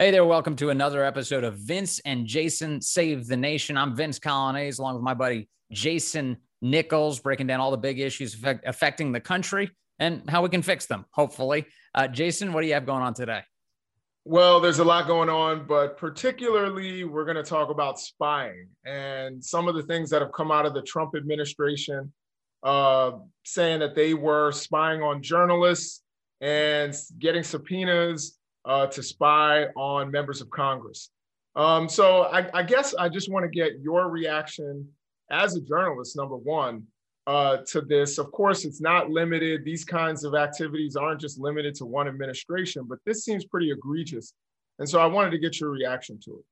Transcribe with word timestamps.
Hey 0.00 0.10
there, 0.10 0.24
welcome 0.24 0.56
to 0.56 0.70
another 0.70 1.04
episode 1.04 1.44
of 1.44 1.54
Vince 1.54 2.00
and 2.00 2.26
Jason 2.26 2.80
Save 2.80 3.28
the 3.28 3.36
Nation. 3.36 3.76
I'm 3.76 3.94
Vince 3.94 4.18
Coglianese, 4.18 4.80
along 4.80 4.94
with 4.94 5.04
my 5.04 5.14
buddy 5.14 5.48
Jason 5.70 6.38
Nichols, 6.60 7.20
breaking 7.20 7.46
down 7.46 7.60
all 7.60 7.70
the 7.70 7.76
big 7.76 8.00
issues 8.00 8.34
affect, 8.34 8.66
affecting 8.66 9.12
the 9.12 9.20
country 9.20 9.70
and 10.00 10.28
how 10.28 10.42
we 10.42 10.48
can 10.48 10.62
fix 10.62 10.86
them, 10.86 11.04
hopefully. 11.12 11.66
Uh, 11.94 12.08
Jason, 12.08 12.52
what 12.52 12.62
do 12.62 12.66
you 12.66 12.74
have 12.74 12.86
going 12.86 13.04
on 13.04 13.14
today? 13.14 13.42
Well, 14.24 14.58
there's 14.58 14.80
a 14.80 14.84
lot 14.84 15.06
going 15.06 15.28
on, 15.28 15.64
but 15.64 15.96
particularly 15.96 17.04
we're 17.04 17.24
going 17.24 17.36
to 17.36 17.44
talk 17.44 17.70
about 17.70 18.00
spying 18.00 18.66
and 18.84 19.42
some 19.44 19.68
of 19.68 19.76
the 19.76 19.84
things 19.84 20.10
that 20.10 20.20
have 20.22 20.32
come 20.32 20.50
out 20.50 20.66
of 20.66 20.74
the 20.74 20.82
Trump 20.82 21.12
administration, 21.16 22.12
uh, 22.64 23.12
saying 23.44 23.78
that 23.78 23.94
they 23.94 24.12
were 24.12 24.50
spying 24.50 25.04
on 25.04 25.22
journalists 25.22 26.02
and 26.40 26.92
getting 27.20 27.44
subpoenas 27.44 28.40
uh, 28.64 28.86
to 28.88 29.02
spy 29.02 29.66
on 29.76 30.10
members 30.10 30.40
of 30.40 30.50
Congress. 30.50 31.10
Um, 31.56 31.88
so 31.88 32.24
I, 32.24 32.48
I, 32.52 32.62
guess 32.62 32.94
I 32.94 33.08
just 33.08 33.30
want 33.30 33.44
to 33.44 33.48
get 33.48 33.80
your 33.80 34.08
reaction 34.08 34.88
as 35.30 35.56
a 35.56 35.60
journalist, 35.60 36.16
number 36.16 36.36
one, 36.36 36.84
uh, 37.26 37.58
to 37.68 37.80
this. 37.80 38.18
Of 38.18 38.32
course, 38.32 38.64
it's 38.64 38.80
not 38.80 39.10
limited. 39.10 39.64
These 39.64 39.84
kinds 39.84 40.24
of 40.24 40.34
activities 40.34 40.96
aren't 40.96 41.20
just 41.20 41.38
limited 41.38 41.74
to 41.76 41.86
one 41.86 42.08
administration, 42.08 42.84
but 42.88 42.98
this 43.06 43.24
seems 43.24 43.44
pretty 43.44 43.70
egregious. 43.70 44.34
And 44.78 44.88
so 44.88 44.98
I 45.00 45.06
wanted 45.06 45.30
to 45.30 45.38
get 45.38 45.60
your 45.60 45.70
reaction 45.70 46.18
to 46.24 46.32
it. 46.32 46.44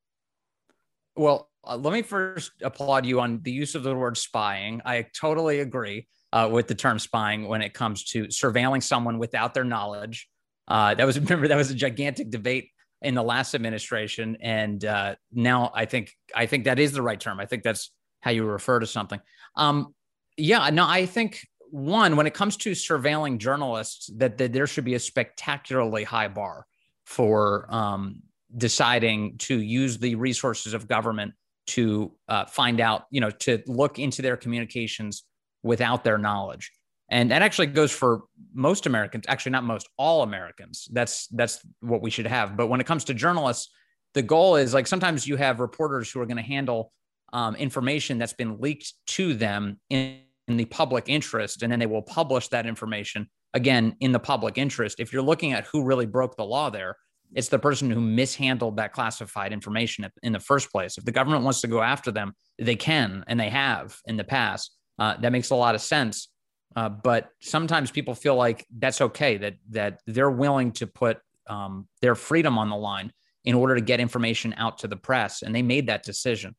Well, 1.17 1.51
uh, 1.65 1.77
let 1.77 1.93
me 1.93 2.03
first 2.03 2.53
applaud 2.63 3.05
you 3.05 3.21
on 3.21 3.41
the 3.43 3.53
use 3.53 3.75
of 3.75 3.83
the 3.83 3.95
word 3.95 4.17
spying. 4.17 4.81
I 4.85 5.07
totally 5.19 5.61
agree 5.61 6.07
uh, 6.33 6.49
with 6.51 6.69
the 6.69 6.75
term 6.75 6.99
spying 6.99 7.49
when 7.49 7.61
it 7.61 7.75
comes 7.75 8.05
to 8.05 8.25
surveilling 8.25 8.83
someone 8.83 9.19
without 9.19 9.53
their 9.53 9.65
knowledge 9.65 10.29
uh, 10.69 10.95
that 10.95 11.05
was 11.05 11.19
remember 11.21 11.49
that 11.49 11.57
was 11.57 11.71
a 11.71 11.75
gigantic 11.75 12.31
debate 12.31 12.71
in 13.01 13.15
the 13.15 13.23
last 13.23 13.55
administration, 13.55 14.37
and 14.41 14.85
uh, 14.85 15.15
now 15.33 15.71
I 15.75 15.87
think 15.87 16.13
I 16.35 16.47
think 16.47 16.65
that 16.65 16.79
is 16.79 16.93
the 16.93 17.03
right 17.03 17.19
term. 17.19 17.41
I 17.41 17.47
think 17.47 17.63
that's 17.63 17.91
how 18.21 18.31
you 18.31 18.45
refer 18.45 18.79
to 18.79 18.87
something. 18.87 19.21
Um, 19.57 19.95
yeah, 20.37 20.71
no, 20.71 20.87
I 20.87 21.07
think 21.07 21.47
one 21.71 22.17
when 22.17 22.27
it 22.27 22.35
comes 22.35 22.57
to 22.59 22.73
surveilling 22.73 23.39
journalists, 23.39 24.11
that, 24.17 24.39
that 24.39 24.53
there 24.53 24.67
should 24.67 24.85
be 24.85 24.95
a 24.95 25.01
spectacularly 25.01 26.05
high 26.05 26.29
bar 26.29 26.67
for 27.05 27.67
um, 27.75 28.23
deciding 28.57 29.39
to 29.39 29.61
use 29.61 29.99
the 29.99 30.15
resources 30.15 30.75
of 30.75 30.87
government 30.87 31.33
to 31.67 32.13
uh, 32.29 32.45
find 32.45 32.81
out, 32.81 33.05
you 33.11 33.21
know, 33.21 33.31
to 33.31 33.63
look 33.67 33.99
into 33.99 34.23
their 34.23 34.37
communications 34.37 35.25
without 35.63 36.05
their 36.05 36.19
knowledge 36.19 36.73
and 37.13 37.31
that 37.31 37.43
actually 37.43 37.67
goes 37.67 37.93
for 37.93 38.23
most 38.55 38.87
Americans. 38.87 39.27
Actually, 39.29 39.53
not 39.53 39.65
most, 39.65 39.87
all 39.99 40.23
Americans. 40.23 40.89
That's 40.91 41.27
that's 41.29 41.61
what 41.81 42.01
we 42.01 42.11
should 42.11 42.27
have. 42.27 42.57
But 42.57 42.69
when 42.69 42.81
it 42.81 42.87
comes 42.87 43.05
to 43.05 43.15
journalists, 43.15 43.71
the 44.15 44.23
goal 44.23 44.57
is 44.57 44.73
like 44.73 44.87
sometimes 44.87 45.29
you 45.29 45.37
have 45.37 45.61
reporters 45.61 46.11
who 46.11 46.21
are 46.21 46.27
going 46.27 46.39
to 46.39 46.43
handle 46.43 46.91
um, 47.35 47.55
information 47.57 48.17
that's 48.17 48.33
been 48.33 48.59
leaked 48.61 48.95
to 49.09 49.35
them 49.35 49.79
in, 49.91 50.21
in 50.49 50.57
the 50.57 50.65
public 50.65 51.05
interest, 51.07 51.63
and 51.63 51.71
then 51.71 51.79
they 51.79 51.87
will 51.87 52.03
publish 52.03 52.49
that 52.49 52.67
information 52.67 53.29
again 53.53 53.95
in 54.01 54.13
the 54.13 54.19
public 54.19 54.57
interest. 54.57 54.99
If 54.99 55.13
you're 55.13 55.23
looking 55.23 55.53
at 55.53 55.67
who 55.67 55.85
really 55.85 56.07
broke 56.07 56.37
the 56.37 56.45
law 56.45 56.71
there, 56.71 56.97
it's 57.35 57.49
the 57.49 57.59
person 57.59 57.91
who 57.91 58.01
mishandled 58.01 58.79
that 58.79 58.95
classified 58.95 59.53
information 59.53 60.07
in 60.23 60.33
the 60.33 60.41
first 60.41 60.73
place. 60.73 60.97
If 60.97 61.05
the 61.05 61.13
government 61.13 61.45
wants 61.45 61.61
to 61.61 61.69
go 61.69 61.83
after 61.83 62.11
them, 62.11 62.33
they 62.59 62.77
can, 62.77 63.23
and 63.27 63.39
they 63.39 63.51
have 63.51 63.99
in 64.07 64.17
the 64.17 64.25
past. 64.25 64.75
Uh, 64.99 65.17
that 65.19 65.33
makes 65.33 65.51
a 65.51 65.55
lot 65.55 65.75
of 65.75 65.81
sense. 65.83 66.29
Uh, 66.75 66.89
but 66.89 67.31
sometimes 67.41 67.91
people 67.91 68.15
feel 68.15 68.37
like 68.37 68.67
that's 68.79 69.01
okay 69.01 69.37
that 69.37 69.55
that 69.71 70.01
they're 70.07 70.31
willing 70.31 70.73
to 70.73 70.87
put 70.87 71.19
um, 71.47 71.89
their 72.01 72.15
freedom 72.15 72.59
on 72.59 72.71
the 72.71 72.77
line 72.77 73.13
in 73.45 73.55
order 73.55 73.75
to 73.75 73.81
get 73.81 74.01
information 74.01 74.55
out 74.57 74.79
to 74.79 74.89
the 74.89 74.97
press, 74.97 75.43
and 75.43 75.55
they 75.55 75.63
made 75.63 75.89
that 75.89 76.03
decision. 76.03 76.55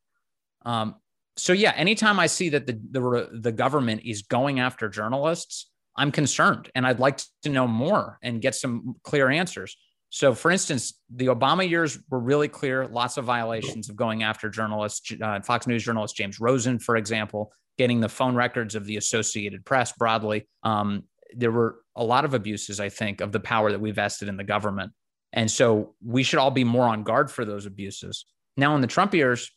Um, 0.66 0.95
so 1.36 1.53
yeah, 1.53 1.73
anytime 1.75 2.20
I 2.20 2.28
see 2.28 2.50
that 2.50 2.67
the, 2.67 2.80
the 2.92 3.30
the 3.33 3.52
government 3.52 4.02
is 4.05 4.22
going 4.22 4.59
after 4.59 4.89
journalists, 4.89 5.71
I'm 5.95 6.11
concerned, 6.11 6.70
and 6.76 6.86
I'd 6.86 6.99
like 6.99 7.20
to 7.43 7.49
know 7.49 7.67
more 7.67 8.20
and 8.21 8.42
get 8.42 8.55
some 8.55 8.95
clear 9.04 9.30
answers. 9.30 9.77
So, 10.09 10.36
for 10.36 10.52
instance, 10.52 10.93
the 11.09 11.26
Obama 11.27 11.67
years 11.67 11.98
were 12.08 12.20
really 12.20 12.48
clear, 12.48 12.86
lots 12.86 13.17
of 13.17 13.26
violations 13.26 13.89
of 13.89 13.95
going 13.95 14.21
after 14.21 14.48
journalists. 14.48 15.11
Uh, 15.20 15.42
Fox 15.42 15.65
News 15.65 15.83
journalist 15.83 16.15
James 16.15 16.39
Rosen, 16.39 16.77
for 16.77 16.98
example, 16.98 17.52
getting 17.78 18.00
the 18.00 18.10
phone 18.10 18.36
records 18.36 18.76
of 18.76 18.86
the 18.86 18.98
Associated 18.98 19.66
Press 19.66 19.92
broadly. 19.94 20.48
Um, 20.64 21.04
there 21.36 21.52
were 21.52 21.80
a 21.95 22.04
lot 22.04 22.26
of 22.26 22.34
abuses, 22.34 22.80
I 22.80 22.89
think, 22.89 23.22
of 23.22 23.32
the 23.32 23.39
power 23.39 23.72
that 23.72 23.82
we 23.82 23.92
vested 23.92 24.30
in 24.30 24.38
the 24.38 24.44
government. 24.44 24.92
And 25.32 25.50
so 25.50 25.95
we 26.04 26.23
should 26.23 26.39
all 26.39 26.52
be 26.52 26.64
more 26.64 26.86
on 26.86 27.04
guard 27.04 27.32
for 27.32 27.44
those 27.44 27.66
abuses. 27.66 28.26
Now, 28.56 28.76
in 28.76 28.82
the 28.82 28.88
Trump 28.88 29.14
years, 29.14 29.52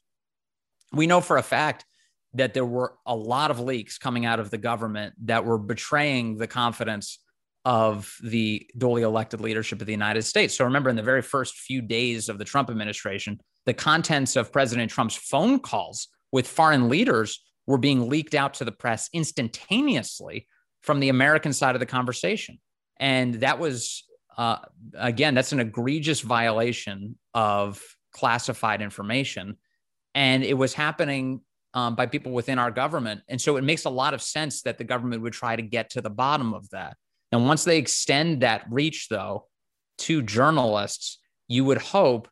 we 0.92 1.06
know 1.06 1.20
for 1.20 1.36
a 1.36 1.42
fact 1.42 1.84
that 2.34 2.54
there 2.54 2.64
were 2.64 2.94
a 3.04 3.14
lot 3.14 3.50
of 3.50 3.60
leaks 3.60 3.98
coming 3.98 4.24
out 4.24 4.40
of 4.40 4.50
the 4.50 4.58
government 4.58 5.14
that 5.24 5.44
were 5.44 5.58
betraying 5.58 6.36
the 6.36 6.46
confidence 6.46 7.18
of 7.64 8.16
the 8.22 8.66
duly 8.78 9.02
elected 9.02 9.40
leadership 9.40 9.80
of 9.80 9.86
the 9.86 9.92
United 9.92 10.22
States. 10.22 10.56
So 10.56 10.64
remember, 10.64 10.88
in 10.88 10.96
the 10.96 11.02
very 11.02 11.22
first 11.22 11.56
few 11.56 11.82
days 11.82 12.28
of 12.28 12.38
the 12.38 12.44
Trump 12.44 12.70
administration, 12.70 13.40
the 13.64 13.74
contents 13.74 14.36
of 14.36 14.52
President 14.52 14.90
Trump's 14.90 15.16
phone 15.16 15.58
calls 15.58 16.08
with 16.30 16.46
foreign 16.46 16.88
leaders 16.88 17.44
were 17.66 17.78
being 17.78 18.08
leaked 18.08 18.34
out 18.34 18.54
to 18.54 18.64
the 18.64 18.72
press 18.72 19.08
instantaneously 19.12 20.46
from 20.82 21.00
the 21.00 21.08
American 21.08 21.52
side 21.52 21.74
of 21.74 21.80
the 21.80 21.86
conversation. 21.86 22.58
And 22.98 23.34
that 23.34 23.58
was, 23.58 24.04
uh, 24.38 24.58
again, 24.94 25.34
that's 25.34 25.52
an 25.52 25.60
egregious 25.60 26.20
violation 26.20 27.18
of 27.34 27.82
classified 28.12 28.80
information. 28.80 29.56
And 30.14 30.44
it 30.44 30.54
was 30.54 30.72
happening 30.72 31.40
um, 31.74 31.94
by 31.94 32.06
people 32.06 32.32
within 32.32 32.58
our 32.58 32.70
government. 32.70 33.20
And 33.28 33.40
so 33.40 33.56
it 33.56 33.64
makes 33.64 33.84
a 33.84 33.90
lot 33.90 34.14
of 34.14 34.22
sense 34.22 34.62
that 34.62 34.78
the 34.78 34.84
government 34.84 35.22
would 35.22 35.34
try 35.34 35.56
to 35.56 35.62
get 35.62 35.90
to 35.90 36.00
the 36.00 36.10
bottom 36.10 36.54
of 36.54 36.70
that. 36.70 36.96
And 37.32 37.46
once 37.46 37.64
they 37.64 37.76
extend 37.76 38.40
that 38.40 38.64
reach, 38.70 39.08
though, 39.10 39.46
to 39.98 40.22
journalists, 40.22 41.18
you 41.48 41.64
would 41.64 41.78
hope 41.78 42.28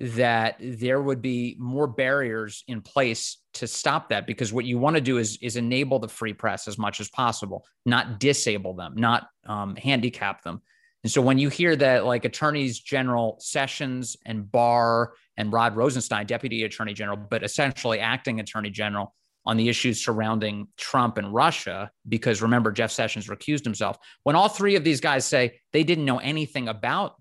that 0.00 0.56
there 0.60 1.00
would 1.00 1.20
be 1.20 1.56
more 1.58 1.86
barriers 1.86 2.64
in 2.68 2.80
place 2.80 3.38
to 3.58 3.66
stop 3.66 4.08
that 4.08 4.26
because 4.26 4.52
what 4.52 4.64
you 4.64 4.78
want 4.78 4.96
to 4.96 5.02
do 5.02 5.18
is 5.18 5.38
is 5.42 5.56
enable 5.56 5.98
the 5.98 6.08
free 6.08 6.32
press 6.32 6.68
as 6.68 6.78
much 6.78 7.00
as 7.00 7.08
possible 7.08 7.64
not 7.84 8.20
disable 8.20 8.74
them 8.74 8.94
not 8.96 9.28
um, 9.46 9.76
handicap 9.76 10.42
them. 10.42 10.60
And 11.04 11.12
so 11.12 11.22
when 11.22 11.38
you 11.38 11.48
hear 11.48 11.76
that 11.76 12.04
like 12.04 12.24
attorneys 12.24 12.80
general 12.80 13.36
sessions 13.38 14.16
and 14.26 14.50
barr 14.50 15.12
and 15.36 15.52
rod 15.52 15.76
rosenstein 15.76 16.26
deputy 16.26 16.64
attorney 16.64 16.94
general 16.94 17.16
but 17.16 17.44
essentially 17.44 18.00
acting 18.00 18.40
attorney 18.40 18.70
general 18.70 19.14
on 19.44 19.56
the 19.56 19.68
issues 19.68 20.04
surrounding 20.04 20.66
trump 20.76 21.18
and 21.18 21.32
russia 21.32 21.90
because 22.08 22.42
remember 22.42 22.72
jeff 22.72 22.90
sessions 22.90 23.28
recused 23.28 23.62
himself 23.62 23.96
when 24.24 24.34
all 24.34 24.48
three 24.48 24.74
of 24.74 24.82
these 24.82 25.00
guys 25.00 25.24
say 25.24 25.60
they 25.72 25.84
didn't 25.84 26.04
know 26.04 26.18
anything 26.18 26.66
about 26.66 27.14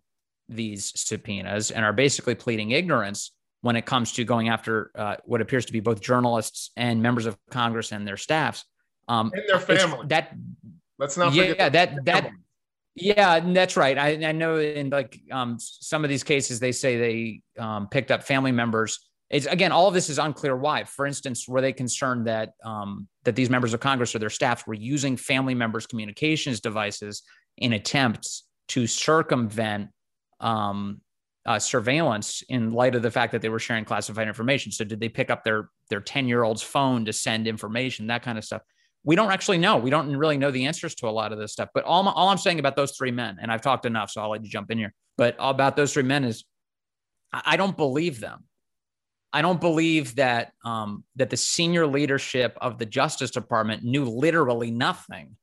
these 0.49 0.91
subpoenas 0.95 1.69
and 1.69 1.85
are 1.85 1.93
basically 1.93 2.33
pleading 2.35 2.71
ignorance 2.71 3.31
when 3.65 3.75
it 3.75 3.83
comes 3.87 4.11
to 4.11 4.23
going 4.23 4.47
after 4.47 4.91
uh, 4.93 5.15
what 5.23 5.41
appears 5.41 5.65
to 5.65 5.73
be 5.73 5.79
both 5.79 5.99
journalists 5.99 6.69
and 6.77 7.01
members 7.01 7.25
of 7.25 7.35
Congress 7.49 7.91
and 7.91 8.07
their 8.07 8.15
staffs. 8.15 8.63
Um, 9.07 9.31
and 9.33 9.41
their 9.47 9.57
family. 9.57 10.05
That 10.05 10.35
let's 10.99 11.17
not 11.17 11.33
yeah, 11.33 11.47
forget 11.47 11.73
that 11.73 12.05
that 12.05 12.29
yeah, 12.93 13.39
that's 13.39 13.75
right. 13.75 13.97
I, 13.97 14.23
I 14.23 14.33
know 14.33 14.57
in 14.57 14.91
like 14.91 15.19
um, 15.31 15.57
some 15.59 16.03
of 16.03 16.11
these 16.11 16.23
cases 16.23 16.59
they 16.59 16.71
say 16.71 16.97
they 16.97 17.41
um, 17.59 17.87
picked 17.87 18.11
up 18.11 18.21
family 18.21 18.51
members. 18.51 18.99
It's 19.31 19.47
again, 19.47 19.71
all 19.71 19.87
of 19.87 19.95
this 19.95 20.11
is 20.11 20.19
unclear 20.19 20.55
why. 20.55 20.83
For 20.83 21.07
instance, 21.07 21.47
were 21.47 21.59
they 21.59 21.73
concerned 21.73 22.27
that 22.27 22.51
um, 22.63 23.07
that 23.23 23.35
these 23.35 23.49
members 23.49 23.73
of 23.73 23.79
Congress 23.79 24.13
or 24.13 24.19
their 24.19 24.29
staffs 24.29 24.67
were 24.67 24.75
using 24.75 25.17
family 25.17 25.55
members' 25.55 25.87
communications 25.87 26.59
devices 26.59 27.23
in 27.57 27.73
attempts 27.73 28.43
to 28.67 28.85
circumvent 28.85 29.89
um, 30.39 31.01
uh, 31.45 31.59
surveillance 31.59 32.43
in 32.49 32.71
light 32.71 32.95
of 32.95 33.01
the 33.01 33.11
fact 33.11 33.31
that 33.31 33.41
they 33.41 33.49
were 33.49 33.59
sharing 33.59 33.85
classified 33.85 34.27
information. 34.27 34.71
So 34.71 34.83
did 34.83 34.99
they 34.99 35.09
pick 35.09 35.29
up 35.29 35.43
their 35.43 35.69
their 35.89 36.01
10 36.01 36.27
year 36.27 36.43
old's 36.43 36.61
phone 36.61 37.05
to 37.05 37.13
send 37.13 37.47
information, 37.47 38.07
that 38.07 38.23
kind 38.23 38.37
of 38.37 38.43
stuff? 38.43 38.61
We 39.03 39.15
don't 39.15 39.31
actually 39.31 39.59
know. 39.59 39.77
We 39.77 39.91
don't 39.91 40.15
really 40.17 40.37
know 40.37 40.49
the 40.49 40.65
answers 40.65 40.95
to 40.95 41.07
a 41.07 41.11
lot 41.11 41.31
of 41.31 41.37
this 41.37 41.51
stuff. 41.51 41.69
But 41.75 41.83
all, 41.83 42.07
all 42.09 42.29
I'm 42.29 42.39
saying 42.39 42.57
about 42.57 42.75
those 42.75 42.97
three 42.97 43.11
men, 43.11 43.37
and 43.39 43.51
I've 43.51 43.61
talked 43.61 43.85
enough, 43.85 44.09
so 44.09 44.21
I'll 44.21 44.31
let 44.31 44.43
you 44.43 44.49
jump 44.49 44.71
in 44.71 44.79
here. 44.79 44.93
But 45.15 45.35
about 45.37 45.75
those 45.75 45.93
three 45.93 46.03
men 46.03 46.23
is 46.23 46.43
I 47.31 47.57
don't 47.57 47.77
believe 47.77 48.19
them. 48.19 48.45
I 49.31 49.41
don't 49.41 49.59
believe 49.59 50.15
that 50.15 50.53
um, 50.63 51.03
that 51.17 51.29
the 51.29 51.37
senior 51.37 51.85
leadership 51.85 52.57
of 52.61 52.79
the 52.79 52.85
Justice 52.85 53.31
Department 53.31 53.83
knew 53.83 54.05
literally 54.05 54.71
nothing 54.71 55.35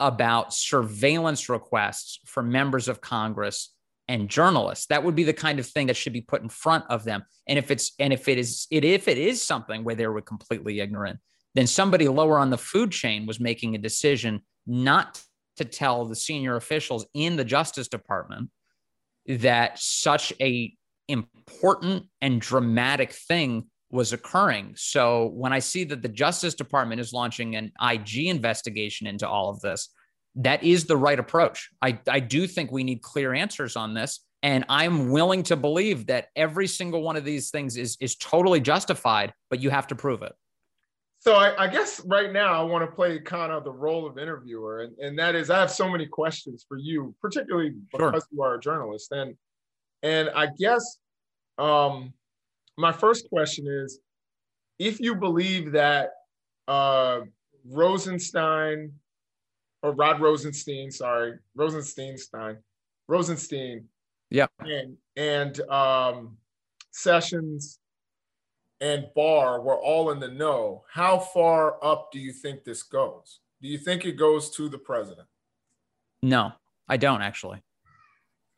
about 0.00 0.54
surveillance 0.54 1.50
requests 1.50 2.18
from 2.24 2.50
members 2.50 2.88
of 2.88 3.02
Congress 3.02 3.74
and 4.10 4.28
journalists. 4.28 4.86
That 4.86 5.04
would 5.04 5.14
be 5.14 5.22
the 5.22 5.32
kind 5.32 5.60
of 5.60 5.66
thing 5.66 5.86
that 5.86 5.96
should 5.96 6.12
be 6.12 6.20
put 6.20 6.42
in 6.42 6.48
front 6.48 6.84
of 6.90 7.04
them. 7.04 7.22
And 7.46 7.58
if 7.58 7.70
it's 7.70 7.92
and 8.00 8.12
if 8.12 8.26
it 8.26 8.38
is 8.38 8.66
it 8.70 8.84
if 8.84 9.06
it 9.06 9.16
is 9.16 9.40
something 9.40 9.84
where 9.84 9.94
they 9.94 10.06
were 10.08 10.20
completely 10.20 10.80
ignorant, 10.80 11.20
then 11.54 11.68
somebody 11.68 12.08
lower 12.08 12.38
on 12.38 12.50
the 12.50 12.58
food 12.58 12.90
chain 12.90 13.24
was 13.24 13.38
making 13.38 13.74
a 13.74 13.78
decision 13.78 14.40
not 14.66 15.22
to 15.58 15.64
tell 15.64 16.06
the 16.06 16.16
senior 16.16 16.56
officials 16.56 17.06
in 17.14 17.36
the 17.36 17.44
Justice 17.44 17.86
Department 17.86 18.50
that 19.26 19.78
such 19.78 20.32
a 20.40 20.74
important 21.06 22.06
and 22.20 22.40
dramatic 22.40 23.12
thing 23.12 23.70
was 23.92 24.12
occurring. 24.12 24.74
So 24.76 25.26
when 25.34 25.52
I 25.52 25.60
see 25.60 25.84
that 25.84 26.02
the 26.02 26.08
Justice 26.08 26.54
Department 26.54 27.00
is 27.00 27.12
launching 27.12 27.54
an 27.54 27.72
IG 27.80 28.26
investigation 28.26 29.06
into 29.06 29.28
all 29.28 29.50
of 29.50 29.60
this, 29.60 29.88
that 30.36 30.62
is 30.62 30.84
the 30.84 30.96
right 30.96 31.18
approach. 31.18 31.70
I, 31.82 31.98
I 32.08 32.20
do 32.20 32.46
think 32.46 32.70
we 32.70 32.84
need 32.84 33.02
clear 33.02 33.34
answers 33.34 33.76
on 33.76 33.94
this. 33.94 34.20
And 34.42 34.64
I'm 34.68 35.10
willing 35.10 35.42
to 35.44 35.56
believe 35.56 36.06
that 36.06 36.28
every 36.34 36.66
single 36.66 37.02
one 37.02 37.16
of 37.16 37.24
these 37.24 37.50
things 37.50 37.76
is, 37.76 37.96
is 38.00 38.16
totally 38.16 38.60
justified, 38.60 39.34
but 39.50 39.60
you 39.60 39.68
have 39.70 39.86
to 39.88 39.94
prove 39.94 40.22
it. 40.22 40.32
So 41.18 41.34
I, 41.34 41.64
I 41.64 41.68
guess 41.68 42.00
right 42.06 42.32
now 42.32 42.54
I 42.58 42.62
want 42.62 42.88
to 42.88 42.96
play 42.96 43.18
kind 43.18 43.52
of 43.52 43.64
the 43.64 43.70
role 43.70 44.06
of 44.06 44.16
interviewer, 44.16 44.80
and, 44.80 44.98
and 44.98 45.18
that 45.18 45.34
is 45.34 45.50
I 45.50 45.60
have 45.60 45.70
so 45.70 45.86
many 45.86 46.06
questions 46.06 46.64
for 46.66 46.78
you, 46.78 47.14
particularly 47.20 47.74
because 47.92 48.12
sure. 48.12 48.22
you 48.32 48.42
are 48.42 48.54
a 48.54 48.60
journalist. 48.60 49.12
And 49.12 49.36
and 50.02 50.30
I 50.30 50.48
guess 50.58 50.96
um, 51.58 52.14
my 52.78 52.90
first 52.90 53.28
question 53.28 53.66
is 53.68 54.00
if 54.78 54.98
you 54.98 55.14
believe 55.14 55.72
that 55.72 56.08
uh, 56.66 57.20
Rosenstein 57.68 58.92
or 59.82 59.92
Rod 59.92 60.20
Rosenstein, 60.20 60.90
sorry, 60.90 61.38
Rosenstein, 61.54 62.18
Rosenstein, 63.08 63.86
yeah, 64.30 64.46
and 64.60 64.96
and 65.16 65.60
um, 65.70 66.36
Sessions 66.90 67.78
and 68.80 69.06
Barr 69.14 69.60
were 69.60 69.78
all 69.78 70.10
in 70.10 70.20
the 70.20 70.28
know. 70.28 70.84
How 70.90 71.18
far 71.18 71.82
up 71.84 72.10
do 72.12 72.18
you 72.18 72.32
think 72.32 72.64
this 72.64 72.82
goes? 72.82 73.40
Do 73.60 73.68
you 73.68 73.78
think 73.78 74.04
it 74.04 74.12
goes 74.12 74.50
to 74.56 74.68
the 74.68 74.78
president? 74.78 75.28
No, 76.22 76.52
I 76.88 76.96
don't 76.96 77.22
actually. 77.22 77.62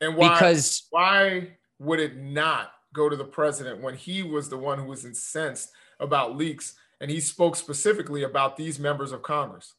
And 0.01 0.15
why? 0.15 0.33
Because 0.33 0.87
why 0.89 1.57
would 1.79 1.99
it 1.99 2.17
not 2.17 2.71
go 2.93 3.09
to 3.09 3.15
the 3.15 3.25
president 3.25 3.81
when 3.81 3.95
he 3.95 4.23
was 4.23 4.49
the 4.49 4.57
one 4.57 4.79
who 4.79 4.85
was 4.85 5.05
incensed 5.05 5.71
about 5.99 6.37
leaks 6.37 6.75
and 7.01 7.09
he 7.09 7.19
spoke 7.19 7.55
specifically 7.55 8.23
about 8.23 8.55
these 8.55 8.79
members 8.79 9.11
of 9.11 9.23
Congress? 9.23 9.73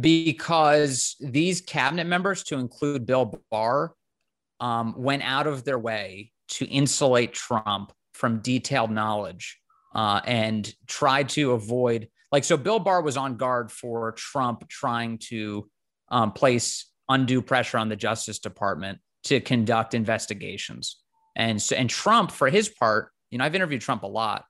Because 0.00 1.16
these 1.18 1.60
cabinet 1.60 2.06
members, 2.06 2.42
to 2.44 2.58
include 2.58 3.06
Bill 3.06 3.40
Barr, 3.50 3.94
um, 4.60 4.94
went 4.98 5.22
out 5.22 5.46
of 5.46 5.64
their 5.64 5.78
way 5.78 6.32
to 6.48 6.66
insulate 6.66 7.32
Trump 7.32 7.92
from 8.12 8.40
detailed 8.40 8.90
knowledge 8.90 9.58
uh, 9.94 10.20
and 10.26 10.74
tried 10.86 11.28
to 11.30 11.52
avoid, 11.52 12.08
like, 12.32 12.44
so 12.44 12.56
Bill 12.56 12.78
Barr 12.78 13.00
was 13.00 13.16
on 13.16 13.36
guard 13.36 13.72
for 13.72 14.12
Trump 14.12 14.68
trying 14.68 15.18
to 15.28 15.70
um, 16.10 16.32
place 16.32 16.86
undue 17.08 17.40
pressure 17.40 17.78
on 17.78 17.88
the 17.88 17.96
Justice 17.96 18.38
Department 18.38 18.98
to 19.24 19.40
conduct 19.40 19.94
investigations. 19.94 20.96
And 21.36 21.62
so, 21.62 21.76
and 21.76 21.88
Trump, 21.88 22.30
for 22.30 22.50
his 22.50 22.68
part, 22.68 23.10
you 23.30 23.38
know, 23.38 23.44
I've 23.44 23.54
interviewed 23.54 23.80
Trump 23.80 24.02
a 24.02 24.08
lot, 24.08 24.44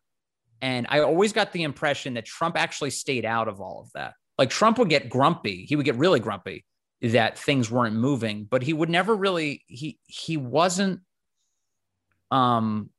and 0.62 0.86
I 0.88 1.00
always 1.00 1.32
got 1.32 1.52
the 1.52 1.62
impression 1.62 2.14
that 2.14 2.24
Trump 2.24 2.56
actually 2.56 2.90
stayed 2.90 3.24
out 3.24 3.46
of 3.46 3.60
all 3.60 3.82
of 3.82 3.92
that. 3.94 4.14
Like 4.38 4.50
Trump 4.50 4.78
would 4.78 4.88
get 4.88 5.10
grumpy, 5.10 5.64
he 5.64 5.76
would 5.76 5.84
get 5.84 5.96
really 5.96 6.20
grumpy 6.20 6.64
that 7.02 7.38
things 7.38 7.70
weren't 7.70 7.96
moving, 7.96 8.44
but 8.44 8.62
he 8.62 8.72
would 8.72 8.88
never 8.88 9.14
really 9.14 9.64
he 9.66 9.98
he 10.06 10.36
wasn't 10.36 11.00
um 12.30 12.90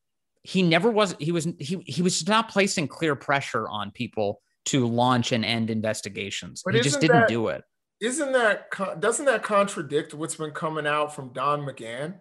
he 0.43 0.63
never 0.63 0.91
was 0.91 1.15
he 1.19 1.31
was 1.31 1.47
he 1.59 1.81
he 1.85 2.01
was 2.01 2.27
not 2.27 2.49
placing 2.49 2.87
clear 2.87 3.15
pressure 3.15 3.67
on 3.67 3.91
people 3.91 4.41
to 4.65 4.85
launch 4.87 5.31
and 5.31 5.45
end 5.45 5.69
investigations. 5.69 6.61
But 6.63 6.75
he 6.75 6.81
just 6.81 7.01
didn't 7.01 7.21
that, 7.21 7.29
do 7.29 7.47
it. 7.47 7.63
Isn't 8.01 8.33
that 8.33 8.67
doesn't 8.99 9.25
that 9.25 9.43
contradict 9.43 10.13
what's 10.13 10.35
been 10.35 10.51
coming 10.51 10.85
out 10.85 11.15
from 11.15 11.33
Don 11.33 11.61
McGahn? 11.61 12.15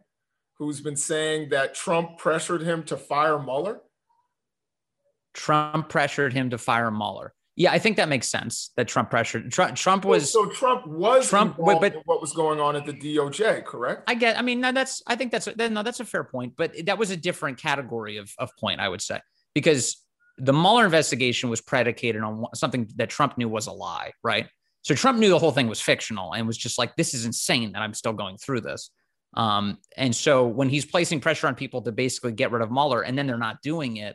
who's 0.59 0.81
been 0.81 0.97
saying 0.97 1.51
that 1.51 1.75
Trump 1.75 2.19
pressured 2.19 2.63
him 2.63 2.83
to 2.85 2.97
fire 2.97 3.39
Mueller? 3.39 3.81
Trump 5.33 5.89
pressured 5.89 6.33
him 6.33 6.51
to 6.51 6.59
fire 6.59 6.91
Mueller. 6.91 7.33
Yeah, 7.59 7.73
I 7.73 7.81
think 7.81 7.97
that 7.97 8.09
makes 8.09 8.29
sense. 8.29 8.71
That 8.77 8.87
Trump 8.87 9.11
pressured 9.11 9.51
Trump. 9.51 9.75
Trump 9.75 10.05
was 10.05 10.33
so 10.33 10.47
Trump 10.47 10.87
was 10.87 11.29
Trump, 11.29 11.57
but, 11.59 11.81
but 11.81 11.97
what 12.05 12.21
was 12.21 12.33
going 12.33 12.61
on 12.61 12.77
at 12.77 12.87
the 12.87 12.93
DOJ, 12.93 13.65
correct? 13.65 14.05
I 14.07 14.15
get. 14.15 14.39
I 14.39 14.43
mean, 14.43 14.61
no, 14.61 14.71
that's. 14.71 15.03
I 15.09 15.17
think 15.17 15.33
that's 15.33 15.49
no, 15.57 15.83
that's 15.83 15.99
a 15.99 16.05
fair 16.05 16.23
point. 16.23 16.55
But 16.57 16.87
that 16.87 16.99
was 16.99 17.11
a 17.11 17.17
different 17.17 17.59
category 17.59 18.19
of 18.19 18.33
of 18.39 18.57
point, 18.61 18.79
I 18.79 18.89
would 18.89 19.03
say, 19.03 19.21
because 19.57 19.97
the 20.37 20.53
Mueller 20.53 20.85
investigation 20.85 21.51
was 21.51 21.61
predicated 21.61 22.23
on 22.23 22.45
something 22.55 22.89
that 22.95 23.11
Trump 23.11 23.37
knew 23.37 23.49
was 23.49 23.67
a 23.67 23.73
lie, 23.73 24.13
right? 24.23 24.47
So 24.83 24.95
Trump 24.95 25.19
knew 25.19 25.29
the 25.29 25.39
whole 25.41 25.51
thing 25.51 25.67
was 25.67 25.81
fictional 25.81 26.35
and 26.35 26.47
was 26.47 26.57
just 26.57 26.79
like, 26.79 26.95
"This 26.95 27.13
is 27.13 27.27
insane 27.27 27.73
that 27.73 27.83
I'm 27.83 27.93
still 27.93 28.13
going 28.13 28.37
through 28.37 28.61
this." 28.61 28.93
Um, 29.35 29.79
and 29.97 30.15
so 30.15 30.47
when 30.47 30.69
he's 30.69 30.87
placing 30.87 31.19
pressure 31.19 31.49
on 31.49 31.57
people 31.57 31.83
to 31.83 31.91
basically 31.91 32.33
get 32.33 32.53
rid 32.53 32.63
of 32.63 32.71
Mueller 32.71 33.03
and 33.03 33.19
then 33.19 33.27
they're 33.27 33.37
not 33.37 33.63
doing 33.63 33.97
it, 33.97 34.15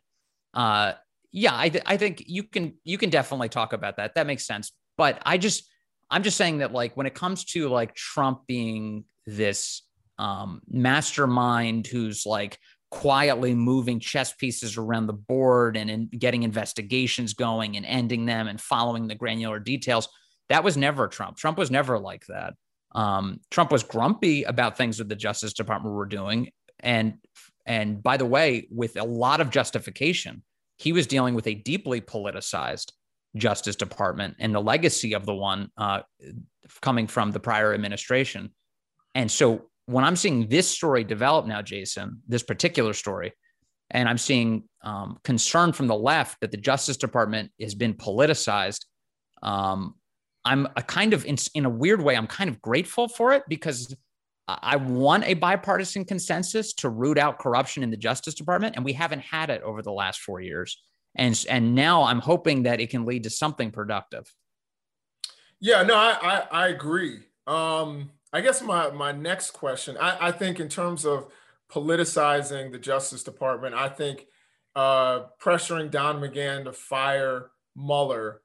uh, 0.54 0.94
yeah, 1.34 1.58
I, 1.58 1.70
th- 1.70 1.84
I 1.88 1.98
think 1.98 2.24
you 2.28 2.44
can 2.44 2.76
you 2.84 2.98
can 3.00 3.10
definitely 3.10 3.50
talk 3.50 3.74
about 3.74 3.98
that. 3.98 4.16
That 4.16 4.28
makes 4.28 4.46
sense. 4.46 4.72
But 4.98 5.22
I 5.26 5.38
just 5.40 5.68
I'm 6.10 6.22
just 6.22 6.38
saying 6.38 6.60
that 6.60 6.72
like 6.72 6.96
when 6.96 7.08
it 7.08 7.16
comes 7.16 7.44
to 7.46 7.68
like 7.68 7.96
Trump 7.96 8.46
being 8.48 9.04
this 9.26 9.82
um, 10.20 10.62
mastermind 10.70 11.88
who's 11.88 12.26
like 12.26 12.60
quietly 12.92 13.56
moving 13.56 14.00
chess 14.00 14.32
pieces 14.34 14.78
around 14.78 15.08
the 15.08 15.14
board 15.14 15.76
and 15.76 15.90
in, 15.90 16.08
getting 16.08 16.44
investigations 16.44 17.34
going 17.34 17.76
and 17.76 17.86
ending 17.88 18.28
them 18.28 18.48
and 18.48 18.62
following 18.62 19.08
the 19.08 19.16
granular 19.16 19.60
details. 19.60 20.08
That 20.50 20.64
was 20.64 20.78
never 20.78 21.08
Trump. 21.08 21.38
Trump 21.38 21.58
was 21.58 21.72
never 21.72 21.98
like 21.98 22.28
that. 22.28 22.54
Um, 22.94 23.40
Trump 23.50 23.72
was 23.72 23.82
grumpy 23.82 24.44
about 24.44 24.78
things 24.78 25.00
that 25.00 25.10
the 25.10 25.16
Justice 25.16 25.54
Department 25.54 25.96
were 25.96 26.06
doing, 26.06 26.52
and 26.80 27.16
and 27.66 28.04
by 28.04 28.18
the 28.18 28.26
way, 28.26 28.68
with 28.70 28.98
a 28.98 29.04
lot 29.04 29.42
of 29.42 29.50
justification, 29.50 30.44
he 30.78 30.92
was 30.92 31.08
dealing 31.08 31.36
with 31.36 31.48
a 31.48 31.56
deeply 31.56 32.02
politicized 32.02 32.92
Justice 33.36 33.76
Department 33.76 34.36
and 34.40 34.54
the 34.54 34.62
legacy 34.62 35.14
of 35.14 35.26
the 35.26 35.34
one 35.34 35.70
uh, 35.78 36.02
coming 36.82 37.08
from 37.08 37.32
the 37.32 37.40
prior 37.40 37.74
administration. 37.74 38.52
And 39.16 39.32
so 39.32 39.70
when 39.86 40.04
I'm 40.04 40.16
seeing 40.16 40.48
this 40.48 40.70
story 40.70 41.04
develop 41.04 41.46
now, 41.46 41.62
Jason, 41.62 42.22
this 42.28 42.44
particular 42.44 42.94
story, 42.94 43.34
and 43.92 44.08
I'm 44.08 44.18
seeing 44.18 44.64
um, 44.84 45.20
concern 45.24 45.74
from 45.74 45.88
the 45.88 45.96
left 45.96 46.40
that 46.42 46.52
the 46.52 46.58
Justice 46.58 46.98
Department 46.98 47.52
has 47.62 47.76
been 47.76 47.94
politicized, 47.94 48.86
um, 49.42 49.96
I'm 50.46 50.68
a 50.76 50.82
kind 50.82 51.14
of 51.14 51.26
in, 51.26 51.38
in 51.54 51.66
a 51.66 51.70
weird 51.70 52.02
way, 52.02 52.16
I'm 52.16 52.28
kind 52.28 52.50
of 52.50 52.62
grateful 52.62 53.08
for 53.08 53.34
it 53.34 53.44
because 53.48 53.96
I 54.48 54.76
want 54.76 55.24
a 55.26 55.36
bipartisan 55.36 56.04
consensus 56.04 56.74
to 56.74 56.90
root 56.90 57.18
out 57.18 57.40
corruption 57.40 57.82
in 57.82 57.92
the 57.92 57.98
Justice 57.98 58.34
Department, 58.34 58.76
and 58.76 58.84
we 58.84 58.94
haven't 58.94 59.22
had 59.22 59.50
it 59.50 59.62
over 59.62 59.82
the 59.82 59.92
last 59.92 60.20
four 60.20 60.42
years. 60.42 60.82
And 61.16 61.46
and 61.50 61.76
now 61.76 62.04
I'm 62.04 62.20
hoping 62.20 62.64
that 62.64 62.82
it 62.82 62.90
can 62.90 63.06
lead 63.06 63.24
to 63.24 63.30
something 63.30 63.72
productive. 63.72 64.34
Yeah, 65.60 65.84
no, 65.84 65.96
I 65.96 66.18
I, 66.22 66.64
I 66.64 66.68
agree. 66.70 67.20
Um, 67.48 68.12
I 68.34 68.42
guess 68.42 68.62
my 68.62 68.90
my 68.92 69.12
next 69.12 69.52
question, 69.52 69.98
I, 70.00 70.28
I 70.28 70.32
think 70.32 70.60
in 70.60 70.68
terms 70.68 71.06
of 71.06 71.28
politicizing 71.72 72.72
the 72.72 72.80
Justice 72.80 73.24
Department, 73.24 73.76
I 73.76 73.90
think 73.90 74.26
uh, 74.76 75.24
pressuring 75.42 75.92
Don 75.92 76.20
McGahn 76.20 76.66
to 76.66 76.74
fire 76.74 77.52
Mueller 77.76 78.42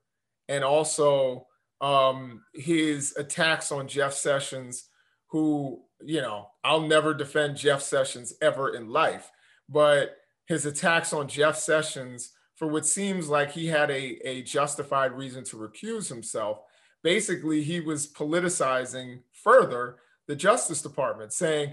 and 0.49 0.65
also 0.65 1.47
um, 1.81 2.43
his 2.55 3.15
attacks 3.17 3.71
on 3.71 3.89
Jeff 3.89 4.15
Sessions, 4.15 4.89
who, 5.29 5.83
you 6.05 6.21
know, 6.21 6.49
I'll 6.65 6.87
never 6.87 7.15
defend 7.15 7.57
Jeff 7.57 7.83
Sessions 7.83 8.35
ever 8.41 8.75
in 8.75 8.91
life, 8.91 9.31
but 9.69 10.17
his 10.47 10.67
attacks 10.67 11.13
on 11.13 11.29
Jeff 11.29 11.57
Sessions 11.57 12.33
for 12.57 12.69
what 12.69 12.87
seems 12.87 13.29
like 13.29 13.51
he 13.51 13.67
had 13.67 13.91
a, 13.91 14.29
a 14.29 14.43
justified 14.43 15.13
reason 15.13 15.45
to 15.45 15.57
recuse 15.57 16.09
himself. 16.09 16.61
Basically, 17.03 17.63
he 17.63 17.81
was 17.81 18.13
politicizing 18.13 19.21
further 19.33 19.97
the 20.27 20.35
Justice 20.35 20.83
Department, 20.83 21.33
saying, 21.33 21.73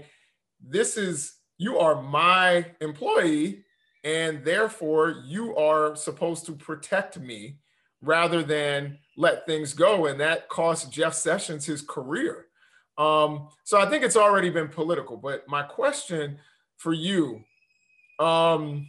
This 0.60 0.96
is, 0.96 1.34
you 1.58 1.78
are 1.78 2.00
my 2.00 2.66
employee, 2.80 3.64
and 4.04 4.44
therefore 4.44 5.22
you 5.26 5.56
are 5.56 5.96
supposed 5.96 6.46
to 6.46 6.52
protect 6.52 7.18
me 7.18 7.58
rather 8.00 8.42
than 8.42 8.98
let 9.16 9.46
things 9.46 9.72
go. 9.72 10.06
And 10.06 10.20
that 10.20 10.48
cost 10.48 10.92
Jeff 10.92 11.14
Sessions 11.14 11.66
his 11.66 11.82
career. 11.82 12.46
Um, 12.98 13.48
so 13.64 13.80
I 13.80 13.88
think 13.88 14.04
it's 14.04 14.16
already 14.16 14.50
been 14.50 14.68
political. 14.68 15.16
But 15.16 15.48
my 15.48 15.62
question 15.62 16.38
for 16.76 16.92
you 16.92 17.42
um, 18.18 18.86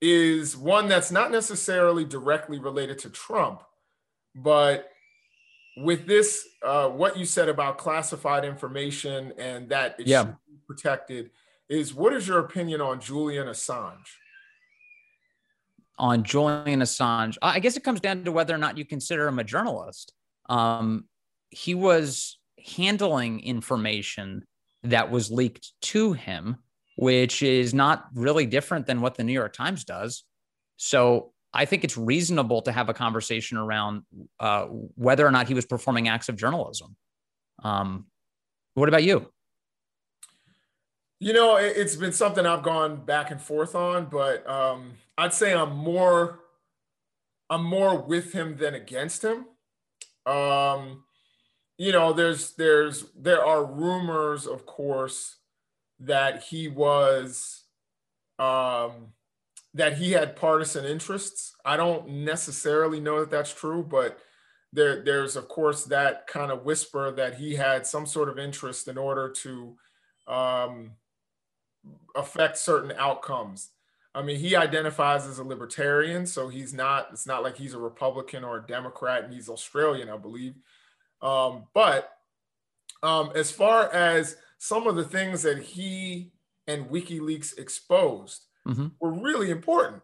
is 0.00 0.56
one 0.56 0.88
that's 0.88 1.10
not 1.10 1.30
necessarily 1.30 2.04
directly 2.04 2.58
related 2.58 2.98
to 3.00 3.10
Trump, 3.10 3.62
but 4.34 4.90
with 5.76 6.06
this, 6.06 6.46
uh, 6.64 6.88
what 6.88 7.16
you 7.16 7.24
said 7.24 7.48
about 7.48 7.78
classified 7.78 8.44
information 8.44 9.32
and 9.38 9.68
that 9.68 9.96
it 9.98 10.06
yeah. 10.06 10.22
should 10.22 10.36
be 10.48 10.58
protected, 10.66 11.30
is 11.68 11.94
what 11.94 12.12
is 12.12 12.26
your 12.26 12.38
opinion 12.38 12.80
on 12.80 13.00
Julian 13.00 13.46
Assange? 13.46 14.08
on 15.98 16.22
Julian 16.22 16.80
Assange, 16.80 17.36
I 17.42 17.58
guess 17.58 17.76
it 17.76 17.84
comes 17.84 18.00
down 18.00 18.24
to 18.24 18.32
whether 18.32 18.54
or 18.54 18.58
not 18.58 18.78
you 18.78 18.84
consider 18.84 19.26
him 19.26 19.38
a 19.38 19.44
journalist. 19.44 20.12
Um, 20.48 21.04
he 21.50 21.74
was 21.74 22.37
handling 22.66 23.40
information 23.40 24.44
that 24.82 25.10
was 25.10 25.30
leaked 25.30 25.72
to 25.82 26.12
him 26.12 26.58
which 26.98 27.44
is 27.44 27.72
not 27.72 28.08
really 28.12 28.44
different 28.44 28.84
than 28.84 29.00
what 29.00 29.14
the 29.14 29.22
New 29.22 29.32
York 29.32 29.52
Times 29.52 29.84
does. 29.84 30.24
So 30.78 31.30
I 31.54 31.64
think 31.64 31.84
it's 31.84 31.96
reasonable 31.96 32.60
to 32.62 32.72
have 32.72 32.88
a 32.88 32.94
conversation 32.94 33.56
around 33.56 34.02
uh, 34.40 34.64
whether 34.64 35.24
or 35.24 35.30
not 35.30 35.46
he 35.46 35.54
was 35.54 35.64
performing 35.64 36.08
acts 36.08 36.28
of 36.28 36.34
journalism. 36.34 36.96
Um, 37.62 38.06
what 38.74 38.88
about 38.88 39.04
you? 39.04 39.30
You 41.20 41.34
know, 41.34 41.54
it's 41.54 41.94
been 41.94 42.12
something 42.12 42.44
I've 42.44 42.64
gone 42.64 43.04
back 43.04 43.30
and 43.30 43.40
forth 43.40 43.76
on, 43.76 44.06
but 44.06 44.44
um, 44.50 44.94
I'd 45.16 45.32
say 45.32 45.54
I'm 45.54 45.76
more, 45.76 46.40
I'm 47.48 47.62
more 47.62 47.96
with 47.96 48.32
him 48.32 48.56
than 48.56 48.74
against 48.74 49.22
him. 49.22 49.46
Um, 50.26 51.04
you 51.78 51.92
know, 51.92 52.12
there's, 52.12 52.52
there's, 52.52 53.06
there 53.16 53.44
are 53.44 53.64
rumors, 53.64 54.46
of 54.46 54.66
course, 54.66 55.36
that 56.00 56.42
he 56.42 56.68
was, 56.68 57.64
um, 58.38 59.12
that 59.74 59.96
he 59.96 60.12
had 60.12 60.36
partisan 60.36 60.84
interests. 60.84 61.54
I 61.64 61.76
don't 61.76 62.08
necessarily 62.08 63.00
know 63.00 63.20
that 63.20 63.30
that's 63.30 63.54
true, 63.54 63.82
but 63.82 64.18
there, 64.72 65.02
there's 65.02 65.36
of 65.36 65.48
course 65.48 65.84
that 65.84 66.26
kind 66.26 66.52
of 66.52 66.64
whisper 66.64 67.10
that 67.12 67.36
he 67.36 67.54
had 67.54 67.86
some 67.86 68.06
sort 68.06 68.28
of 68.28 68.38
interest 68.38 68.88
in 68.88 68.98
order 68.98 69.28
to 69.30 69.76
um, 70.26 70.92
affect 72.14 72.58
certain 72.58 72.92
outcomes. 72.98 73.70
I 74.14 74.22
mean, 74.22 74.38
he 74.38 74.56
identifies 74.56 75.26
as 75.26 75.38
a 75.38 75.44
libertarian, 75.44 76.26
so 76.26 76.48
he's 76.48 76.74
not. 76.74 77.08
It's 77.12 77.26
not 77.26 77.42
like 77.42 77.56
he's 77.56 77.74
a 77.74 77.78
Republican 77.78 78.42
or 78.42 78.58
a 78.58 78.66
Democrat, 78.66 79.24
and 79.24 79.32
he's 79.32 79.48
Australian, 79.48 80.08
I 80.08 80.16
believe. 80.16 80.54
Um, 81.22 81.64
but 81.74 82.12
um, 83.02 83.30
as 83.34 83.50
far 83.50 83.92
as 83.92 84.36
some 84.58 84.86
of 84.86 84.96
the 84.96 85.04
things 85.04 85.42
that 85.42 85.58
he 85.58 86.32
and 86.66 86.88
WikiLeaks 86.90 87.58
exposed, 87.58 88.44
mm-hmm. 88.66 88.88
were 89.00 89.12
really 89.12 89.50
important. 89.50 90.02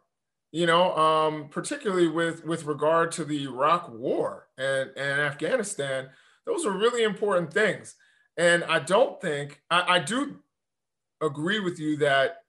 You 0.53 0.67
know, 0.67 0.97
um, 0.97 1.49
particularly 1.49 2.07
with 2.07 2.45
with 2.45 2.65
regard 2.65 3.11
to 3.13 3.25
the 3.25 3.43
Iraq 3.45 3.91
War 3.93 4.47
and 4.57 4.91
and 4.97 5.21
Afghanistan, 5.21 6.11
those 6.47 6.65
are 6.65 6.71
really 6.71 7.03
important 7.03 7.53
things. 7.53 7.97
And 8.37 8.63
I 8.65 8.79
don't 8.79 9.21
think 9.21 9.61
I, 9.69 9.97
I 9.97 9.99
do 9.99 10.37
agree 11.21 11.59
with 11.59 11.81
you 11.81 11.97
that 11.99 12.43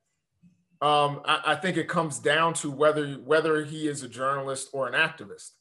um, 0.81 1.21
I, 1.25 1.41
I, 1.47 1.55
think 1.55 1.77
it 1.77 1.87
comes 1.87 2.19
down 2.19 2.53
to 2.55 2.69
whether 2.69 3.13
whether 3.13 3.63
he 3.63 3.87
is 3.87 4.03
a 4.03 4.09
journalist 4.09 4.69
or 4.73 4.87
an 4.87 4.93
activist. 4.93 5.51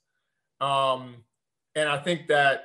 Um, 0.61 1.25
and 1.75 1.89
I 1.89 1.99
think 1.99 2.27
that 2.29 2.65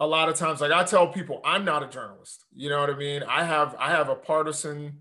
a 0.00 0.06
lot 0.06 0.30
of 0.30 0.34
times, 0.34 0.62
like 0.62 0.72
I 0.72 0.82
tell 0.82 1.08
people, 1.08 1.40
I'm 1.44 1.64
not 1.64 1.82
a 1.82 1.88
journalist. 1.88 2.46
You 2.56 2.70
know 2.70 2.80
what 2.80 2.90
I 2.90 2.96
mean? 2.96 3.22
I 3.22 3.44
have 3.44 3.76
I 3.78 3.90
have 3.90 4.08
a 4.08 4.14
partisan 4.14 4.98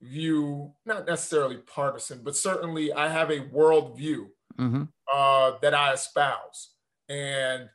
view, 0.00 0.72
not 0.86 1.06
necessarily 1.06 1.56
partisan, 1.56 2.22
but 2.24 2.36
certainly 2.36 2.92
I 2.92 3.08
have 3.08 3.30
a 3.30 3.40
world 3.40 3.98
view 3.98 4.30
mm-hmm. 4.58 4.84
uh, 5.12 5.52
that 5.60 5.74
I 5.74 5.92
espouse. 5.92 6.74
And, 7.08 7.68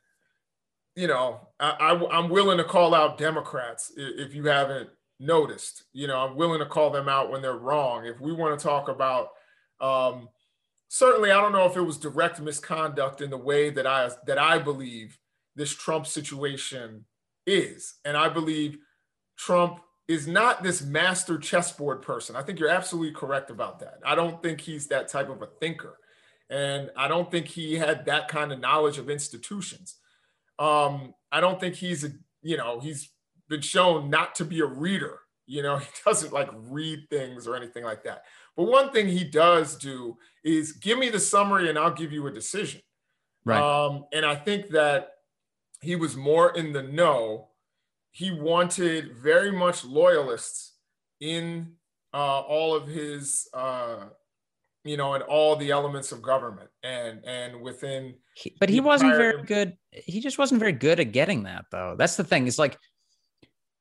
you 0.94 1.06
know, 1.06 1.48
I, 1.60 1.70
I, 1.70 2.18
am 2.18 2.30
willing 2.30 2.58
to 2.58 2.64
call 2.64 2.94
out 2.94 3.18
Democrats 3.18 3.92
if 3.96 4.34
you 4.34 4.44
haven't 4.44 4.88
noticed. 5.20 5.84
You 5.92 6.06
know, 6.06 6.18
I'm 6.18 6.36
willing 6.36 6.60
to 6.60 6.66
call 6.66 6.90
them 6.90 7.08
out 7.08 7.30
when 7.30 7.42
they're 7.42 7.58
wrong. 7.58 8.06
If 8.06 8.20
we 8.20 8.32
want 8.32 8.58
to 8.58 8.66
talk 8.66 8.88
about, 8.88 9.28
um, 9.80 10.28
certainly, 10.88 11.30
I 11.30 11.40
don't 11.40 11.52
know 11.52 11.66
if 11.66 11.76
it 11.76 11.82
was 11.82 11.98
direct 11.98 12.40
misconduct 12.40 13.20
in 13.20 13.28
the 13.28 13.36
way 13.36 13.68
that 13.70 13.86
I 13.86 14.10
that 14.26 14.38
I 14.38 14.58
believe 14.58 15.18
this 15.56 15.74
Trump 15.74 16.06
situation 16.06 17.04
is, 17.46 17.94
and 18.04 18.16
I 18.16 18.28
believe 18.28 18.78
Trump 19.36 19.80
is 20.08 20.28
not 20.28 20.62
this 20.62 20.82
master 20.82 21.38
chessboard 21.38 22.02
person. 22.02 22.36
I 22.36 22.42
think 22.42 22.60
you're 22.60 22.68
absolutely 22.68 23.12
correct 23.12 23.50
about 23.50 23.80
that. 23.80 23.98
I 24.04 24.14
don't 24.14 24.40
think 24.42 24.60
he's 24.60 24.86
that 24.88 25.08
type 25.08 25.28
of 25.28 25.42
a 25.42 25.48
thinker. 25.60 25.98
And 26.48 26.90
I 26.96 27.08
don't 27.08 27.30
think 27.30 27.48
he 27.48 27.74
had 27.74 28.06
that 28.06 28.28
kind 28.28 28.52
of 28.52 28.60
knowledge 28.60 28.98
of 28.98 29.10
institutions. 29.10 29.96
Um, 30.58 31.12
I 31.32 31.40
don't 31.40 31.58
think 31.58 31.74
he's 31.74 32.04
a, 32.04 32.10
you 32.42 32.56
know, 32.56 32.78
he's 32.78 33.10
been 33.48 33.62
shown 33.62 34.10
not 34.10 34.36
to 34.36 34.44
be 34.44 34.60
a 34.60 34.66
reader. 34.66 35.18
You 35.46 35.62
know, 35.62 35.78
he 35.78 35.88
doesn't 36.04 36.32
like 36.32 36.50
read 36.54 37.00
things 37.10 37.48
or 37.48 37.56
anything 37.56 37.82
like 37.82 38.04
that. 38.04 38.22
But 38.56 38.64
one 38.64 38.92
thing 38.92 39.08
he 39.08 39.24
does 39.24 39.76
do 39.76 40.16
is 40.44 40.72
give 40.72 40.98
me 40.98 41.08
the 41.08 41.20
summary 41.20 41.68
and 41.68 41.78
I'll 41.78 41.92
give 41.92 42.12
you 42.12 42.26
a 42.28 42.32
decision. 42.32 42.80
Right. 43.44 43.60
Um, 43.60 44.04
and 44.12 44.24
I 44.24 44.36
think 44.36 44.70
that 44.70 45.10
he 45.86 45.96
was 45.96 46.16
more 46.16 46.56
in 46.56 46.72
the 46.72 46.82
know. 46.82 47.48
He 48.10 48.30
wanted 48.30 49.16
very 49.16 49.52
much 49.52 49.84
loyalists 49.84 50.74
in 51.20 51.74
uh, 52.12 52.40
all 52.40 52.74
of 52.74 52.88
his 52.88 53.48
uh, 53.54 54.06
you 54.84 54.96
know 54.96 55.14
in 55.14 55.22
all 55.22 55.56
the 55.56 55.70
elements 55.70 56.12
of 56.12 56.22
government 56.22 56.70
and 56.82 57.24
and 57.24 57.60
within 57.60 58.14
he, 58.34 58.54
but 58.58 58.68
he 58.68 58.80
wasn't 58.80 59.14
very 59.16 59.42
good. 59.42 59.76
He 59.92 60.20
just 60.20 60.38
wasn't 60.38 60.60
very 60.60 60.72
good 60.72 61.00
at 61.00 61.12
getting 61.12 61.44
that 61.44 61.66
though. 61.70 61.94
That's 61.98 62.16
the 62.16 62.24
thing. 62.24 62.46
It's 62.46 62.58
like 62.58 62.76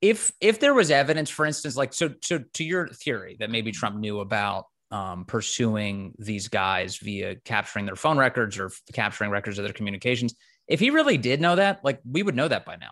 if 0.02 0.32
if 0.42 0.60
there 0.60 0.74
was 0.74 0.92
evidence 0.92 1.30
for 1.30 1.46
instance 1.46 1.76
like 1.76 1.94
so 1.94 2.10
so 2.22 2.40
to 2.54 2.64
your 2.64 2.88
theory 2.90 3.38
that 3.40 3.50
maybe 3.50 3.72
trump 3.72 3.96
knew 3.96 4.20
about 4.20 4.66
um, 4.92 5.26
pursuing 5.26 6.14
these 6.20 6.48
guys 6.48 6.98
via 6.98 7.36
capturing 7.38 7.86
their 7.86 7.96
phone 7.96 8.18
records 8.18 8.60
or 8.60 8.70
capturing 8.94 9.32
records 9.32 9.58
of 9.58 9.64
their 9.64 9.74
communications 9.74 10.36
if 10.68 10.80
he 10.80 10.90
really 10.90 11.18
did 11.18 11.42
know 11.42 11.56
that 11.56 11.84
like 11.84 12.00
we 12.10 12.24
would 12.24 12.36
know 12.36 12.48
that 12.48 12.66
by 12.66 12.76
now 12.76 12.92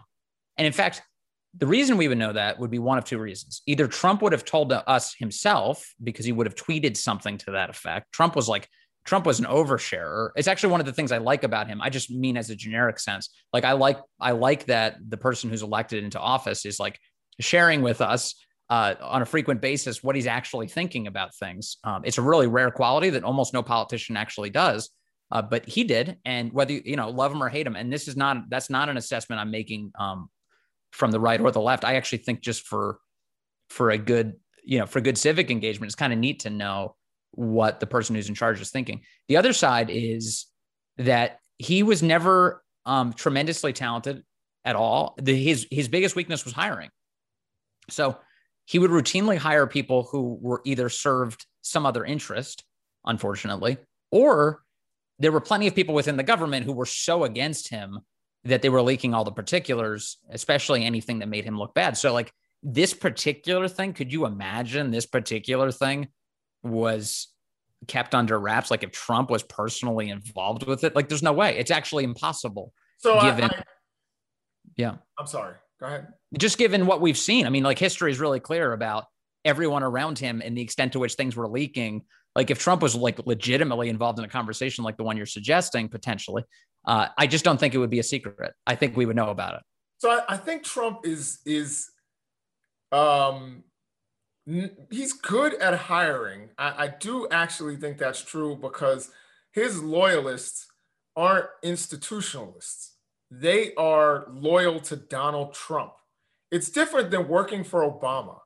and 0.57 0.65
in 0.67 0.73
fact 0.73 1.01
the 1.55 1.67
reason 1.67 1.97
we 1.97 2.07
would 2.07 2.17
know 2.17 2.33
that 2.33 2.59
would 2.59 2.71
be 2.71 2.79
one 2.79 2.97
of 2.97 3.05
two 3.05 3.19
reasons. 3.19 3.61
Either 3.67 3.87
Trump 3.87 4.21
would 4.21 4.31
have 4.31 4.45
told 4.45 4.71
us 4.73 5.13
himself 5.13 5.93
because 6.03 6.25
he 6.25 6.31
would 6.31 6.47
have 6.47 6.55
tweeted 6.55 6.97
something 6.97 7.37
to 7.39 7.51
that 7.51 7.69
effect. 7.69 8.11
Trump 8.11 8.35
was 8.35 8.49
like, 8.49 8.67
Trump 9.05 9.25
was 9.25 9.39
an 9.39 9.45
oversharer. 9.45 10.29
It's 10.35 10.47
actually 10.47 10.71
one 10.71 10.79
of 10.79 10.85
the 10.85 10.93
things 10.93 11.11
I 11.11 11.17
like 11.17 11.43
about 11.43 11.67
him. 11.67 11.81
I 11.81 11.89
just 11.89 12.09
mean 12.09 12.37
as 12.37 12.49
a 12.49 12.55
generic 12.55 12.99
sense. 12.99 13.29
Like 13.51 13.65
I 13.65 13.73
like 13.73 13.99
I 14.19 14.31
like 14.31 14.65
that 14.65 14.97
the 15.07 15.17
person 15.17 15.49
who's 15.49 15.61
elected 15.61 16.03
into 16.03 16.19
office 16.19 16.65
is 16.65 16.79
like 16.79 16.99
sharing 17.39 17.81
with 17.81 18.01
us 18.01 18.33
uh, 18.69 18.95
on 19.01 19.21
a 19.21 19.25
frequent 19.25 19.61
basis 19.61 20.01
what 20.01 20.15
he's 20.15 20.25
actually 20.25 20.67
thinking 20.67 21.07
about 21.07 21.35
things. 21.35 21.77
Um, 21.83 22.03
it's 22.05 22.17
a 22.17 22.21
really 22.21 22.47
rare 22.47 22.71
quality 22.71 23.09
that 23.11 23.23
almost 23.23 23.53
no 23.53 23.61
politician 23.61 24.15
actually 24.15 24.49
does. 24.49 24.89
Uh, 25.31 25.41
but 25.41 25.67
he 25.67 25.83
did, 25.83 26.17
and 26.25 26.53
whether 26.53 26.73
you, 26.73 26.95
know 26.95 27.09
love 27.09 27.31
him 27.31 27.41
or 27.41 27.49
hate 27.49 27.65
him, 27.65 27.75
and 27.75 27.91
this 27.91 28.07
is 28.07 28.15
not 28.15 28.49
that's 28.49 28.69
not 28.69 28.89
an 28.89 28.97
assessment 28.97 29.41
I'm 29.41 29.51
making 29.51 29.91
um, 29.97 30.29
from 30.91 31.11
the 31.11 31.19
right 31.19 31.41
or 31.41 31.51
the 31.51 31.61
left. 31.61 31.83
I 31.83 31.95
actually 31.95 32.19
think 32.19 32.41
just 32.41 32.67
for 32.67 32.99
for 33.69 33.89
a 33.89 33.97
good, 33.97 34.33
you 34.63 34.79
know, 34.79 34.85
for 34.85 35.01
good 35.01 35.17
civic 35.17 35.49
engagement, 35.49 35.89
it's 35.89 35.95
kind 35.95 36.13
of 36.13 36.19
neat 36.19 36.41
to 36.41 36.49
know 36.49 36.95
what 37.31 37.79
the 37.79 37.87
person 37.87 38.15
who's 38.15 38.29
in 38.29 38.35
charge 38.35 38.61
is 38.61 38.69
thinking. 38.69 39.01
The 39.27 39.37
other 39.37 39.53
side 39.53 39.89
is 39.89 40.45
that 40.97 41.39
he 41.57 41.81
was 41.81 42.03
never 42.03 42.63
um, 42.85 43.13
tremendously 43.13 43.73
talented 43.73 44.23
at 44.65 44.75
all. 44.75 45.15
The, 45.21 45.35
his 45.35 45.67
his 45.71 45.87
biggest 45.87 46.15
weakness 46.15 46.45
was 46.45 46.53
hiring. 46.53 46.89
So 47.89 48.17
he 48.65 48.79
would 48.79 48.91
routinely 48.91 49.37
hire 49.37 49.67
people 49.67 50.07
who 50.11 50.37
were 50.41 50.61
either 50.65 50.89
served 50.89 51.45
some 51.61 51.85
other 51.85 52.05
interest, 52.05 52.63
unfortunately, 53.05 53.77
or 54.11 54.61
there 55.19 55.31
were 55.31 55.41
plenty 55.41 55.67
of 55.67 55.75
people 55.75 55.95
within 55.95 56.17
the 56.17 56.23
government 56.23 56.65
who 56.65 56.73
were 56.73 56.85
so 56.85 57.23
against 57.23 57.69
him 57.69 57.99
that 58.45 58.61
they 58.61 58.69
were 58.69 58.81
leaking 58.81 59.13
all 59.13 59.23
the 59.23 59.31
particulars, 59.31 60.17
especially 60.29 60.83
anything 60.85 61.19
that 61.19 61.29
made 61.29 61.45
him 61.45 61.57
look 61.57 61.73
bad. 61.73 61.97
So, 61.97 62.13
like 62.13 62.31
this 62.61 62.93
particular 62.93 63.67
thing, 63.67 63.93
could 63.93 64.11
you 64.11 64.25
imagine 64.25 64.91
this 64.91 65.05
particular 65.05 65.71
thing 65.71 66.09
was 66.61 67.27
kept 67.87 68.15
under 68.15 68.39
wraps? 68.39 68.71
Like 68.71 68.83
if 68.83 68.91
Trump 68.91 69.29
was 69.29 69.43
personally 69.43 70.09
involved 70.09 70.65
with 70.65 70.83
it, 70.83 70.95
like 70.95 71.09
there's 71.09 71.23
no 71.23 71.33
way. 71.33 71.57
It's 71.57 71.71
actually 71.71 72.03
impossible. 72.03 72.73
So, 72.97 73.19
given, 73.21 73.45
I, 73.45 73.47
I, 73.47 73.63
yeah, 74.75 74.95
I'm 75.17 75.27
sorry. 75.27 75.55
Go 75.79 75.87
ahead. 75.87 76.07
Just 76.37 76.57
given 76.57 76.85
what 76.85 77.01
we've 77.01 77.17
seen, 77.17 77.45
I 77.45 77.49
mean, 77.49 77.63
like 77.63 77.79
history 77.79 78.11
is 78.11 78.19
really 78.19 78.39
clear 78.39 78.73
about 78.73 79.05
everyone 79.45 79.83
around 79.83 80.17
him 80.19 80.41
and 80.43 80.57
the 80.57 80.61
extent 80.61 80.93
to 80.93 80.99
which 80.99 81.15
things 81.15 81.35
were 81.35 81.47
leaking. 81.47 82.03
Like 82.35 82.49
if 82.49 82.59
Trump 82.59 82.81
was 82.81 82.95
like 82.95 83.19
legitimately 83.25 83.89
involved 83.89 84.19
in 84.19 84.25
a 84.25 84.29
conversation 84.29 84.83
like 84.83 84.97
the 84.97 85.03
one 85.03 85.17
you're 85.17 85.25
suggesting, 85.25 85.87
potentially, 85.89 86.43
uh, 86.87 87.07
I 87.17 87.27
just 87.27 87.45
don't 87.45 87.59
think 87.59 87.73
it 87.73 87.77
would 87.77 87.89
be 87.89 87.99
a 87.99 88.03
secret. 88.03 88.53
I 88.65 88.75
think 88.75 88.97
we 88.97 89.05
would 89.05 89.15
know 89.15 89.29
about 89.29 89.55
it. 89.55 89.61
So 89.99 90.11
I, 90.11 90.21
I 90.29 90.37
think 90.37 90.63
Trump 90.63 91.05
is 91.05 91.39
is 91.45 91.89
um 92.91 93.63
he's 94.91 95.13
good 95.13 95.53
at 95.55 95.73
hiring. 95.73 96.49
I, 96.57 96.85
I 96.85 96.87
do 96.87 97.27
actually 97.31 97.77
think 97.77 97.97
that's 97.97 98.21
true 98.21 98.55
because 98.55 99.09
his 99.51 99.81
loyalists 99.81 100.67
aren't 101.15 101.47
institutionalists. 101.63 102.89
They 103.31 103.73
are 103.75 104.27
loyal 104.31 104.79
to 104.81 104.95
Donald 104.95 105.53
Trump. 105.53 105.93
It's 106.51 106.69
different 106.69 107.09
than 107.09 107.27
working 107.27 107.63
for 107.63 107.81
Obama, 107.89 108.39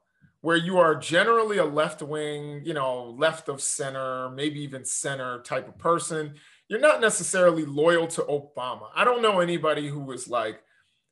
where 0.48 0.58
you 0.58 0.78
are 0.78 0.96
generally 0.96 1.58
a 1.58 1.66
left 1.66 2.02
wing, 2.02 2.62
you 2.64 2.74
know, 2.74 3.16
left 3.18 3.50
of 3.50 3.62
center, 3.62 4.30
maybe 4.30 4.62
even 4.62 4.86
center 4.86 5.42
type 5.42 5.68
of 5.68 5.78
person 5.78 6.34
you're 6.68 6.80
not 6.80 7.02
necessarily 7.02 7.66
loyal 7.66 8.08
to 8.08 8.22
Obama. 8.24 8.90
I 8.96 9.06
don't 9.06 9.22
know 9.22 9.40
anybody 9.40 9.88
who 9.88 10.02
was 10.02 10.28
like 10.28 10.62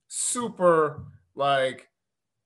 super 0.08 1.04
like 1.36 1.88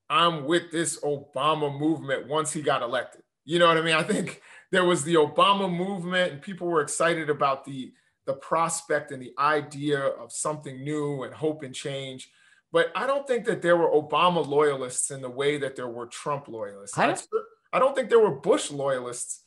I'm 0.09 0.45
with 0.45 0.71
this 0.71 0.99
Obama 1.01 1.77
movement 1.77 2.27
once 2.27 2.51
he 2.51 2.61
got 2.61 2.81
elected. 2.81 3.21
You 3.45 3.59
know 3.59 3.67
what 3.67 3.77
I 3.77 3.81
mean? 3.81 3.95
I 3.95 4.03
think 4.03 4.41
there 4.71 4.85
was 4.85 5.03
the 5.03 5.15
Obama 5.15 5.71
movement, 5.71 6.33
and 6.33 6.41
people 6.41 6.67
were 6.67 6.81
excited 6.81 7.29
about 7.29 7.65
the 7.65 7.91
the 8.25 8.33
prospect 8.33 9.11
and 9.11 9.21
the 9.21 9.33
idea 9.39 9.99
of 9.99 10.31
something 10.31 10.83
new 10.83 11.23
and 11.23 11.33
hope 11.33 11.63
and 11.63 11.73
change. 11.73 12.29
But 12.71 12.91
I 12.95 13.07
don't 13.07 13.27
think 13.27 13.45
that 13.45 13.61
there 13.61 13.77
were 13.77 13.89
Obama 13.89 14.45
loyalists 14.45 15.11
in 15.11 15.21
the 15.21 15.29
way 15.29 15.57
that 15.57 15.75
there 15.75 15.87
were 15.87 16.05
Trump 16.05 16.47
loyalists. 16.47 16.97
I 16.97 17.07
don't, 17.07 17.27
I 17.73 17.79
don't 17.79 17.95
think 17.95 18.09
there 18.09 18.19
were 18.19 18.35
Bush 18.35 18.71
loyalists. 18.71 19.43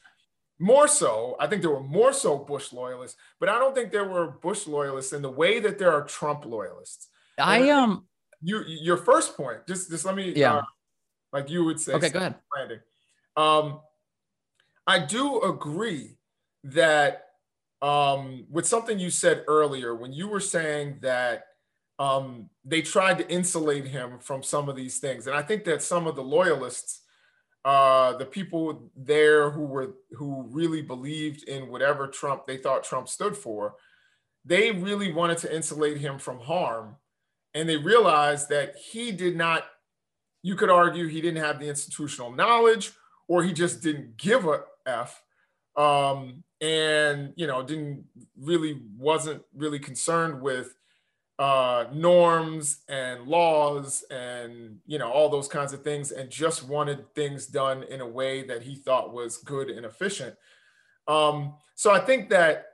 More 0.59 0.87
so, 0.87 1.37
I 1.41 1.47
think 1.47 1.63
there 1.63 1.71
were 1.71 1.83
more 1.83 2.13
so 2.13 2.39
Bush 2.39 2.73
loyalists, 2.73 3.17
but 3.41 3.49
I 3.49 3.59
don't 3.59 3.75
think 3.75 3.91
there 3.91 4.09
were 4.09 4.29
Bush 4.29 4.67
loyalists 4.67 5.13
in 5.13 5.23
the 5.23 5.31
way 5.31 5.59
that 5.61 5.79
there 5.79 5.93
are 5.93 6.05
Trump 6.05 6.45
loyalists. 6.45 7.09
I 7.39 7.71
um 7.71 8.07
you 8.43 8.63
your 8.67 8.97
first 8.97 9.37
point, 9.37 9.67
just 9.67 9.91
just 9.91 10.05
let 10.05 10.15
me 10.15 10.33
yeah, 10.37 10.57
uh, 10.57 10.63
like 11.33 11.51
you 11.51 11.65
would 11.65 11.81
say. 11.81 11.95
Okay, 11.95 12.11
go 12.11 12.19
ahead. 12.19 12.37
Branding. 12.53 12.79
Um, 13.37 13.81
I 14.87 14.99
do 14.99 15.41
agree 15.43 16.17
that 16.65 17.25
um, 17.81 18.47
with 18.51 18.67
something 18.67 18.99
you 18.99 19.11
said 19.11 19.45
earlier 19.49 19.95
when 19.95 20.13
you 20.13 20.29
were 20.29 20.41
saying 20.41 20.99
that 21.03 21.45
um, 22.03 22.51
they 22.65 22.83
tried 22.83 23.19
to 23.19 23.31
insulate 23.31 23.87
him 23.87 24.19
from 24.19 24.43
some 24.43 24.69
of 24.69 24.75
these 24.75 24.99
things, 24.99 25.29
and 25.29 25.37
I 25.37 25.43
think 25.43 25.63
that 25.65 25.83
some 25.83 26.09
of 26.09 26.17
the 26.17 26.23
loyalists, 26.23 27.03
uh, 27.65 28.17
the 28.17 28.25
people 28.25 28.91
there 28.97 29.51
who 29.51 29.65
were 29.67 29.95
who 30.11 30.49
really 30.51 30.83
believed 30.83 31.45
in 31.45 31.69
whatever 31.69 32.09
Trump 32.09 32.45
they 32.45 32.57
thought 32.57 32.83
Trump 32.83 33.09
stood 33.09 33.37
for, 33.37 33.77
they 34.45 34.73
really 34.73 35.13
wanted 35.13 35.39
to 35.39 35.55
insulate 35.55 35.99
him 35.99 36.19
from 36.19 36.41
harm, 36.41 36.97
and 37.55 37.69
they 37.69 37.77
realized 37.77 38.49
that 38.49 38.75
he 38.77 39.13
did 39.13 39.37
not. 39.37 39.67
You 40.43 40.57
could 40.57 40.71
argue 40.71 41.07
he 41.07 41.21
didn't 41.21 41.45
have 41.45 41.61
the 41.61 41.69
institutional 41.69 42.33
knowledge, 42.33 42.91
or 43.29 43.45
he 43.45 43.53
just 43.53 43.81
didn't 43.81 44.17
give 44.17 44.45
a 44.45 44.63
f, 44.87 45.23
um, 45.77 46.43
and 46.61 47.33
you 47.37 47.47
know 47.47 47.63
didn't 47.63 48.07
really 48.37 48.81
wasn't 48.99 49.41
really 49.55 49.79
concerned 49.79 50.43
with 50.43 50.75
uh, 51.43 51.87
norms 51.93 52.83
and 52.89 53.27
laws 53.27 54.05
and 54.11 54.79
you 54.87 54.97
know 54.97 55.11
all 55.11 55.29
those 55.29 55.49
kinds 55.49 55.73
of 55.73 55.83
things 55.83 56.13
and 56.13 56.31
just 56.31 56.63
wanted 56.69 57.13
things 57.17 57.49
done 57.49 57.83
in 57.85 58.01
a 58.01 58.07
way 58.07 58.45
that 58.45 58.63
he 58.63 58.77
thought 58.77 59.13
was 59.13 59.39
good 59.39 59.69
and 59.69 59.85
efficient. 59.85 60.37
Um, 61.09 61.55
so 61.75 61.91
i 61.91 61.99
think 61.99 62.31
that 62.31 62.67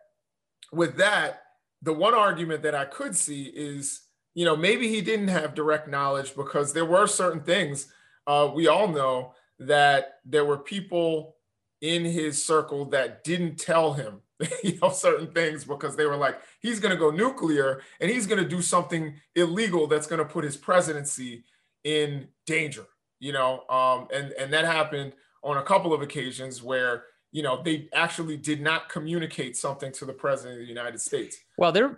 with 0.70 0.98
that 0.98 1.44
the 1.80 1.94
one 1.94 2.12
argument 2.12 2.62
that 2.62 2.74
i 2.74 2.84
could 2.84 3.16
see 3.16 3.44
is 3.44 4.02
you 4.34 4.44
know 4.44 4.54
maybe 4.54 4.86
he 4.86 5.00
didn't 5.00 5.28
have 5.28 5.54
direct 5.54 5.88
knowledge 5.88 6.36
because 6.36 6.74
there 6.74 6.84
were 6.84 7.06
certain 7.06 7.40
things 7.40 7.90
uh, 8.26 8.50
we 8.54 8.68
all 8.68 8.88
know 8.88 9.32
that 9.58 10.20
there 10.26 10.44
were 10.44 10.58
people 10.58 11.36
in 11.80 12.04
his 12.04 12.44
circle 12.44 12.84
that 12.84 13.24
didn't 13.24 13.58
tell 13.58 13.94
him 13.94 14.20
you 14.62 14.78
know 14.80 14.90
certain 14.90 15.32
things 15.32 15.64
because 15.64 15.96
they 15.96 16.06
were 16.06 16.16
like 16.16 16.40
he's 16.60 16.80
going 16.80 16.94
to 16.94 16.98
go 16.98 17.10
nuclear 17.10 17.80
and 18.00 18.10
he's 18.10 18.26
going 18.26 18.42
to 18.42 18.48
do 18.48 18.62
something 18.62 19.14
illegal 19.34 19.86
that's 19.86 20.06
going 20.06 20.20
to 20.20 20.24
put 20.24 20.44
his 20.44 20.56
presidency 20.56 21.44
in 21.84 22.28
danger 22.46 22.86
you 23.20 23.32
know? 23.32 23.64
Um, 23.68 24.08
and 24.12 24.32
and 24.32 24.52
that 24.52 24.64
happened 24.64 25.12
on 25.42 25.56
a 25.56 25.62
couple 25.62 25.92
of 25.92 26.02
occasions 26.02 26.62
where 26.62 27.04
you 27.32 27.42
know 27.42 27.62
they 27.62 27.88
actually 27.94 28.36
did 28.36 28.60
not 28.60 28.88
communicate 28.88 29.56
something 29.56 29.92
to 29.92 30.04
the 30.04 30.12
president 30.12 30.60
of 30.60 30.66
the 30.66 30.68
united 30.68 31.00
states. 31.00 31.36
Well 31.56 31.72
there 31.72 31.86
um, 31.86 31.96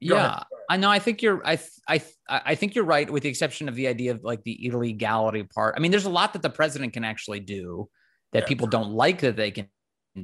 yeah 0.00 0.44
i 0.70 0.76
know 0.76 0.88
i 0.88 1.00
think 1.00 1.22
you're 1.22 1.44
i 1.44 1.58
i 1.88 2.00
i 2.28 2.54
think 2.54 2.76
you're 2.76 2.84
right 2.84 3.10
with 3.10 3.24
the 3.24 3.28
exception 3.28 3.68
of 3.68 3.74
the 3.74 3.88
idea 3.88 4.12
of 4.12 4.22
like 4.22 4.42
the 4.44 4.66
illegality 4.66 5.42
part. 5.42 5.74
I 5.76 5.80
mean 5.80 5.90
there's 5.90 6.04
a 6.04 6.10
lot 6.10 6.32
that 6.34 6.42
the 6.42 6.50
president 6.50 6.92
can 6.92 7.04
actually 7.04 7.40
do 7.40 7.88
that 8.32 8.42
yeah. 8.42 8.48
people 8.48 8.66
don't 8.66 8.92
like 8.92 9.20
that 9.20 9.36
they 9.36 9.50
can 9.50 9.68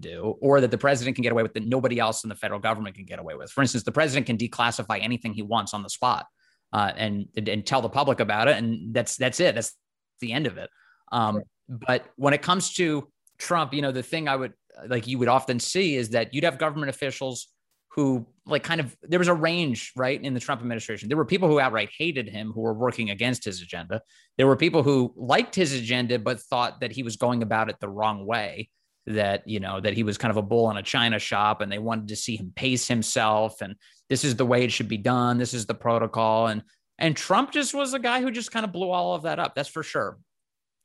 do, 0.01 0.37
or 0.41 0.61
that 0.61 0.71
the 0.71 0.79
president 0.79 1.17
can 1.17 1.23
get 1.23 1.33
away 1.33 1.43
with 1.43 1.55
that 1.55 1.67
nobody 1.67 1.99
else 1.99 2.25
in 2.25 2.29
the 2.29 2.35
federal 2.35 2.61
government 2.61 2.97
can 2.97 3.05
get 3.05 3.19
away 3.19 3.35
with. 3.35 3.51
For 3.51 3.61
instance, 3.61 3.85
the 3.85 3.93
president 3.93 4.27
can 4.27 4.37
declassify 4.37 5.03
anything 5.03 5.33
he 5.33 5.43
wants 5.43 5.75
on 5.75 5.83
the 5.83 5.91
spot 5.91 6.27
uh, 6.73 6.93
and 6.97 7.29
and 7.37 7.65
tell 7.65 7.83
the 7.83 7.89
public 7.89 8.21
about 8.21 8.49
it, 8.49 8.57
and 8.57 8.95
that's 8.95 9.17
that's 9.17 9.41
it. 9.41 9.55
That's 9.55 9.73
the 10.21 10.33
end 10.33 10.47
of 10.47 10.59
it. 10.59 10.71
Um, 11.13 11.43
but 11.69 12.07
when 12.17 12.35
it 12.35 12.43
comes 12.43 12.73
to 12.75 13.09
Trump, 13.39 13.73
you 13.73 13.83
know, 13.83 13.93
the 13.93 14.03
thing 14.03 14.29
I 14.29 14.37
would 14.37 14.53
like 14.89 15.07
you 15.07 15.19
would 15.19 15.29
often 15.29 15.61
see 15.61 15.97
is 15.97 16.11
that 16.11 16.35
you'd 16.35 16.45
have 16.45 16.59
government 16.59 16.91
officials 16.91 17.49
who 17.95 18.27
like 18.45 18.65
kind 18.65 18.81
of 18.81 18.97
there 19.03 19.21
was 19.21 19.29
a 19.29 19.35
range 19.35 19.93
right 19.95 20.21
in 20.21 20.35
the 20.35 20.41
Trump 20.41 20.61
administration. 20.61 21.09
There 21.09 21.17
were 21.17 21.25
people 21.25 21.49
who 21.49 21.61
outright 21.61 21.91
hated 21.97 22.29
him 22.29 22.51
who 22.53 22.61
were 22.61 22.75
working 22.75 23.11
against 23.11 23.45
his 23.45 23.63
agenda. 23.63 24.03
There 24.37 24.49
were 24.49 24.57
people 24.57 24.83
who 24.83 25.15
liked 25.17 25.55
his 25.55 25.73
agenda 25.73 26.19
but 26.19 26.41
thought 26.41 26.81
that 26.81 26.91
he 26.91 27.05
was 27.05 27.17
going 27.17 27.43
about 27.43 27.71
it 27.71 27.77
the 27.81 27.89
wrong 27.89 28.27
way 28.27 28.69
that 29.07 29.47
you 29.47 29.61
know 29.61 29.81
that 29.81 29.95
he 29.95 30.03
was 30.03 30.17
kind 30.17 30.31
of 30.31 30.37
a 30.37 30.43
bull 30.43 30.71
in 30.71 30.77
a 30.77 30.83
china 30.83 31.19
shop 31.19 31.61
and 31.61 31.71
they 31.71 31.79
wanted 31.79 32.09
to 32.09 32.17
see 32.17 32.37
him 32.37 32.53
pace 32.55 32.89
himself 32.89 33.61
and 33.61 33.77
this 34.09 34.25
is 34.25 34.37
the 34.37 34.47
way 34.47 34.65
it 34.65 34.73
should 34.73 34.89
be 34.89 34.97
done 34.97 35.39
this 35.39 35.55
is 35.55 35.67
the 35.67 35.75
protocol. 35.75 36.47
And 36.47 36.63
and 36.99 37.17
trump 37.17 37.53
just 37.53 37.75
was 37.75 37.93
a 37.93 37.99
guy 37.99 38.23
who 38.23 38.31
just 38.31 38.53
kind 38.53 38.65
of 38.65 38.73
blew 38.73 38.91
all 38.91 39.15
of 39.15 39.23
that 39.23 39.39
up 39.39 39.55
that's 39.55 39.69
for 39.69 39.83
sure. 39.83 40.19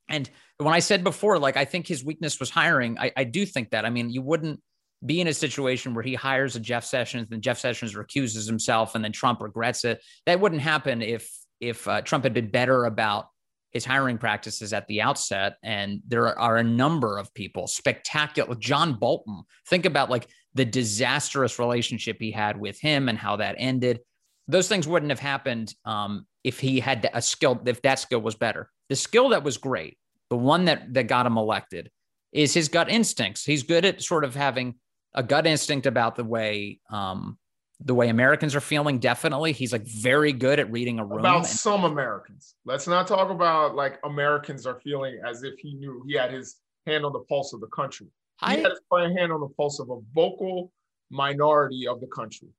And 0.09 0.29
when 0.57 0.73
i 0.73 0.79
said 0.79 1.03
before 1.03 1.39
like 1.39 1.55
i 1.55 1.65
think 1.65 1.87
his 1.87 2.03
weakness 2.03 2.39
was 2.39 2.49
hiring 2.49 2.97
i, 2.99 3.11
I 3.15 3.23
do 3.23 3.45
think 3.45 3.71
that. 3.71 3.85
I 3.85 3.89
mean 3.89 4.09
you 4.09 4.21
wouldn't 4.21 4.59
be 5.05 5.21
in 5.21 5.27
a 5.27 5.33
situation 5.33 5.93
where 5.93 6.03
he 6.03 6.13
hires 6.13 6.57
a 6.57 6.59
jeff 6.59 6.83
sessions 6.83 7.29
and 7.31 7.41
jeff 7.41 7.57
sessions 7.57 7.95
recuses 7.95 8.45
himself 8.45 8.95
and 8.95 9.03
then 9.03 9.13
trump 9.13 9.41
regrets 9.41 9.85
it. 9.85 10.01
That 10.25 10.41
wouldn't 10.41 10.61
happen 10.61 11.01
if 11.01 11.31
if 11.61 11.87
uh, 11.87 12.01
trump 12.01 12.25
had 12.25 12.33
been 12.33 12.51
better 12.51 12.83
about 12.83 13.27
his 13.71 13.85
hiring 13.85 14.17
practices 14.17 14.73
at 14.73 14.87
the 14.87 15.01
outset. 15.01 15.57
And 15.63 16.01
there 16.07 16.37
are 16.39 16.57
a 16.57 16.63
number 16.63 17.17
of 17.17 17.33
people, 17.33 17.67
spectacular. 17.67 18.55
John 18.55 18.93
Bolton, 18.93 19.43
think 19.67 19.85
about 19.85 20.09
like 20.09 20.27
the 20.53 20.65
disastrous 20.65 21.59
relationship 21.59 22.17
he 22.19 22.31
had 22.31 22.59
with 22.59 22.79
him 22.79 23.09
and 23.09 23.17
how 23.17 23.35
that 23.37 23.55
ended. 23.57 23.99
Those 24.47 24.67
things 24.67 24.87
wouldn't 24.87 25.11
have 25.11 25.19
happened 25.19 25.73
um, 25.85 26.25
if 26.43 26.59
he 26.59 26.79
had 26.79 27.07
a 27.13 27.21
skill, 27.21 27.61
if 27.65 27.81
that 27.83 27.99
skill 27.99 28.21
was 28.21 28.35
better. 28.35 28.69
The 28.89 28.95
skill 28.95 29.29
that 29.29 29.43
was 29.43 29.57
great, 29.57 29.97
the 30.29 30.37
one 30.37 30.65
that, 30.65 30.93
that 30.93 31.07
got 31.07 31.27
him 31.27 31.37
elected, 31.37 31.91
is 32.31 32.53
his 32.53 32.67
gut 32.67 32.89
instincts. 32.89 33.45
He's 33.45 33.63
good 33.63 33.85
at 33.85 34.01
sort 34.01 34.23
of 34.23 34.35
having 34.35 34.75
a 35.13 35.23
gut 35.23 35.45
instinct 35.45 35.85
about 35.85 36.15
the 36.15 36.23
way 36.23 36.79
um, 36.91 37.37
the 37.81 37.95
way 37.95 38.09
Americans 38.09 38.55
are 38.55 38.61
feeling. 38.61 38.99
Definitely, 38.99 39.53
he's 39.53 39.71
like 39.71 39.85
very 39.85 40.33
good 40.33 40.59
at 40.59 40.71
reading 40.71 40.99
a 40.99 41.05
room. 41.05 41.19
About 41.19 41.37
and- 41.37 41.47
some 41.47 41.85
Americans. 41.85 42.55
Let's 42.65 42.87
not 42.87 43.07
talk 43.07 43.29
about 43.29 43.75
like 43.75 43.99
Americans 44.03 44.65
are 44.65 44.79
feeling 44.81 45.19
as 45.25 45.43
if 45.43 45.57
he 45.59 45.73
knew 45.75 46.03
he 46.07 46.15
had 46.15 46.31
his 46.31 46.57
hand 46.85 47.05
on 47.05 47.13
the 47.13 47.19
pulse 47.19 47.53
of 47.53 47.61
the 47.61 47.67
country. 47.67 48.07
He 48.41 48.45
I, 48.47 48.55
had 48.57 48.71
his 48.71 49.17
hand 49.17 49.31
on 49.31 49.41
the 49.41 49.49
pulse 49.57 49.79
of 49.79 49.89
a 49.89 49.99
vocal 50.13 50.71
minority 51.09 51.87
of 51.87 51.99
the 51.99 52.07
country. 52.07 52.49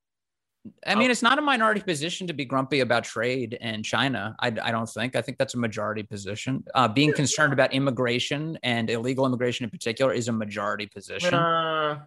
I 0.87 0.95
mean, 0.95 1.11
it's 1.11 1.23
not 1.23 1.39
a 1.39 1.43
minority 1.43 1.81
position 1.81 2.27
to 2.27 2.35
be 2.35 2.45
grumpy 2.45 2.81
about 2.81 3.05
trade 3.05 3.57
and 3.63 3.83
China. 3.83 4.37
I, 4.41 4.49
I 4.49 4.71
don't 4.71 4.89
think. 4.89 5.17
I 5.17 5.23
think 5.23 5.39
that's 5.39 5.55
a 5.55 5.59
majority 5.59 6.03
position. 6.03 6.65
Uh, 6.75 6.87
being 6.87 7.15
concerned 7.15 7.55
about 7.55 7.73
immigration 7.73 8.59
and 8.63 8.91
illegal 8.91 9.25
immigration 9.25 9.65
in 9.65 9.71
particular 9.71 10.13
is 10.13 10.29
a 10.29 10.33
majority 10.33 10.87
position. 10.87 11.33
Uh, 11.33 12.01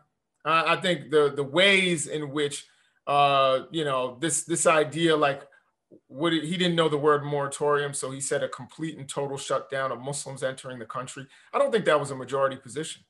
I 0.45 0.75
think 0.75 1.09
the 1.09 1.33
the 1.35 1.43
ways 1.43 2.05
in 2.05 2.29
which 2.29 2.67
uh, 3.07 3.61
you 3.71 3.85
know, 3.85 4.17
this 4.19 4.43
this 4.43 4.65
idea 4.67 5.15
like 5.15 5.43
what 6.07 6.33
he 6.33 6.57
didn't 6.57 6.75
know 6.75 6.89
the 6.89 6.97
word 6.97 7.23
moratorium, 7.23 7.93
so 7.93 8.11
he 8.11 8.21
said 8.21 8.43
a 8.43 8.49
complete 8.49 8.97
and 8.97 9.07
total 9.07 9.37
shutdown 9.37 9.91
of 9.91 9.99
Muslims 9.99 10.43
entering 10.43 10.79
the 10.79 10.85
country. 10.85 11.27
I 11.53 11.59
don't 11.59 11.71
think 11.71 11.85
that 11.85 11.99
was 11.99 12.11
a 12.11 12.15
majority 12.15 12.55
position. 12.55 13.03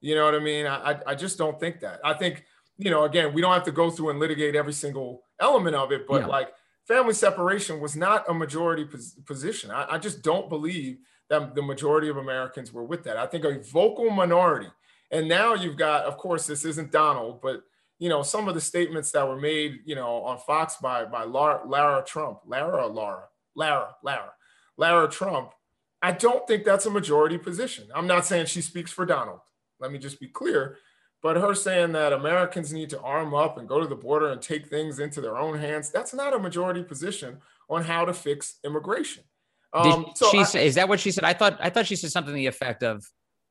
You 0.00 0.14
know 0.14 0.24
what 0.24 0.34
I 0.34 0.38
mean? 0.40 0.66
I 0.66 1.00
I 1.06 1.14
just 1.14 1.38
don't 1.38 1.58
think 1.58 1.80
that. 1.80 2.00
I 2.04 2.14
think 2.14 2.44
you 2.76 2.90
know, 2.90 3.04
again, 3.04 3.34
we 3.34 3.42
don't 3.42 3.52
have 3.52 3.64
to 3.64 3.72
go 3.72 3.90
through 3.90 4.10
and 4.10 4.20
litigate 4.20 4.54
every 4.54 4.72
single 4.72 5.22
element 5.40 5.74
of 5.74 5.92
it, 5.92 6.06
but 6.06 6.22
yeah. 6.22 6.26
like 6.26 6.52
family 6.86 7.14
separation 7.14 7.80
was 7.80 7.96
not 7.96 8.24
a 8.28 8.34
majority 8.34 8.84
pos- 8.84 9.16
position. 9.26 9.70
I, 9.70 9.94
I 9.94 9.98
just 9.98 10.22
don't 10.22 10.48
believe 10.48 10.98
that 11.28 11.54
the 11.54 11.62
majority 11.62 12.08
of 12.08 12.16
Americans 12.16 12.72
were 12.72 12.84
with 12.84 13.04
that. 13.04 13.16
I 13.16 13.26
think 13.26 13.44
a 13.44 13.58
vocal 13.72 14.10
minority. 14.10 14.68
And 15.10 15.28
now 15.28 15.54
you've 15.54 15.76
got, 15.76 16.04
of 16.04 16.16
course, 16.16 16.46
this 16.46 16.64
isn't 16.64 16.92
Donald, 16.92 17.40
but 17.42 17.62
you 17.98 18.08
know, 18.08 18.22
some 18.22 18.48
of 18.48 18.54
the 18.54 18.60
statements 18.60 19.10
that 19.12 19.26
were 19.26 19.40
made, 19.40 19.80
you 19.84 19.94
know, 19.94 20.22
on 20.22 20.38
Fox 20.38 20.76
by 20.76 21.04
by 21.04 21.24
Lara, 21.24 21.66
Lara 21.66 22.04
Trump, 22.04 22.40
Lara, 22.46 22.86
Lara, 22.86 23.24
Lara, 23.54 23.94
Lara, 24.02 24.32
Lara 24.76 25.08
Trump. 25.08 25.52
I 26.00 26.12
don't 26.12 26.46
think 26.46 26.64
that's 26.64 26.86
a 26.86 26.90
majority 26.90 27.38
position. 27.38 27.88
I'm 27.94 28.06
not 28.06 28.24
saying 28.24 28.46
she 28.46 28.60
speaks 28.60 28.92
for 28.92 29.04
Donald. 29.04 29.40
Let 29.80 29.90
me 29.90 29.98
just 29.98 30.20
be 30.20 30.28
clear. 30.28 30.76
But 31.20 31.36
her 31.36 31.54
saying 31.54 31.92
that 31.92 32.12
Americans 32.12 32.72
need 32.72 32.90
to 32.90 33.00
arm 33.00 33.34
up 33.34 33.58
and 33.58 33.68
go 33.68 33.80
to 33.80 33.86
the 33.86 33.96
border 33.96 34.30
and 34.30 34.40
take 34.40 34.68
things 34.68 35.00
into 35.00 35.20
their 35.20 35.36
own 35.36 35.58
hands, 35.58 35.90
that's 35.90 36.14
not 36.14 36.32
a 36.34 36.38
majority 36.38 36.84
position 36.84 37.38
on 37.68 37.82
how 37.82 38.04
to 38.04 38.14
fix 38.14 38.58
immigration. 38.64 39.24
Um, 39.72 40.12
so 40.14 40.30
she 40.30 40.38
I, 40.38 40.42
say, 40.44 40.66
is 40.66 40.76
that 40.76 40.88
what 40.88 41.00
she 41.00 41.10
said? 41.10 41.24
I 41.24 41.32
thought 41.32 41.58
I 41.60 41.68
thought 41.70 41.86
she 41.86 41.96
said 41.96 42.10
something 42.10 42.32
to 42.32 42.36
the 42.36 42.46
effect 42.46 42.82
of 42.82 43.04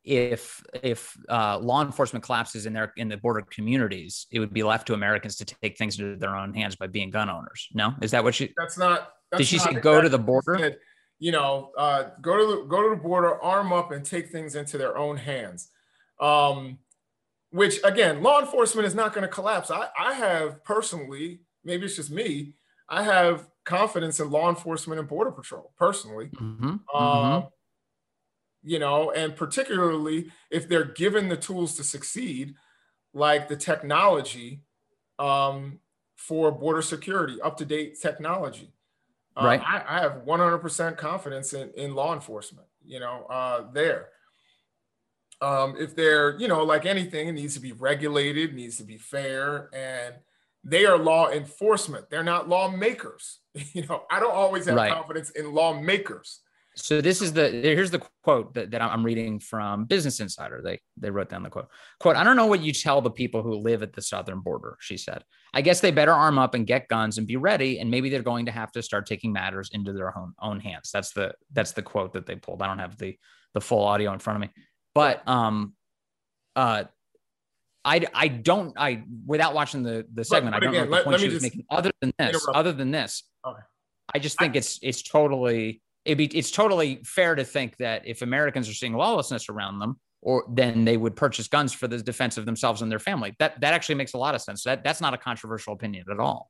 if 0.08 0.64
if 0.82 1.18
uh, 1.30 1.60
law 1.60 1.84
enforcement 1.84 2.24
collapses 2.24 2.66
in 2.66 2.74
their 2.74 2.94
in 2.96 3.10
the 3.10 3.18
border 3.18 3.42
communities, 3.52 4.28
it 4.32 4.40
would 4.40 4.54
be 4.54 4.64
left 4.64 4.88
to 4.88 4.94
Americans 4.94 5.36
to 5.38 5.46
take 5.46 5.78
things 5.78 6.00
into 6.00 6.16
their 6.16 6.36
own 6.36 6.54
hands 6.54 6.76
by 6.76 6.88
being 6.88 7.12
gun 7.12 7.30
owners. 7.30 7.68
No, 7.74 7.94
is 8.02 8.12
that 8.12 8.24
what 8.24 8.34
she? 8.34 8.54
That's 8.58 8.78
not. 8.78 9.10
That's 9.32 9.42
did 9.42 9.48
she 9.48 9.60
say 9.60 9.74
go 9.74 10.02
to 10.02 10.08
the 10.08 10.18
border? 10.18 10.78
you 11.20 11.32
know, 11.32 11.72
uh, 11.78 12.06
go 12.22 12.38
to 12.38 12.46
the, 12.46 12.68
go 12.68 12.84
to 12.84 12.90
the 12.96 13.02
border, 13.02 13.42
arm 13.42 13.74
up, 13.74 13.92
and 13.92 14.06
take 14.06 14.30
things 14.30 14.56
into 14.56 14.78
their 14.78 14.98
own 14.98 15.18
hands. 15.18 15.70
Um, 16.20 16.80
which 17.52 17.80
again, 17.84 18.22
law 18.22 18.40
enforcement 18.40 18.88
is 18.88 18.96
not 18.96 19.14
going 19.14 19.24
to 19.24 19.28
collapse. 19.28 19.72
I, 19.72 19.88
I 19.98 20.14
have 20.14 20.64
personally, 20.64 21.42
maybe 21.64 21.86
it's 21.86 21.96
just 21.96 22.12
me, 22.12 22.54
I 22.88 23.04
have 23.04 23.48
confidence 23.66 24.20
in 24.20 24.30
law 24.30 24.50
enforcement 24.50 25.00
and 25.00 25.10
border 25.10 25.32
patrol 25.32 25.74
personally. 25.78 26.30
Mm-hmm. 26.36 26.76
Uh, 26.94 27.40
mm-hmm. 27.40 27.48
You 28.68 28.80
know, 28.80 29.12
and 29.12 29.34
particularly 29.34 30.30
if 30.52 30.68
they're 30.68 30.84
given 30.84 31.30
the 31.30 31.38
tools 31.38 31.78
to 31.78 31.84
succeed, 31.86 32.56
like 33.14 33.48
the 33.48 33.56
technology 33.56 34.62
um, 35.20 35.80
for 36.18 36.52
border 36.52 36.82
security, 36.82 37.42
up 37.42 37.56
to 37.58 37.66
date 37.66 37.98
technology. 38.02 38.74
Uh, 39.38 39.46
right. 39.46 39.62
I, 39.62 39.84
I, 39.88 40.02
have 40.02 40.24
100% 40.26 40.98
confidence 40.98 41.54
in, 41.54 41.70
in 41.78 41.96
law 41.96 42.14
enforcement, 42.14 42.68
you 42.84 43.00
know, 43.00 43.26
uh, 43.30 43.72
there. 43.72 44.10
Um, 45.42 45.76
if 45.80 45.96
they're, 45.96 46.38
you 46.40 46.48
know, 46.48 46.64
like 46.64 46.86
anything, 46.86 47.28
it 47.28 47.34
needs 47.34 47.54
to 47.54 47.60
be 47.60 47.72
regulated, 47.72 48.54
needs 48.54 48.78
to 48.78 48.84
be 48.84 48.98
fair, 48.98 49.70
and 49.74 50.16
they 50.64 50.86
are 50.86 50.98
law 50.98 51.30
enforcement. 51.30 52.10
They're 52.10 52.24
not 52.24 52.50
lawmakers. 52.50 53.40
you 53.74 53.86
know, 53.86 54.04
I 54.12 54.20
don't 54.20 54.36
always 54.36 54.66
have 54.66 54.76
right. 54.76 54.92
confidence 54.92 55.30
in 55.30 55.54
lawmakers. 55.54 56.42
So 56.78 57.02
this 57.02 57.22
is 57.22 57.34
the 57.34 57.50
here's 57.50 57.90
the 57.90 58.02
quote 58.24 58.54
that, 58.54 58.72
that 58.72 58.82
I'm 58.82 59.04
reading 59.04 59.40
from 59.40 59.86
Business 59.86 60.20
Insider. 60.20 60.62
They 60.64 60.80
they 60.96 61.10
wrote 61.10 61.30
down 61.30 61.44
the 61.44 61.50
quote. 61.50 61.70
Quote, 62.00 62.16
I 62.16 62.24
don't 62.24 62.36
know 62.36 62.46
what 62.46 62.62
you 62.62 62.72
tell 62.72 63.02
the 63.02 63.10
people 63.10 63.42
who 63.42 63.56
live 63.56 63.82
at 63.82 63.94
the 63.94 64.02
southern 64.02 64.42
border, 64.42 64.78
she 64.80 64.96
said. 64.96 65.24
I 65.54 65.62
guess 65.62 65.82
they 65.82 65.92
better 65.92 66.12
arm 66.12 66.38
up 66.38 66.54
and 66.54 66.68
get 66.68 66.88
guns 66.88 67.18
and 67.18 67.26
be 67.26 67.36
ready, 67.36 67.80
and 67.80 67.90
maybe 67.90 68.10
they're 68.10 68.22
going 68.22 68.46
to 68.46 68.52
have 68.52 68.72
to 68.74 68.84
start 68.84 69.08
taking 69.08 69.34
matters 69.34 69.72
into 69.74 69.92
their 69.92 70.16
own 70.18 70.34
own 70.40 70.60
hands. 70.60 70.92
That's 70.94 71.14
the 71.14 71.34
that's 71.52 71.72
the 71.72 71.82
quote 71.82 72.14
that 72.14 72.28
they 72.28 72.36
pulled. 72.36 72.62
I 72.62 72.68
don't 72.68 72.80
have 72.80 72.98
the 72.98 73.18
the 73.54 73.62
full 73.62 73.84
audio 73.84 74.14
in 74.14 74.20
front 74.20 74.38
of 74.38 74.42
me. 74.42 74.64
But 74.94 75.28
um 75.28 75.74
uh 76.56 76.84
I, 77.84 78.06
I 78.14 78.28
don't 78.28 78.78
I 78.78 79.04
without 79.26 79.54
watching 79.54 79.82
the 79.82 80.06
the 80.14 80.26
segment 80.26 80.54
but, 80.54 80.60
but 80.60 80.68
I 80.68 80.72
don't 80.72 80.76
again, 80.76 80.86
know 80.86 80.92
what 80.92 81.06
the 81.06 81.10
point 81.12 81.22
she 81.22 81.30
was 81.30 81.42
making 81.42 81.66
other 81.70 81.92
than 82.02 82.14
this 82.20 82.36
interrupt. 82.36 82.58
other 82.58 82.74
than 82.74 82.92
this 82.92 83.24
okay. 83.46 83.62
I 84.14 84.20
just 84.20 84.38
think 84.38 84.56
I, 84.56 84.58
it's 84.60 84.78
it's 84.82 85.02
totally 85.04 85.82
it'd 86.08 86.18
be 86.18 86.38
it's 86.38 86.52
totally 86.52 87.02
fair 87.04 87.36
to 87.36 87.44
think 87.44 87.78
that 87.78 88.08
if 88.08 88.22
Americans 88.22 88.70
are 88.70 88.74
seeing 88.74 88.94
lawlessness 88.94 89.50
around 89.50 89.80
them, 89.80 90.00
or 90.22 90.46
then 90.50 90.86
they 90.86 90.98
would 90.98 91.16
purchase 91.16 91.48
guns 91.48 91.74
for 91.74 91.88
the 91.88 92.00
defense 92.00 92.38
of 92.38 92.46
themselves 92.46 92.82
and 92.82 92.92
their 92.92 93.00
family. 93.00 93.36
That 93.40 93.60
that 93.62 93.74
actually 93.74 93.96
makes 93.96 94.14
a 94.14 94.18
lot 94.18 94.34
of 94.34 94.42
sense. 94.42 94.64
That 94.64 94.84
that's 94.84 95.02
not 95.02 95.14
a 95.14 95.18
controversial 95.18 95.74
opinion 95.74 96.06
at 96.10 96.20
all. 96.20 96.50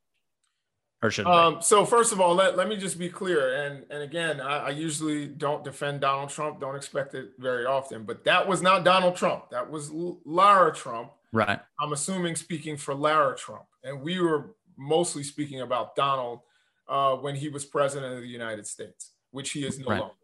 Or 1.04 1.12
should 1.12 1.28
um, 1.28 1.62
so 1.62 1.86
first 1.86 2.12
of 2.12 2.22
all, 2.22 2.34
let, 2.34 2.58
let 2.58 2.67
me 2.67 2.76
just 2.76 2.98
be 2.98 3.10
clear. 3.10 3.65
And 3.65 3.86
and 3.89 4.04
again, 4.04 4.39
I, 4.39 4.58
I 4.58 4.70
usually 4.70 5.26
don't 5.26 5.63
defend 5.63 6.02
Donald 6.02 6.30
Trump. 6.30 6.62
Don't 6.62 6.76
expect 6.76 7.15
it 7.15 7.32
very 7.39 7.65
often. 7.65 8.04
But 8.04 8.24
that 8.26 8.48
was 8.48 8.62
not 8.62 8.84
Donald 8.84 9.15
Trump. 9.15 9.50
That 9.50 9.70
was 9.70 9.91
Lara 9.91 10.74
Trump. 10.74 11.12
Right. 11.34 11.60
I'm 11.80 11.93
assuming 11.93 12.36
speaking 12.36 12.78
for 12.78 12.93
Lara 12.93 13.36
Trump. 13.36 13.65
And 13.84 14.02
we 14.02 14.20
were 14.22 14.56
mostly 14.78 15.24
speaking 15.24 15.62
about 15.62 15.96
Donald 15.96 16.39
uh, 16.88 17.15
when 17.15 17.36
he 17.36 17.50
was 17.50 17.65
president 17.65 18.13
of 18.13 18.22
the 18.22 18.28
United 18.28 18.65
States 18.65 19.12
which 19.38 19.52
he 19.52 19.63
is 19.63 19.78
no 19.78 19.86
right. 19.86 20.00
longer. 20.02 20.15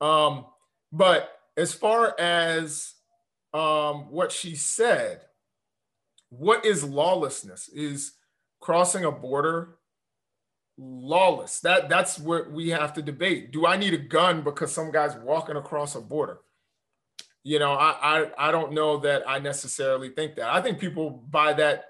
Um, 0.00 0.46
but 0.90 1.38
as 1.58 1.74
far 1.74 2.18
as 2.18 2.94
um, 3.52 4.10
what 4.10 4.32
she 4.32 4.56
said, 4.56 5.20
what 6.30 6.64
is 6.64 6.82
lawlessness? 6.82 7.68
Is 7.68 8.14
crossing 8.58 9.04
a 9.04 9.12
border 9.12 9.76
lawless? 10.78 11.60
That 11.60 11.90
that's 11.90 12.18
what 12.18 12.50
we 12.50 12.70
have 12.70 12.94
to 12.94 13.02
debate. 13.02 13.52
Do 13.52 13.66
I 13.66 13.76
need 13.76 13.92
a 13.92 13.98
gun 13.98 14.40
because 14.40 14.72
some 14.72 14.90
guy's 14.90 15.14
walking 15.16 15.56
across 15.56 15.94
a 15.94 16.00
border? 16.00 16.38
You 17.44 17.58
know, 17.58 17.74
I, 17.74 17.96
I 18.00 18.48
I 18.48 18.50
don't 18.50 18.72
know 18.72 18.96
that 19.00 19.28
I 19.28 19.40
necessarily 19.40 20.08
think 20.08 20.36
that. 20.36 20.46
I 20.46 20.62
think 20.62 20.78
people 20.78 21.22
by 21.28 21.52
that 21.52 21.84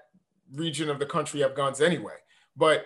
region 0.53 0.89
of 0.89 0.99
the 0.99 1.05
country 1.05 1.39
have 1.39 1.55
guns 1.55 1.79
anyway. 1.79 2.15
But 2.57 2.85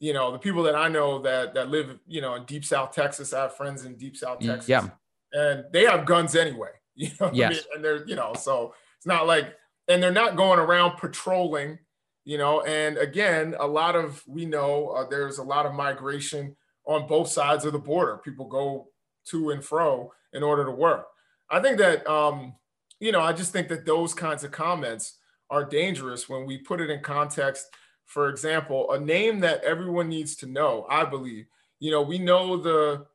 you 0.00 0.12
know, 0.12 0.32
the 0.32 0.38
people 0.38 0.62
that 0.64 0.74
I 0.74 0.88
know 0.88 1.20
that 1.20 1.54
that 1.54 1.70
live, 1.70 1.98
you 2.06 2.20
know, 2.20 2.34
in 2.34 2.44
deep 2.44 2.64
South 2.64 2.92
Texas, 2.92 3.32
I 3.32 3.42
have 3.42 3.56
friends 3.56 3.84
in 3.84 3.96
deep 3.96 4.16
South 4.16 4.40
Texas. 4.40 4.68
Yeah. 4.68 4.88
And 5.32 5.64
they 5.72 5.84
have 5.84 6.06
guns 6.06 6.34
anyway. 6.34 6.70
You 6.96 7.10
know, 7.20 7.28
yes. 7.34 7.50
I 7.50 7.54
mean? 7.54 7.62
and 7.74 7.84
they're, 7.84 8.06
you 8.06 8.14
know, 8.14 8.34
so 8.38 8.72
it's 8.96 9.06
not 9.06 9.26
like, 9.26 9.52
and 9.88 10.00
they're 10.00 10.12
not 10.12 10.36
going 10.36 10.60
around 10.60 10.96
patrolling, 10.96 11.80
you 12.24 12.38
know, 12.38 12.62
and 12.62 12.96
again, 12.98 13.56
a 13.58 13.66
lot 13.66 13.96
of, 13.96 14.22
we 14.28 14.46
know 14.46 14.90
uh, 14.90 15.08
there's 15.08 15.38
a 15.38 15.42
lot 15.42 15.66
of 15.66 15.74
migration 15.74 16.54
on 16.86 17.08
both 17.08 17.26
sides 17.26 17.64
of 17.64 17.72
the 17.72 17.80
border. 17.80 18.18
People 18.18 18.46
go 18.46 18.86
to 19.24 19.50
and 19.50 19.64
fro 19.64 20.12
in 20.34 20.44
order 20.44 20.64
to 20.64 20.70
work. 20.70 21.06
I 21.50 21.58
think 21.58 21.78
that, 21.78 22.06
um, 22.06 22.54
you 23.00 23.10
know, 23.10 23.20
I 23.20 23.32
just 23.32 23.52
think 23.52 23.66
that 23.70 23.84
those 23.84 24.14
kinds 24.14 24.44
of 24.44 24.52
comments 24.52 25.18
are 25.50 25.64
dangerous 25.64 26.28
when 26.28 26.46
we 26.46 26.58
put 26.58 26.80
it 26.80 26.90
in 26.90 27.00
context 27.00 27.66
for 28.06 28.28
example, 28.28 28.92
a 28.92 29.00
name 29.00 29.40
that 29.40 29.64
everyone 29.64 30.08
needs 30.08 30.36
to 30.36 30.46
know, 30.46 30.86
I 30.88 31.04
believe. 31.04 31.46
You 31.80 31.90
know, 31.90 32.02
we 32.02 32.18
know 32.18 32.56
the 32.56 33.06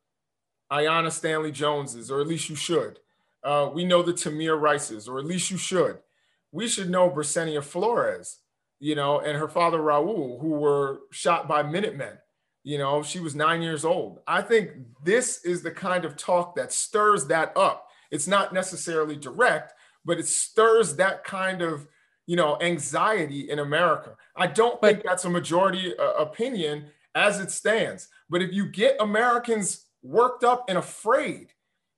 Aiyana 0.70 1.10
Stanley 1.10 1.52
Joneses, 1.52 2.10
or 2.10 2.20
at 2.20 2.26
least 2.26 2.48
you 2.48 2.56
should. 2.56 2.98
Uh, 3.42 3.70
we 3.72 3.84
know 3.84 4.02
the 4.02 4.12
Tamir 4.12 4.60
Rices, 4.60 5.08
or 5.08 5.18
at 5.18 5.24
least 5.24 5.50
you 5.50 5.56
should. 5.56 5.98
We 6.52 6.68
should 6.68 6.90
know 6.90 7.10
Brisenia 7.10 7.62
Flores, 7.62 8.38
you 8.78 8.94
know, 8.94 9.20
and 9.20 9.38
her 9.38 9.48
father 9.48 9.78
Raul, 9.78 10.40
who 10.40 10.50
were 10.50 11.00
shot 11.10 11.48
by 11.48 11.62
Minutemen. 11.62 12.18
You 12.62 12.78
know, 12.78 13.02
she 13.02 13.20
was 13.20 13.34
nine 13.34 13.62
years 13.62 13.84
old. 13.84 14.20
I 14.26 14.42
think 14.42 14.72
this 15.02 15.44
is 15.44 15.62
the 15.62 15.70
kind 15.70 16.04
of 16.04 16.16
talk 16.16 16.56
that 16.56 16.72
stirs 16.72 17.26
that 17.26 17.56
up. 17.56 17.86
It's 18.10 18.26
not 18.26 18.52
necessarily 18.52 19.16
direct, 19.16 19.72
but 20.04 20.18
it 20.18 20.26
stirs 20.26 20.96
that 20.96 21.24
kind 21.24 21.62
of 21.62 21.86
you 22.30 22.36
know, 22.36 22.56
anxiety 22.60 23.50
in 23.50 23.58
America. 23.58 24.16
I 24.36 24.46
don't 24.46 24.80
but, 24.80 24.86
think 24.86 25.04
that's 25.04 25.24
a 25.24 25.28
majority 25.28 25.98
uh, 25.98 26.12
opinion 26.12 26.86
as 27.16 27.40
it 27.40 27.50
stands. 27.50 28.06
But 28.28 28.40
if 28.40 28.52
you 28.52 28.66
get 28.66 28.94
Americans 29.00 29.86
worked 30.04 30.44
up 30.44 30.66
and 30.68 30.78
afraid, 30.78 31.48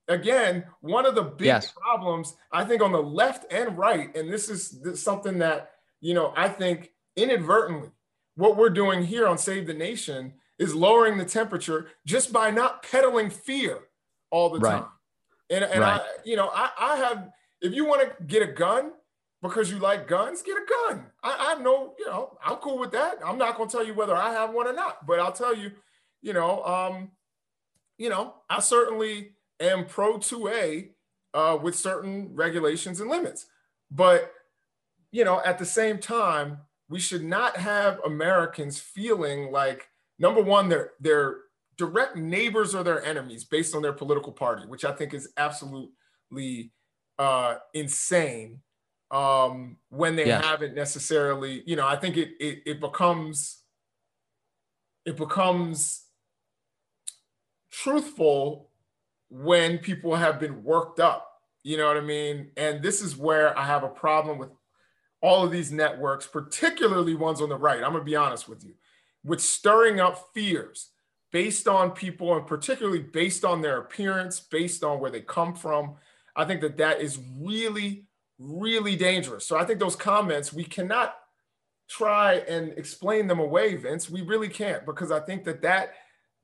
again, 0.09 0.65
one 0.81 1.05
of 1.05 1.15
the 1.15 1.23
big 1.23 1.49
yes. 1.49 1.71
problems 1.73 2.35
I 2.51 2.65
think 2.65 2.81
on 2.81 2.93
the 2.93 3.03
left 3.03 3.45
and 3.53 3.77
right, 3.77 4.17
and 4.17 4.33
this 4.33 4.49
is, 4.49 4.81
this 4.81 5.03
something 5.03 5.37
that 5.41 5.73
you 6.01 6.15
know 6.15 6.33
I 6.35 6.49
think 6.49 6.93
inadvertently, 7.15 7.91
what 8.37 8.57
we're 8.57 8.71
doing 8.71 9.05
here 9.05 9.29
on 9.29 9.37
Save 9.37 9.67
the 9.67 9.75
Nation 9.75 10.33
is 10.59 10.75
lowering 10.75 11.19
the 11.19 11.27
temperature 11.27 11.89
just 12.07 12.33
by 12.33 12.51
not 12.51 12.83
peddling 12.91 13.29
fear 13.29 13.81
all 14.31 14.49
the 14.49 14.61
right. 14.61 14.81
time. 14.81 14.89
And, 15.51 15.65
and 15.65 15.81
right. 15.81 16.01
I, 16.01 16.07
you 16.25 16.37
know, 16.37 16.51
I, 16.55 16.71
I 16.81 16.97
have, 16.97 17.29
if 17.61 17.75
you 17.75 17.85
want 17.85 18.01
to 18.01 18.25
get 18.25 18.41
a 18.41 18.51
gun, 18.51 18.93
because 19.43 19.71
you 19.71 19.79
like 19.79 20.07
guns, 20.07 20.41
get 20.43 20.57
a 20.57 20.65
gun. 20.89 21.07
I, 21.23 21.55
I 21.57 21.63
know, 21.63 21.95
you 21.99 22.07
know, 22.07 22.39
I'm 22.45 22.57
cool 22.57 22.79
with 22.79 22.93
that. 22.93 23.17
I'm 23.25 23.39
not 23.39 23.59
to 23.59 23.67
tell 23.67 23.85
you 23.85 23.93
whether 23.93 24.15
I 24.15 24.33
have 24.33 24.53
one 24.55 24.69
or 24.69 24.73
not, 24.73 25.05
but 25.07 25.19
I'll 25.19 25.33
tell 25.33 25.55
you, 25.55 25.73
you 26.23 26.33
know, 26.33 26.65
um, 26.65 27.11
you 27.99 28.09
know, 28.09 28.35
I 28.49 28.61
certainly 28.61 29.33
am 29.59 29.87
pro 29.87 30.19
2A 30.19 30.91
uh, 31.35 31.59
with 31.61 31.75
certain 31.75 32.31
regulations 32.35 33.01
and 33.01 33.11
limits. 33.11 33.47
But, 33.91 34.33
you 35.11 35.25
know, 35.25 35.43
at 35.45 35.59
the 35.59 35.67
same 35.67 35.99
time, 35.99 36.59
we 36.89 37.01
should 37.01 37.25
not 37.25 37.57
have 37.57 38.01
Americans 38.05 38.79
feeling 38.79 39.51
like 39.51 39.89
number 40.19 40.43
one, 40.43 40.69
they're 40.69 40.93
they're 41.01 41.37
direct 41.77 42.17
neighbors 42.17 42.75
or 42.75 42.85
their 42.85 43.05
enemies 43.05 43.45
based 43.45 43.75
on 43.75 43.83
their 43.83 43.93
political 43.93 44.33
party, 44.33 44.67
which 44.67 44.85
I 44.85 44.93
think 44.93 45.15
is 45.15 45.31
absolutely 45.37 46.71
uh, 47.19 47.57
insane 47.75 48.61
um, 49.13 49.77
when 49.91 50.17
they 50.17 50.27
yes. 50.27 50.43
haven't 50.45 50.75
necessarily, 50.75 51.63
you 51.67 51.77
know, 51.77 51.87
I 51.87 51.97
think 51.97 52.17
it, 52.17 52.31
it 52.41 52.63
it 52.65 52.81
becomes 52.81 53.59
it 55.05 55.17
becomes 55.17 56.05
truthful 57.71 58.71
when 59.29 59.79
people 59.79 60.15
have 60.15 60.41
been 60.41 60.65
worked 60.65 60.99
up. 60.99 61.29
You 61.63 61.77
know 61.77 61.87
what 61.87 61.97
I 61.97 62.01
mean? 62.01 62.51
And 62.57 62.83
this 62.83 63.03
is 63.03 63.17
where 63.17 63.57
I 63.57 63.65
have 63.65 63.85
a 63.85 63.89
problem 63.89 64.39
with 64.39 64.51
all 65.21 65.45
of 65.45 65.53
these 65.53 65.71
networks, 65.71 66.27
particularly 66.27 67.15
ones 67.15 67.41
on 67.41 67.51
the 67.51 67.57
right. 67.57 67.83
I'm 67.83 67.93
gonna 67.93 68.05
be 68.05 68.17
honest 68.17 68.49
with 68.49 68.65
you, 68.65 68.75
with 69.23 69.43
stirring 69.43 70.01
up 70.01 70.31
fears 70.33 70.89
based 71.33 71.69
on 71.69 71.91
people 71.91 72.35
and 72.35 72.47
particularly 72.47 73.01
based 73.01 73.45
on 73.45 73.61
their 73.61 73.79
appearance, 73.79 74.41
based 74.41 74.83
on 74.83 75.01
where 75.01 75.11
they 75.11 75.21
come 75.21 75.55
from. 75.55 75.97
I 76.35 76.47
think 76.47 76.63
that 76.63 76.79
that 76.79 77.03
is 77.03 77.19
really 77.39 78.07
really 78.43 78.97
dangerous. 78.97 79.47
So 79.47 79.57
I 79.57 79.65
think 79.65 79.79
those 79.79 79.97
comments, 79.97 80.53
we 80.53 80.65
cannot 80.65 81.15
try 81.89 82.35
and 82.49 82.73
explain 82.77 83.27
them 83.27 83.39
away, 83.39 83.77
Vince. 83.77 84.11
We 84.11 84.23
really 84.23 84.49
can't 84.49 84.85
because 84.87 85.11
I 85.13 85.21
think 85.21 85.45
that 85.45 85.63
that 85.63 85.95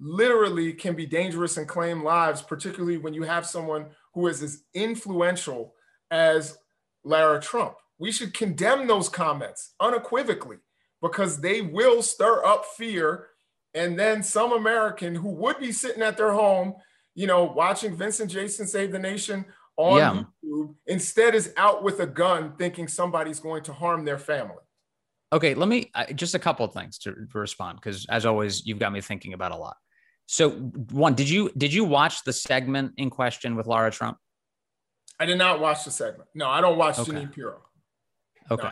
literally 0.01 0.73
can 0.73 0.95
be 0.95 1.07
dangerous 1.07 1.57
and 1.57 1.67
claim 1.67 2.05
lives, 2.05 2.43
particularly 2.43 2.99
when 2.99 3.15
you 3.15 3.23
have 3.25 3.47
someone 3.47 3.87
who 4.15 4.27
is 4.29 4.43
as 4.43 4.63
influential 4.75 5.75
as 6.11 6.57
Lara 7.05 7.41
Trump. 7.41 7.75
We 7.99 8.13
should 8.13 8.35
condemn 8.35 8.87
those 8.87 9.09
comments 9.09 9.75
unequivocally 9.81 10.59
because 11.03 11.41
they 11.41 11.63
will 11.63 12.03
stir 12.03 12.45
up 12.45 12.65
fear. 12.77 13.29
And 13.75 13.99
then 13.99 14.23
some 14.23 14.53
American 14.53 15.15
who 15.15 15.31
would 15.31 15.59
be 15.59 15.73
sitting 15.73 16.03
at 16.03 16.17
their 16.17 16.33
home 16.33 16.75
you 17.19 17.27
know, 17.27 17.43
watching 17.43 17.97
Vince 17.97 18.21
and 18.21 18.31
Jason 18.31 18.65
save 18.65 18.93
the 18.93 18.99
nation 19.01 19.45
on 19.79 19.97
yeah. 19.97 20.23
YouTube, 20.45 20.75
instead 20.87 21.35
is 21.35 21.55
out 21.57 21.83
with 21.83 22.01
a 22.01 22.07
gun 22.07 22.53
thinking 22.59 22.89
somebody's 22.89 23.41
going 23.41 23.63
to 23.63 23.73
harm 23.73 24.05
their 24.05 24.19
family. 24.19 24.57
Okay, 25.33 25.55
let 25.55 25.69
me 25.69 25.91
uh, 25.95 26.07
just 26.13 26.35
a 26.35 26.39
couple 26.39 26.67
of 26.67 26.75
things 26.75 26.99
to, 26.99 27.13
to 27.13 27.39
respond 27.39 27.79
because 27.81 28.05
as 28.07 28.27
always, 28.27 28.67
you've 28.67 28.79
got 28.79 28.93
me 28.93 29.01
thinking 29.01 29.33
about 29.33 29.53
a 29.53 29.57
lot. 29.57 29.77
So, 30.27 30.51
one, 30.51 31.15
did 31.15 31.29
you 31.29 31.51
did 31.57 31.73
you 31.73 31.85
watch 31.85 32.25
the 32.25 32.33
segment 32.33 32.93
in 32.97 33.09
question 33.09 33.57
with 33.57 33.67
Lara 33.67 33.91
Trump? 33.91 34.19
I 35.21 35.27
did 35.27 35.39
not 35.39 35.61
watch 35.61 35.85
the 35.85 35.91
segment. 35.91 36.29
No, 36.35 36.49
I 36.49 36.61
don't 36.61 36.77
watch 36.77 36.99
okay. 36.99 37.13
Jeanine 37.13 37.33
Pirro. 37.33 37.63
Okay. 38.51 38.63
No, 38.63 38.71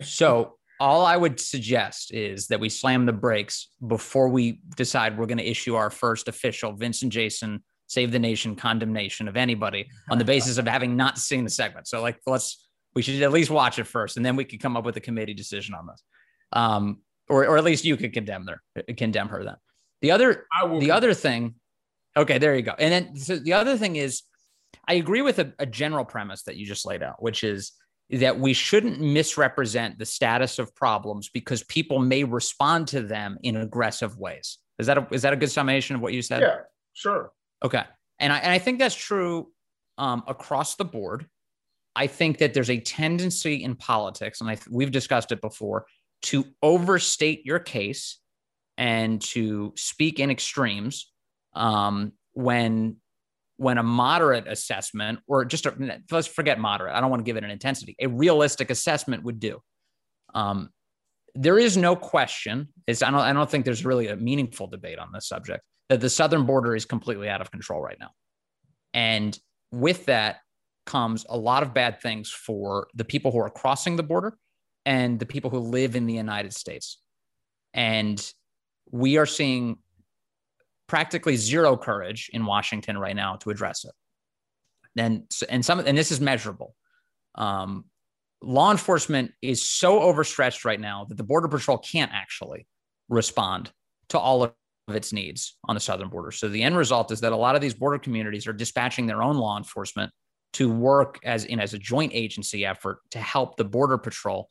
no. 0.00 0.06
so 0.06 0.56
all 0.78 1.04
I 1.04 1.16
would 1.16 1.38
suggest 1.38 2.12
is 2.12 2.48
that 2.48 2.58
we 2.58 2.70
slam 2.70 3.04
the 3.04 3.12
brakes 3.12 3.68
before 3.86 4.28
we 4.28 4.60
decide 4.76 5.18
we're 5.18 5.26
going 5.26 5.38
to 5.38 5.48
issue 5.48 5.74
our 5.74 5.90
first 5.90 6.26
official 6.26 6.72
Vince 6.72 7.02
and 7.02 7.12
Jason 7.12 7.62
Save 7.90 8.12
the 8.12 8.20
Nation 8.20 8.54
condemnation 8.54 9.26
of 9.26 9.36
anybody 9.36 9.88
on 10.10 10.18
the 10.18 10.24
basis 10.34 10.58
of 10.58 10.66
having 10.66 10.96
not 10.96 11.18
seen 11.18 11.42
the 11.42 11.50
segment. 11.50 11.88
So, 11.88 12.00
like, 12.00 12.20
let's 12.24 12.68
we 12.94 13.02
should 13.02 13.20
at 13.22 13.32
least 13.32 13.50
watch 13.50 13.78
it 13.78 13.84
first, 13.84 14.16
and 14.16 14.24
then 14.24 14.36
we 14.36 14.44
could 14.44 14.60
come 14.60 14.76
up 14.76 14.84
with 14.84 14.96
a 14.96 15.00
committee 15.00 15.34
decision 15.34 15.74
on 15.74 15.86
this. 15.86 16.02
Um, 16.52 16.98
or, 17.28 17.46
or 17.46 17.58
at 17.58 17.64
least 17.64 17.84
you 17.84 17.96
could 17.96 18.12
condemn 18.12 18.46
her, 18.46 18.60
condemn 18.94 19.28
her 19.28 19.44
then. 19.44 19.56
The 20.02 20.12
other, 20.12 20.46
the 20.78 20.90
other 20.90 21.14
thing, 21.14 21.56
okay, 22.16 22.38
there 22.38 22.56
you 22.56 22.62
go. 22.62 22.74
And 22.78 22.92
then 22.92 23.16
so 23.16 23.36
the 23.36 23.52
other 23.52 23.76
thing 23.76 23.96
is, 23.96 24.22
I 24.88 24.94
agree 24.94 25.22
with 25.22 25.38
a, 25.38 25.52
a 25.58 25.66
general 25.66 26.04
premise 26.04 26.44
that 26.44 26.56
you 26.56 26.66
just 26.66 26.86
laid 26.86 27.02
out, 27.02 27.22
which 27.22 27.44
is 27.44 27.72
that 28.10 28.38
we 28.38 28.52
shouldn't 28.52 29.00
misrepresent 29.00 29.98
the 29.98 30.06
status 30.06 30.58
of 30.58 30.74
problems 30.74 31.28
because 31.28 31.62
people 31.64 31.98
may 31.98 32.24
respond 32.24 32.88
to 32.88 33.02
them 33.02 33.38
in 33.42 33.56
aggressive 33.56 34.16
ways. 34.16 34.58
Is 34.78 34.86
that 34.86 34.98
a, 34.98 35.06
is 35.12 35.22
that 35.22 35.32
a 35.32 35.36
good 35.36 35.50
summation 35.50 35.96
of 35.96 36.02
what 36.02 36.12
you 36.12 36.22
said? 36.22 36.42
Yeah, 36.42 36.56
sure. 36.92 37.30
Okay, 37.62 37.82
and 38.18 38.32
I 38.32 38.38
and 38.38 38.52
I 38.52 38.58
think 38.58 38.78
that's 38.78 38.94
true 38.94 39.50
um, 39.98 40.22
across 40.26 40.76
the 40.76 40.84
board. 40.84 41.26
I 41.96 42.06
think 42.06 42.38
that 42.38 42.54
there's 42.54 42.70
a 42.70 42.80
tendency 42.80 43.62
in 43.62 43.74
politics, 43.74 44.40
and 44.40 44.48
I, 44.48 44.58
we've 44.70 44.92
discussed 44.92 45.32
it 45.32 45.40
before, 45.40 45.86
to 46.22 46.44
overstate 46.62 47.44
your 47.44 47.58
case 47.58 48.18
and 48.78 49.20
to 49.20 49.72
speak 49.76 50.18
in 50.18 50.30
extremes 50.30 51.10
um, 51.54 52.12
when 52.32 52.96
when 53.56 53.76
a 53.76 53.82
moderate 53.82 54.48
assessment 54.48 55.18
or 55.26 55.44
just 55.44 55.66
a, 55.66 56.00
let's 56.10 56.26
forget 56.26 56.58
moderate. 56.58 56.94
I 56.94 57.00
don't 57.00 57.10
want 57.10 57.20
to 57.20 57.24
give 57.24 57.36
it 57.36 57.44
an 57.44 57.50
intensity. 57.50 57.94
A 58.00 58.06
realistic 58.06 58.70
assessment 58.70 59.22
would 59.24 59.38
do. 59.38 59.60
Um, 60.34 60.70
there 61.34 61.58
is 61.58 61.76
no 61.76 61.94
question 61.94 62.68
it's, 62.86 63.02
I, 63.02 63.10
don't, 63.10 63.20
I 63.20 63.34
don't 63.34 63.50
think 63.50 63.66
there's 63.66 63.84
really 63.84 64.08
a 64.08 64.16
meaningful 64.16 64.66
debate 64.66 64.98
on 64.98 65.12
this 65.12 65.28
subject 65.28 65.62
that 65.90 66.00
the 66.00 66.08
southern 66.08 66.46
border 66.46 66.74
is 66.74 66.86
completely 66.86 67.28
out 67.28 67.42
of 67.42 67.50
control 67.50 67.82
right 67.82 67.98
now 68.00 68.10
and 68.94 69.38
with 69.70 70.06
that 70.06 70.38
comes 70.86 71.26
a 71.28 71.36
lot 71.36 71.62
of 71.62 71.74
bad 71.74 72.00
things 72.00 72.30
for 72.30 72.88
the 72.94 73.04
people 73.04 73.30
who 73.30 73.38
are 73.38 73.50
crossing 73.50 73.96
the 73.96 74.02
border 74.02 74.38
and 74.86 75.20
the 75.20 75.26
people 75.26 75.50
who 75.50 75.58
live 75.58 75.94
in 75.94 76.06
the 76.06 76.14
united 76.14 76.54
states 76.54 77.02
and 77.74 78.32
we 78.90 79.18
are 79.18 79.26
seeing 79.26 79.76
practically 80.90 81.36
zero 81.36 81.76
courage 81.76 82.30
in 82.32 82.44
Washington 82.44 82.98
right 82.98 83.14
now 83.14 83.36
to 83.36 83.50
address 83.50 83.84
it. 83.84 83.92
And 84.98 85.22
and 85.48 85.64
some 85.64 85.78
and 85.78 85.96
this 85.96 86.10
is 86.10 86.20
measurable. 86.20 86.74
Um, 87.36 87.84
law 88.42 88.72
enforcement 88.72 89.30
is 89.40 89.64
so 89.64 90.00
overstretched 90.00 90.64
right 90.64 90.80
now 90.80 91.06
that 91.08 91.16
the 91.16 91.22
border 91.22 91.46
patrol 91.46 91.78
can't 91.78 92.10
actually 92.12 92.66
respond 93.08 93.70
to 94.08 94.18
all 94.18 94.42
of 94.42 94.52
its 94.94 95.12
needs 95.12 95.56
on 95.64 95.74
the 95.74 95.80
southern 95.80 96.08
border. 96.08 96.30
So 96.30 96.48
the 96.48 96.62
end 96.62 96.76
result 96.76 97.10
is 97.10 97.20
that 97.20 97.32
a 97.32 97.36
lot 97.36 97.54
of 97.54 97.60
these 97.60 97.74
border 97.74 97.98
communities 97.98 98.46
are 98.46 98.52
dispatching 98.52 99.06
their 99.06 99.22
own 99.22 99.36
law 99.36 99.56
enforcement 99.56 100.12
to 100.54 100.70
work 100.70 101.18
as 101.24 101.44
in 101.44 101.60
as 101.60 101.74
a 101.74 101.78
joint 101.78 102.12
agency 102.14 102.66
effort 102.66 102.98
to 103.10 103.18
help 103.18 103.56
the 103.56 103.64
border 103.64 103.98
patrol 103.98 104.48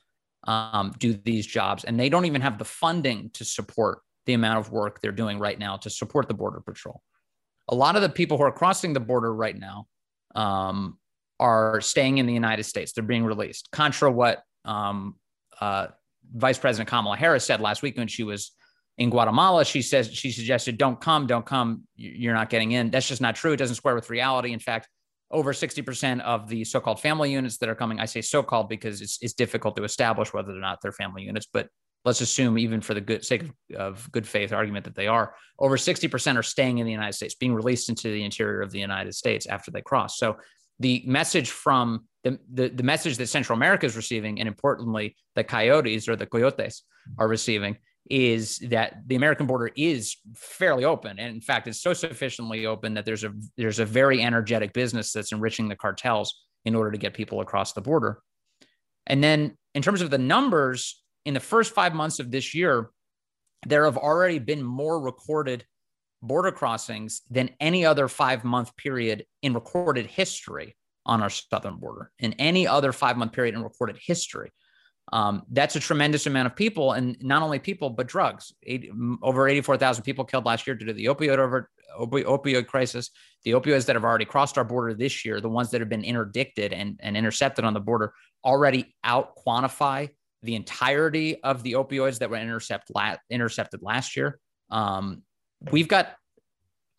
um, 0.47 0.93
do 0.99 1.13
these 1.13 1.45
jobs, 1.45 1.83
and 1.83 1.99
they 1.99 2.09
don't 2.09 2.25
even 2.25 2.41
have 2.41 2.57
the 2.57 2.65
funding 2.65 3.29
to 3.33 3.43
support 3.43 3.99
the 4.25 4.33
amount 4.33 4.59
of 4.59 4.71
work 4.71 5.01
they're 5.01 5.11
doing 5.11 5.39
right 5.39 5.57
now 5.57 5.75
to 5.77 5.89
support 5.89 6.27
the 6.27 6.33
Border 6.33 6.61
Patrol. 6.61 7.01
A 7.69 7.75
lot 7.75 7.95
of 7.95 8.01
the 8.01 8.09
people 8.09 8.37
who 8.37 8.43
are 8.43 8.51
crossing 8.51 8.93
the 8.93 8.99
border 8.99 9.33
right 9.33 9.57
now 9.57 9.87
um, 10.35 10.97
are 11.39 11.81
staying 11.81 12.19
in 12.19 12.25
the 12.25 12.33
United 12.33 12.63
States. 12.63 12.93
They're 12.93 13.03
being 13.03 13.25
released. 13.25 13.69
Contra 13.71 14.11
what 14.11 14.43
um, 14.65 15.15
uh, 15.59 15.87
Vice 16.33 16.59
President 16.59 16.89
Kamala 16.89 17.17
Harris 17.17 17.43
said 17.43 17.59
last 17.59 17.81
week 17.81 17.97
when 17.97 18.07
she 18.07 18.23
was 18.23 18.51
in 18.99 19.09
Guatemala, 19.09 19.65
she 19.65 19.81
says 19.81 20.13
she 20.13 20.29
suggested, 20.31 20.77
"Don't 20.77 20.99
come, 20.99 21.25
don't 21.25 21.45
come. 21.45 21.83
You're 21.95 22.33
not 22.33 22.49
getting 22.49 22.73
in." 22.73 22.91
That's 22.91 23.07
just 23.07 23.21
not 23.21 23.35
true. 23.35 23.53
It 23.53 23.57
doesn't 23.57 23.77
square 23.77 23.95
with 23.95 24.09
reality. 24.09 24.51
In 24.51 24.59
fact, 24.59 24.87
over 25.31 25.53
60% 25.53 26.21
of 26.21 26.47
the 26.49 26.63
so-called 26.65 26.99
family 26.99 27.31
units 27.31 27.57
that 27.59 27.69
are 27.69 27.75
coming, 27.75 27.99
I 27.99 28.05
say 28.05 28.21
so-called 28.21 28.67
because 28.67 29.01
it's, 29.01 29.19
it's 29.21 29.33
difficult 29.33 29.75
to 29.77 29.83
establish 29.83 30.33
whether 30.33 30.51
or 30.51 30.59
not 30.59 30.79
they're 30.81 30.91
family 30.91 31.23
units, 31.23 31.47
but 31.51 31.69
let's 32.03 32.21
assume 32.21 32.57
even 32.57 32.81
for 32.81 32.93
the 32.93 33.01
good 33.01 33.23
sake 33.23 33.43
of, 33.75 34.11
good 34.11 34.27
faith 34.27 34.51
argument 34.53 34.85
that 34.85 34.95
they 34.95 35.07
are 35.07 35.35
over 35.59 35.77
60% 35.77 36.37
are 36.37 36.43
staying 36.43 36.77
in 36.77 36.85
the 36.85 36.91
united 36.91 37.13
states 37.13 37.35
being 37.35 37.53
released 37.53 37.89
into 37.89 38.09
the 38.09 38.23
interior 38.23 38.61
of 38.61 38.71
the 38.71 38.79
united 38.79 39.13
states 39.13 39.45
after 39.47 39.69
they 39.69 39.81
cross 39.81 40.17
so 40.17 40.37
the 40.79 41.03
message 41.05 41.51
from 41.51 42.05
the, 42.23 42.39
the, 42.53 42.69
the 42.69 42.83
message 42.83 43.17
that 43.17 43.27
central 43.27 43.57
america 43.57 43.85
is 43.85 43.97
receiving 43.97 44.39
and 44.39 44.47
importantly 44.47 45.15
the 45.35 45.43
coyotes 45.43 46.07
or 46.07 46.15
the 46.15 46.25
coyotes 46.25 46.83
are 47.17 47.27
receiving 47.27 47.77
is 48.09 48.57
that 48.69 49.03
the 49.07 49.15
american 49.15 49.45
border 49.45 49.69
is 49.75 50.17
fairly 50.35 50.83
open 50.83 51.19
and 51.19 51.35
in 51.35 51.41
fact 51.41 51.67
it's 51.67 51.81
so 51.81 51.93
sufficiently 51.93 52.65
open 52.65 52.93
that 52.93 53.05
there's 53.05 53.23
a 53.23 53.31
there's 53.57 53.79
a 53.79 53.85
very 53.85 54.21
energetic 54.21 54.73
business 54.73 55.13
that's 55.13 55.31
enriching 55.31 55.67
the 55.67 55.75
cartels 55.75 56.45
in 56.65 56.75
order 56.75 56.91
to 56.91 56.97
get 56.97 57.13
people 57.13 57.41
across 57.41 57.73
the 57.73 57.81
border 57.81 58.21
and 59.09 59.23
then 59.23 59.57
in 59.73 59.81
terms 59.81 60.01
of 60.01 60.09
the 60.09 60.17
numbers 60.17 61.01
in 61.25 61.33
the 61.33 61.39
first 61.39 61.73
five 61.73 61.93
months 61.93 62.19
of 62.19 62.31
this 62.31 62.53
year, 62.53 62.91
there 63.67 63.85
have 63.85 63.97
already 63.97 64.39
been 64.39 64.63
more 64.63 65.01
recorded 65.01 65.65
border 66.21 66.51
crossings 66.51 67.21
than 67.29 67.49
any 67.59 67.85
other 67.85 68.07
five 68.07 68.43
month 68.43 68.75
period 68.77 69.25
in 69.41 69.53
recorded 69.53 70.05
history 70.05 70.75
on 71.05 71.21
our 71.21 71.29
southern 71.29 71.77
border, 71.77 72.11
in 72.19 72.33
any 72.33 72.67
other 72.67 72.91
five 72.91 73.17
month 73.17 73.33
period 73.33 73.55
in 73.55 73.63
recorded 73.63 73.97
history. 74.01 74.51
Um, 75.11 75.43
that's 75.51 75.75
a 75.75 75.79
tremendous 75.79 76.27
amount 76.27 76.47
of 76.47 76.55
people, 76.55 76.93
and 76.93 77.17
not 77.21 77.41
only 77.41 77.59
people, 77.59 77.89
but 77.89 78.07
drugs. 78.07 78.53
Eight, 78.63 78.91
over 79.21 79.47
84,000 79.47 80.03
people 80.03 80.23
killed 80.25 80.45
last 80.45 80.67
year 80.67 80.75
due 80.75 80.85
to 80.85 80.93
the 80.93 81.05
opioid 81.05 81.39
over, 81.39 81.69
opioid 81.99 82.67
crisis. 82.67 83.09
The 83.43 83.51
opioids 83.51 83.85
that 83.87 83.95
have 83.95 84.03
already 84.03 84.25
crossed 84.25 84.57
our 84.57 84.63
border 84.63 84.93
this 84.93 85.25
year, 85.25 85.41
the 85.41 85.49
ones 85.49 85.71
that 85.71 85.81
have 85.81 85.89
been 85.89 86.03
interdicted 86.03 86.73
and, 86.73 86.99
and 87.01 87.17
intercepted 87.17 87.65
on 87.65 87.73
the 87.73 87.79
border, 87.79 88.13
already 88.43 88.95
out 89.03 89.35
quantify 89.35 90.09
the 90.43 90.55
entirety 90.55 91.41
of 91.43 91.63
the 91.63 91.73
opioids 91.73 92.19
that 92.19 92.29
were 92.29 92.37
intercept 92.37 92.91
la- 92.93 93.17
intercepted 93.29 93.81
last 93.81 94.15
year. 94.15 94.39
Um, 94.69 95.23
we've 95.71 95.87
got, 95.87 96.13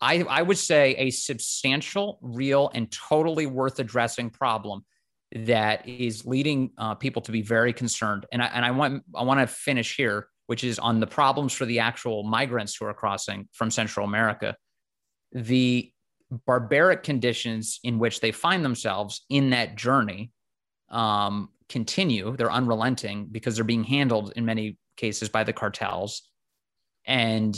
I, 0.01 0.23
I 0.23 0.41
would 0.41 0.57
say, 0.57 0.95
a 0.97 1.11
substantial, 1.11 2.19
real, 2.21 2.69
and 2.73 2.91
totally 2.91 3.45
worth 3.45 3.79
addressing 3.79 4.29
problem 4.29 4.83
that 5.33 5.87
is 5.87 6.25
leading 6.25 6.71
uh, 6.77 6.95
people 6.95 7.21
to 7.23 7.31
be 7.31 7.41
very 7.41 7.73
concerned. 7.73 8.25
And 8.31 8.41
I, 8.41 8.47
and 8.47 8.65
I 8.65 8.71
want 8.71 9.03
I 9.15 9.23
want 9.23 9.39
to 9.39 9.47
finish 9.47 9.95
here, 9.95 10.27
which 10.47 10.63
is 10.63 10.77
on 10.79 10.99
the 10.99 11.07
problems 11.07 11.53
for 11.53 11.65
the 11.65 11.79
actual 11.79 12.23
migrants 12.23 12.75
who 12.75 12.85
are 12.85 12.93
crossing 12.93 13.47
from 13.53 13.71
Central 13.71 14.05
America. 14.05 14.55
The 15.31 15.91
barbaric 16.45 17.03
conditions 17.03 17.79
in 17.83 17.99
which 17.99 18.19
they 18.19 18.31
find 18.31 18.63
themselves 18.63 19.25
in 19.29 19.51
that 19.51 19.75
journey 19.75 20.31
um, 20.89 21.49
continue. 21.69 22.35
They're 22.35 22.51
unrelenting 22.51 23.27
because 23.31 23.55
they're 23.55 23.63
being 23.63 23.83
handled 23.83 24.33
in 24.35 24.45
many 24.45 24.77
cases 24.97 25.29
by 25.29 25.43
the 25.43 25.53
cartels. 25.53 26.23
And 27.05 27.57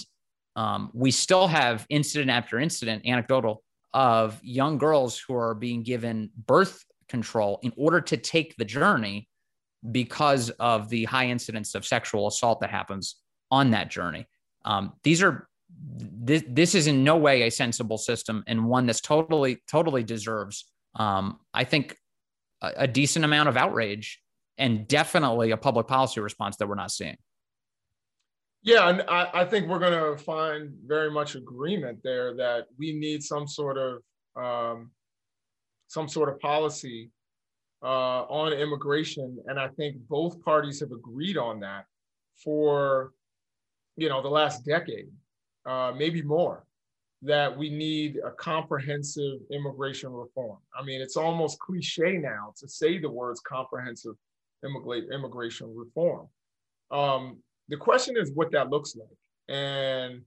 um, 0.56 0.92
we 0.94 1.12
still 1.12 1.48
have 1.48 1.86
incident 1.90 2.30
after 2.30 2.60
incident, 2.60 3.06
anecdotal, 3.06 3.64
of 3.94 4.40
young 4.44 4.78
girls 4.78 5.20
who 5.20 5.36
are 5.36 5.54
being 5.54 5.84
given 5.84 6.30
birth 6.36 6.84
control 7.08 7.60
in 7.64 7.74
order 7.78 8.02
to 8.02 8.18
take 8.18 8.56
the 8.58 8.66
journey 8.66 9.28
because 9.92 10.50
of 10.52 10.90
the 10.90 11.06
high 11.06 11.28
incidence 11.28 11.76
of 11.76 11.86
sexual 11.86 12.28
assault 12.28 12.62
that 12.62 12.70
happens 12.70 13.18
on 13.52 13.72
that 13.72 13.90
journey. 13.90 14.26
Um, 14.66 14.94
these 15.04 15.22
are 15.22 15.48
this, 15.96 16.44
this 16.48 16.76
is 16.76 16.88
in 16.88 17.04
no 17.04 17.18
way 17.18 17.44
a 17.44 17.52
sensible 17.52 17.98
system 17.98 18.44
and 18.48 18.66
one 18.66 18.86
that's 18.86 19.02
totally 19.02 19.62
totally 19.68 20.04
deserves 20.04 20.66
um, 20.96 21.40
I 21.54 21.64
think 21.64 21.98
a, 22.62 22.72
a 22.78 22.88
decent 22.88 23.26
amount 23.26 23.50
of 23.50 23.58
outrage 23.58 24.22
and 24.58 24.88
definitely 24.88 25.52
a 25.52 25.58
public 25.58 25.88
policy 25.88 26.20
response 26.20 26.58
that 26.58 26.68
we're 26.68 26.76
not 26.76 26.92
seeing. 26.92 27.18
Yeah, 28.62 28.88
and 28.88 29.02
I, 29.10 29.30
I 29.34 29.46
think 29.46 29.68
we're 29.68 29.80
going 29.80 30.18
to 30.18 30.24
find 30.24 30.74
very 30.86 31.12
much 31.12 31.36
agreement 31.36 32.00
there 32.04 32.34
that 32.36 32.68
we 32.78 32.94
need 32.94 33.22
some 33.22 33.48
sort 33.48 33.78
of 33.78 34.02
um, 34.42 34.92
some 35.94 36.08
sort 36.08 36.30
of 36.30 36.40
policy 36.40 37.12
uh, 37.84 38.22
on 38.42 38.52
immigration, 38.54 39.38
and 39.48 39.60
I 39.60 39.68
think 39.78 39.98
both 40.10 40.42
parties 40.42 40.80
have 40.80 40.92
agreed 40.92 41.38
on 41.38 41.60
that 41.60 41.86
for 42.44 43.12
you 43.96 44.10
know 44.10 44.22
the 44.22 44.30
last 44.40 44.66
decade, 44.66 45.10
uh, 45.72 45.92
maybe 45.96 46.22
more. 46.24 46.66
that 47.34 47.58
we 47.58 47.70
need 47.70 48.12
a 48.30 48.32
comprehensive 48.32 49.38
immigration 49.58 50.12
reform. 50.12 50.58
I 50.78 50.84
mean, 50.84 51.00
it's 51.02 51.16
almost 51.16 51.58
cliche 51.60 52.18
now 52.18 52.54
to 52.60 52.68
say 52.68 53.00
the 53.00 53.10
words 53.10 53.40
comprehensive 53.40 54.16
immigration 55.18 55.68
reform. 55.84 56.28
Um, 56.92 57.24
the 57.70 57.78
question 57.78 58.16
is 58.18 58.32
what 58.34 58.52
that 58.52 58.70
looks 58.70 58.96
like 58.96 59.18
and 59.48 60.22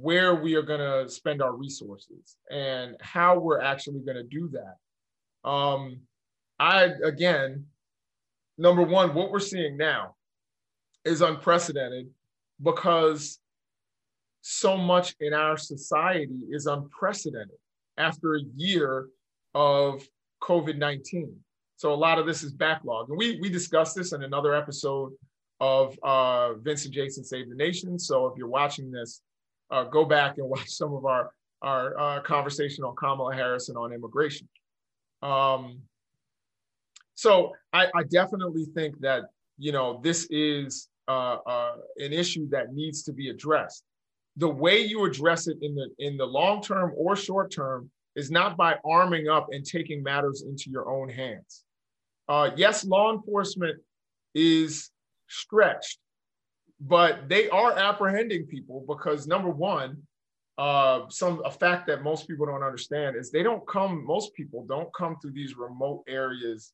where 0.00 0.34
we 0.34 0.54
are 0.54 0.62
going 0.62 0.80
to 0.80 1.08
spend 1.08 1.42
our 1.42 1.54
resources 1.54 2.36
and 2.50 2.96
how 3.00 3.38
we're 3.38 3.60
actually 3.60 4.00
going 4.00 4.16
to 4.16 4.22
do 4.22 4.50
that. 4.52 5.48
Um, 5.48 6.00
I, 6.58 6.84
again, 7.04 7.66
number 8.58 8.82
one, 8.82 9.14
what 9.14 9.30
we're 9.30 9.40
seeing 9.40 9.76
now 9.76 10.14
is 11.04 11.20
unprecedented 11.20 12.08
because 12.62 13.38
so 14.40 14.76
much 14.76 15.14
in 15.20 15.34
our 15.34 15.56
society 15.56 16.46
is 16.50 16.66
unprecedented 16.66 17.56
after 17.98 18.36
a 18.36 18.40
year 18.56 19.08
of 19.54 20.06
COVID 20.42 20.78
19. 20.78 21.36
So 21.76 21.92
a 21.92 21.94
lot 21.94 22.18
of 22.18 22.26
this 22.26 22.42
is 22.42 22.52
backlog. 22.52 23.08
And 23.08 23.18
we, 23.18 23.38
we 23.40 23.48
discussed 23.48 23.96
this 23.96 24.12
in 24.12 24.22
another 24.22 24.54
episode 24.54 25.12
of 25.60 25.98
uh, 26.02 26.54
Vince 26.54 26.84
and 26.84 26.94
Jason 26.94 27.24
Save 27.24 27.48
the 27.48 27.54
Nation. 27.54 27.98
So 27.98 28.26
if 28.26 28.36
you're 28.36 28.48
watching 28.48 28.90
this, 28.90 29.20
uh, 29.72 29.84
go 29.84 30.04
back 30.04 30.38
and 30.38 30.48
watch 30.48 30.68
some 30.68 30.94
of 30.94 31.04
our, 31.04 31.32
our 31.62 31.98
uh, 31.98 32.20
conversation 32.20 32.84
on 32.84 32.94
Kamala 32.96 33.34
Harris 33.34 33.68
and 33.68 33.78
on 33.78 33.92
immigration. 33.92 34.48
Um, 35.22 35.80
so 37.14 37.52
I, 37.72 37.86
I 37.94 38.02
definitely 38.04 38.66
think 38.74 39.00
that, 39.00 39.24
you 39.58 39.72
know, 39.72 40.00
this 40.02 40.26
is 40.30 40.88
uh, 41.08 41.38
uh, 41.46 41.74
an 41.98 42.12
issue 42.12 42.48
that 42.50 42.72
needs 42.72 43.02
to 43.04 43.12
be 43.12 43.30
addressed 43.30 43.84
the 44.36 44.48
way 44.48 44.80
you 44.80 45.04
address 45.04 45.46
it 45.46 45.58
in 45.60 45.74
the 45.74 45.88
in 45.98 46.16
the 46.16 46.24
long 46.24 46.62
term 46.62 46.92
or 46.96 47.16
short 47.16 47.52
term 47.52 47.90
is 48.16 48.30
not 48.30 48.56
by 48.56 48.76
arming 48.84 49.28
up 49.28 49.48
and 49.52 49.64
taking 49.64 50.02
matters 50.02 50.44
into 50.46 50.70
your 50.70 50.90
own 50.90 51.08
hands. 51.08 51.64
Uh, 52.28 52.50
yes, 52.56 52.84
law 52.84 53.12
enforcement 53.12 53.78
is 54.34 54.90
stretched, 55.28 55.98
but 56.82 57.28
they 57.28 57.48
are 57.50 57.78
apprehending 57.78 58.46
people 58.46 58.84
because 58.88 59.26
number 59.26 59.48
one, 59.48 59.96
uh, 60.58 61.02
some 61.08 61.40
a 61.44 61.50
fact 61.50 61.86
that 61.86 62.02
most 62.02 62.26
people 62.26 62.44
don't 62.44 62.62
understand 62.62 63.16
is 63.16 63.30
they 63.30 63.42
don't 63.42 63.66
come. 63.66 64.04
Most 64.04 64.34
people 64.34 64.64
don't 64.66 64.92
come 64.92 65.16
through 65.20 65.32
these 65.32 65.56
remote 65.56 66.02
areas 66.08 66.72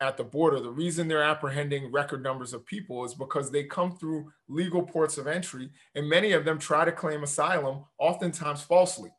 at 0.00 0.16
the 0.16 0.24
border. 0.24 0.60
The 0.60 0.70
reason 0.70 1.06
they're 1.06 1.22
apprehending 1.22 1.92
record 1.92 2.22
numbers 2.22 2.52
of 2.52 2.66
people 2.66 3.04
is 3.04 3.14
because 3.14 3.50
they 3.50 3.64
come 3.64 3.96
through 3.96 4.30
legal 4.48 4.82
ports 4.82 5.18
of 5.18 5.26
entry, 5.26 5.70
and 5.94 6.08
many 6.08 6.32
of 6.32 6.44
them 6.44 6.58
try 6.58 6.84
to 6.84 6.92
claim 6.92 7.22
asylum, 7.22 7.84
oftentimes 7.98 8.62
falsely. 8.62 9.10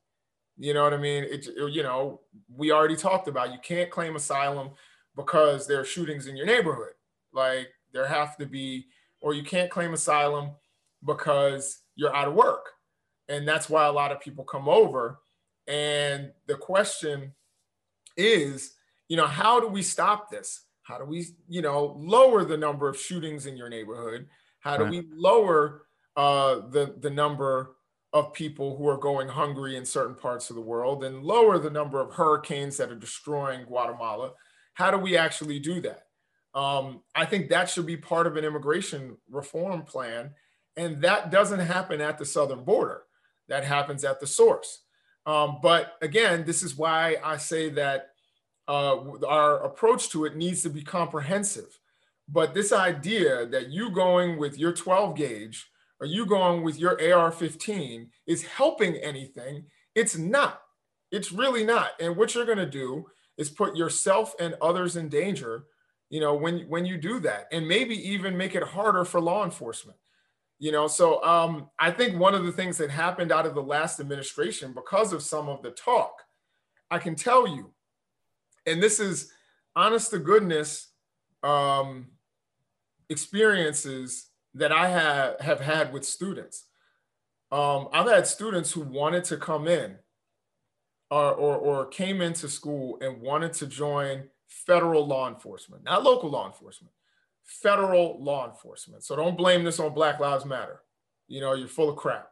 You 0.58 0.74
know 0.74 0.84
what 0.84 0.94
I 0.94 0.98
mean? 0.98 1.24
It, 1.24 1.48
you 1.72 1.84
know, 1.84 2.22
we 2.56 2.72
already 2.72 2.96
talked 2.96 3.28
about 3.28 3.54
you 3.54 3.60
can't 3.64 3.92
claim 3.92 4.16
asylum 4.16 4.72
because 5.16 5.68
there 5.68 5.80
are 5.80 5.86
shootings 5.86 6.26
in 6.26 6.36
your 6.36 6.48
neighborhood. 6.48 6.94
Like 7.32 7.68
there 7.94 8.08
have 8.08 8.36
to 8.38 8.48
be, 8.48 8.88
or 9.28 9.34
you 9.34 9.44
can't 9.44 9.70
claim 9.70 9.94
asylum 9.94 10.52
because 11.06 11.82
you're 11.98 12.16
out 12.16 12.30
of 12.30 12.34
work. 12.34 12.66
And 13.28 13.46
that's 13.46 13.70
why 13.70 13.86
a 13.86 13.92
lot 13.92 14.14
of 14.14 14.22
people 14.22 14.46
come 14.46 14.70
over. 14.70 15.20
And 15.68 16.32
the 16.46 16.56
question 16.56 17.34
is, 18.16 18.72
you 19.10 19.18
know, 19.18 19.28
how 19.28 19.60
do 19.60 19.68
we 19.68 19.82
stop 19.82 20.32
this? 20.32 20.62
How 20.84 20.98
do 20.98 21.04
we, 21.04 21.26
you 21.50 21.62
know, 21.62 21.98
lower 22.00 22.46
the 22.46 22.56
number 22.56 22.88
of 22.88 22.98
shootings 22.98 23.48
in 23.48 23.58
your 23.58 23.68
neighborhood? 23.68 24.28
How 24.62 24.78
do 24.78 24.86
right. 24.86 24.92
we 24.92 25.08
lower 25.14 25.82
uh, 26.16 26.62
the 26.70 26.96
the 27.02 27.10
number 27.10 27.76
of 28.14 28.32
people 28.32 28.78
who 28.78 28.88
are 28.88 28.98
going 28.98 29.28
hungry 29.28 29.76
in 29.76 29.86
certain 29.86 30.16
parts 30.16 30.50
of 30.50 30.56
the 30.56 30.62
world 30.62 31.04
and 31.04 31.22
lower 31.22 31.60
the 31.60 31.70
number 31.70 32.00
of 32.00 32.14
hurricanes 32.14 32.78
that 32.78 32.90
are 32.90 32.96
destroying 32.96 33.66
Guatemala? 33.66 34.32
How 34.76 34.90
do 34.90 34.98
we 34.98 35.18
actually 35.18 35.60
do 35.60 35.82
that? 35.82 36.07
Um, 36.58 37.02
I 37.14 37.26
think 37.26 37.50
that 37.50 37.70
should 37.70 37.86
be 37.86 37.98
part 37.98 38.26
of 38.26 38.36
an 38.36 38.44
immigration 38.44 39.18
reform 39.30 39.84
plan, 39.84 40.32
and 40.76 41.00
that 41.04 41.30
doesn't 41.30 41.60
happen 41.60 42.02
at 42.02 42.18
the 42.18 42.26
southern 42.26 42.64
border. 42.64 43.04
That 43.48 43.64
happens 43.64 44.04
at 44.04 44.20
the 44.20 44.26
source. 44.26 44.82
Um, 45.28 45.60
but 45.62 45.94
again, 46.02 46.46
this 46.46 46.64
is 46.64 46.76
why 46.76 47.18
I 47.24 47.38
say 47.38 47.70
that 47.70 48.10
uh, 48.68 48.98
our 49.28 49.64
approach 49.66 50.10
to 50.10 50.26
it 50.26 50.36
needs 50.36 50.64
to 50.64 50.70
be 50.70 50.82
comprehensive. 50.82 51.78
But 52.28 52.56
this 52.56 52.74
idea 52.74 53.46
that 53.46 53.70
you 53.70 53.92
going 53.92 54.40
with 54.40 54.58
your 54.58 54.74
12 54.74 55.16
gauge 55.16 55.70
or 56.00 56.08
you 56.08 56.26
going 56.26 56.64
with 56.64 56.80
your 56.80 57.00
AR 57.14 57.32
15 57.32 58.10
is 58.26 58.44
helping 58.44 58.96
anything, 58.96 59.66
it's 59.94 60.18
not. 60.18 60.64
It's 61.12 61.32
really 61.32 61.64
not. 61.64 61.92
And 62.00 62.18
what 62.18 62.34
you're 62.34 62.46
going 62.46 62.58
to 62.58 62.66
do 62.66 63.06
is 63.38 63.50
put 63.52 63.78
yourself 63.78 64.34
and 64.40 64.56
others 64.60 64.96
in 64.96 65.08
danger 65.08 65.66
you 66.10 66.20
know 66.20 66.34
when 66.34 66.62
when 66.70 66.86
you 66.86 66.98
do 66.98 67.20
that 67.20 67.48
and 67.52 67.68
maybe 67.68 67.96
even 67.96 68.38
make 68.38 68.56
it 68.56 68.64
harder 68.64 69.04
for 69.04 69.20
law 69.20 69.44
enforcement 69.44 69.98
you 70.60 70.72
know 70.72 70.88
so 70.88 71.24
um, 71.24 71.70
i 71.80 71.92
think 71.92 72.20
one 72.20 72.34
of 72.34 72.46
the 72.46 72.52
things 72.52 72.78
that 72.78 72.90
happened 72.90 73.32
out 73.32 73.46
of 73.46 73.56
the 73.56 73.62
last 73.64 74.00
administration 74.00 74.74
because 74.74 75.14
of 75.14 75.22
some 75.22 75.50
of 75.50 75.62
the 75.62 75.72
talk 75.72 76.24
i 76.90 76.98
can 76.98 77.16
tell 77.16 77.48
you 77.48 77.72
and 78.66 78.82
this 78.82 79.00
is 79.00 79.32
honest 79.76 80.12
to 80.12 80.20
goodness 80.20 80.90
um, 81.44 82.08
experiences 83.10 84.30
that 84.54 84.72
I 84.72 84.90
have, 84.90 85.40
have 85.40 85.60
had 85.62 85.94
with 85.94 86.06
students. 86.06 86.66
Um, 87.52 87.88
I've 87.94 88.10
had 88.10 88.28
students 88.28 88.72
who 88.72 88.82
wanted 88.82 89.24
to 89.26 89.38
come 89.38 89.68
in 89.68 89.96
or, 91.10 91.32
or, 91.34 91.56
or 91.56 91.86
came 91.86 92.22
into 92.22 92.50
school 92.50 92.98
and 93.02 93.22
wanted 93.22 93.54
to 93.54 93.68
join 93.68 94.24
federal 94.48 95.06
law 95.06 95.28
enforcement, 95.28 95.84
not 95.84 96.04
local 96.04 96.30
law 96.30 96.48
enforcement, 96.48 96.94
federal 97.44 98.22
law 98.24 98.48
enforcement. 98.48 99.04
So 99.04 99.16
don't 99.16 99.38
blame 99.38 99.64
this 99.64 99.80
on 99.80 99.94
Black 99.94 100.20
Lives 100.20 100.46
Matter. 100.46 100.82
You 101.28 101.42
know, 101.42 101.54
you're 101.54 101.68
full 101.68 101.90
of 101.90 101.98
crap. 101.98 102.30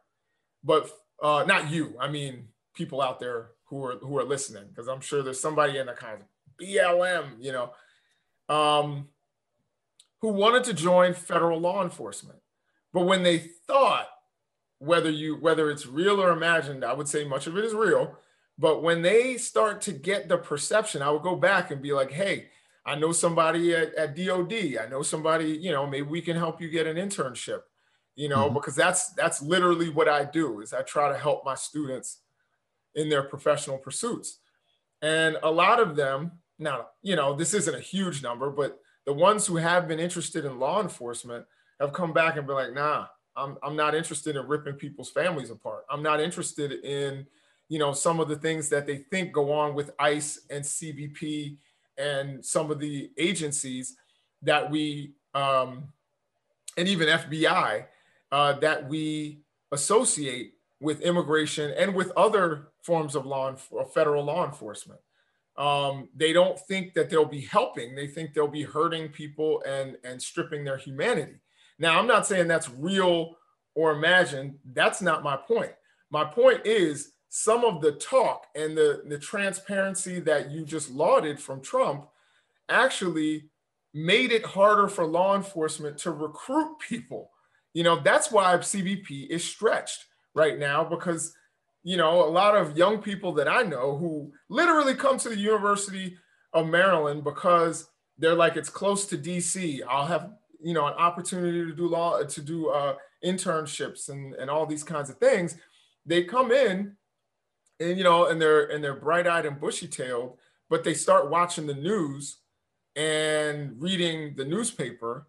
But 0.64 0.90
uh, 1.22 1.44
not 1.46 1.70
you. 1.70 1.94
I 2.00 2.08
mean, 2.08 2.48
people 2.74 3.00
out 3.00 3.20
there 3.20 3.50
who 3.64 3.84
are 3.84 3.96
who 3.96 4.18
are 4.18 4.24
listening 4.24 4.64
because 4.68 4.88
I'm 4.88 5.00
sure 5.00 5.22
there's 5.22 5.40
somebody 5.40 5.78
in 5.78 5.86
the 5.86 5.92
kind 5.92 6.20
of 6.20 6.26
BLM, 6.60 7.36
you 7.40 7.52
know, 7.52 7.72
um, 8.54 9.08
who 10.20 10.28
wanted 10.28 10.64
to 10.64 10.74
join 10.74 11.14
federal 11.14 11.60
law 11.60 11.82
enforcement, 11.82 12.38
but 12.92 13.02
when 13.02 13.22
they 13.22 13.38
thought 13.66 14.08
whether 14.78 15.10
you 15.10 15.36
whether 15.36 15.70
it's 15.70 15.86
real 15.86 16.20
or 16.20 16.30
imagined, 16.30 16.84
I 16.84 16.92
would 16.92 17.08
say 17.08 17.24
much 17.24 17.46
of 17.46 17.56
it 17.56 17.64
is 17.64 17.74
real. 17.74 18.16
But 18.58 18.82
when 18.82 19.02
they 19.02 19.36
start 19.36 19.82
to 19.82 19.92
get 19.92 20.28
the 20.28 20.38
perception, 20.38 21.02
I 21.02 21.10
would 21.10 21.22
go 21.22 21.36
back 21.36 21.70
and 21.70 21.82
be 21.82 21.92
like, 21.92 22.10
hey, 22.10 22.48
I 22.86 22.94
know 22.94 23.12
somebody 23.12 23.74
at, 23.74 23.94
at 23.94 24.16
DOD. 24.16 24.78
I 24.80 24.88
know 24.88 25.02
somebody, 25.02 25.50
you 25.50 25.72
know, 25.72 25.86
maybe 25.86 26.06
we 26.06 26.22
can 26.22 26.36
help 26.36 26.60
you 26.60 26.70
get 26.70 26.86
an 26.86 26.96
internship, 26.96 27.62
you 28.14 28.28
know, 28.28 28.46
mm-hmm. 28.46 28.54
because 28.54 28.74
that's 28.74 29.10
that's 29.10 29.42
literally 29.42 29.90
what 29.90 30.08
I 30.08 30.24
do 30.24 30.60
is 30.60 30.72
I 30.72 30.82
try 30.82 31.10
to 31.10 31.18
help 31.18 31.44
my 31.44 31.54
students 31.54 32.20
in 32.94 33.08
their 33.08 33.24
professional 33.24 33.76
pursuits. 33.76 34.38
And 35.02 35.36
a 35.42 35.50
lot 35.50 35.80
of 35.80 35.96
them, 35.96 36.32
now, 36.58 36.86
you 37.02 37.16
know, 37.16 37.34
this 37.34 37.52
isn't 37.52 37.74
a 37.74 37.80
huge 37.80 38.22
number, 38.22 38.50
but 38.50 38.78
the 39.04 39.12
ones 39.12 39.46
who 39.46 39.56
have 39.56 39.86
been 39.86 40.00
interested 40.00 40.44
in 40.44 40.58
law 40.58 40.80
enforcement 40.80 41.44
have 41.80 41.92
come 41.92 42.12
back 42.12 42.36
and 42.36 42.46
been 42.46 42.56
like, 42.56 42.72
nah, 42.72 43.06
I'm, 43.36 43.58
I'm 43.62 43.76
not 43.76 43.94
interested 43.94 44.36
in 44.36 44.46
ripping 44.46 44.74
people's 44.74 45.10
families 45.10 45.50
apart. 45.50 45.84
I'm 45.90 46.02
not 46.02 46.20
interested 46.20 46.72
in, 46.72 47.26
you 47.68 47.78
know, 47.78 47.92
some 47.92 48.20
of 48.20 48.28
the 48.28 48.36
things 48.36 48.68
that 48.68 48.86
they 48.86 48.98
think 48.98 49.32
go 49.32 49.52
on 49.52 49.74
with 49.74 49.90
ICE 49.98 50.40
and 50.50 50.64
CBP 50.64 51.56
and 51.98 52.44
some 52.44 52.70
of 52.70 52.78
the 52.78 53.10
agencies 53.18 53.96
that 54.42 54.70
we, 54.70 55.12
um, 55.34 55.88
and 56.76 56.88
even 56.88 57.08
FBI, 57.08 57.86
uh, 58.32 58.52
that 58.54 58.88
we 58.88 59.40
associate 59.72 60.54
with 60.80 61.00
immigration 61.00 61.72
and 61.76 61.94
with 61.94 62.12
other 62.16 62.68
forms 62.82 63.14
of 63.14 63.26
law 63.26 63.48
of 63.48 63.92
federal 63.92 64.24
law 64.24 64.44
enforcement. 64.44 65.00
Um, 65.56 66.10
they 66.14 66.32
don't 66.32 66.58
think 66.60 66.92
that 66.94 67.08
they'll 67.08 67.24
be 67.24 67.40
helping. 67.40 67.94
They 67.94 68.06
think 68.06 68.34
they'll 68.34 68.46
be 68.46 68.62
hurting 68.62 69.08
people 69.08 69.62
and 69.66 69.96
and 70.04 70.20
stripping 70.20 70.64
their 70.64 70.76
humanity. 70.76 71.40
Now, 71.78 71.98
I'm 71.98 72.06
not 72.06 72.26
saying 72.26 72.48
that's 72.48 72.70
real 72.70 73.36
or 73.74 73.92
imagined. 73.92 74.58
That's 74.72 75.00
not 75.00 75.22
my 75.22 75.36
point. 75.36 75.72
My 76.10 76.24
point 76.24 76.60
is 76.64 77.12
some 77.38 77.66
of 77.66 77.82
the 77.82 77.92
talk 77.92 78.46
and 78.54 78.74
the, 78.74 79.02
the 79.06 79.18
transparency 79.18 80.20
that 80.20 80.50
you 80.50 80.64
just 80.64 80.90
lauded 80.90 81.38
from 81.38 81.60
Trump 81.60 82.08
actually 82.70 83.50
made 83.92 84.32
it 84.32 84.42
harder 84.42 84.88
for 84.88 85.04
law 85.04 85.36
enforcement 85.36 85.98
to 85.98 86.10
recruit 86.12 86.78
people. 86.78 87.30
You 87.74 87.82
know, 87.82 88.00
that's 88.00 88.32
why 88.32 88.56
CBP 88.56 89.28
is 89.28 89.44
stretched 89.44 90.06
right 90.34 90.58
now 90.58 90.82
because 90.82 91.34
you 91.82 91.98
know 91.98 92.24
a 92.24 92.30
lot 92.30 92.56
of 92.56 92.78
young 92.78 93.02
people 93.02 93.32
that 93.34 93.48
I 93.48 93.64
know 93.64 93.98
who 93.98 94.32
literally 94.48 94.94
come 94.94 95.18
to 95.18 95.28
the 95.28 95.36
University 95.36 96.16
of 96.54 96.66
Maryland 96.66 97.22
because 97.22 97.86
they're 98.16 98.34
like 98.34 98.56
it's 98.56 98.70
close 98.70 99.04
to 99.08 99.18
DC. 99.18 99.82
I'll 99.86 100.06
have 100.06 100.30
you 100.58 100.72
know 100.72 100.86
an 100.86 100.94
opportunity 100.94 101.66
to 101.66 101.76
do 101.76 101.86
law 101.86 102.22
to 102.22 102.40
do 102.40 102.70
uh, 102.70 102.94
internships 103.22 104.08
and 104.08 104.32
and 104.36 104.48
all 104.48 104.64
these 104.64 104.82
kinds 104.82 105.10
of 105.10 105.18
things. 105.18 105.56
They 106.06 106.24
come 106.24 106.50
in 106.50 106.96
and 107.80 107.98
you 107.98 108.04
know, 108.04 108.26
and 108.26 108.40
they're 108.40 108.66
and 108.66 108.82
they're 108.82 108.94
bright-eyed 108.94 109.46
and 109.46 109.60
bushy-tailed, 109.60 110.38
but 110.68 110.84
they 110.84 110.94
start 110.94 111.30
watching 111.30 111.66
the 111.66 111.74
news 111.74 112.38
and 112.94 113.80
reading 113.80 114.34
the 114.36 114.44
newspaper 114.44 115.26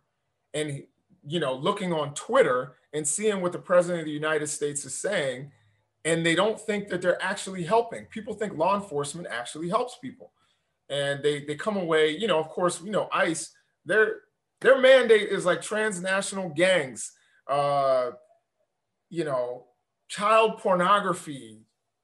and 0.54 0.84
you 1.26 1.40
know 1.42 1.54
looking 1.54 1.92
on 1.92 2.14
twitter 2.14 2.76
and 2.94 3.06
seeing 3.06 3.42
what 3.42 3.52
the 3.52 3.60
president 3.60 4.00
of 4.00 4.06
the 4.06 4.12
united 4.12 4.48
states 4.48 4.86
is 4.86 4.96
saying 4.96 5.52
and 6.08 6.26
they 6.26 6.36
don't 6.36 6.60
think 6.60 6.88
that 6.88 7.02
they're 7.02 7.22
actually 7.22 7.64
helping. 7.64 8.06
People 8.06 8.34
think 8.34 8.58
law 8.58 8.76
enforcement 8.76 9.28
actually 9.30 9.68
helps 9.68 9.98
people. 9.98 10.32
And 10.90 11.22
they 11.22 11.44
they 11.44 11.56
come 11.56 11.76
away 11.76 12.16
you 12.16 12.28
know 12.28 12.40
of 12.40 12.48
course 12.48 12.82
you 12.82 12.92
know 12.92 13.10
ice 13.12 13.54
their 13.86 14.22
their 14.62 14.80
mandate 14.80 15.28
is 15.28 15.46
like 15.46 15.62
transnational 15.62 16.48
gangs 16.48 17.12
uh 17.50 18.12
you 19.10 19.26
know 19.26 19.66
child 20.08 20.60
pornography 20.60 21.60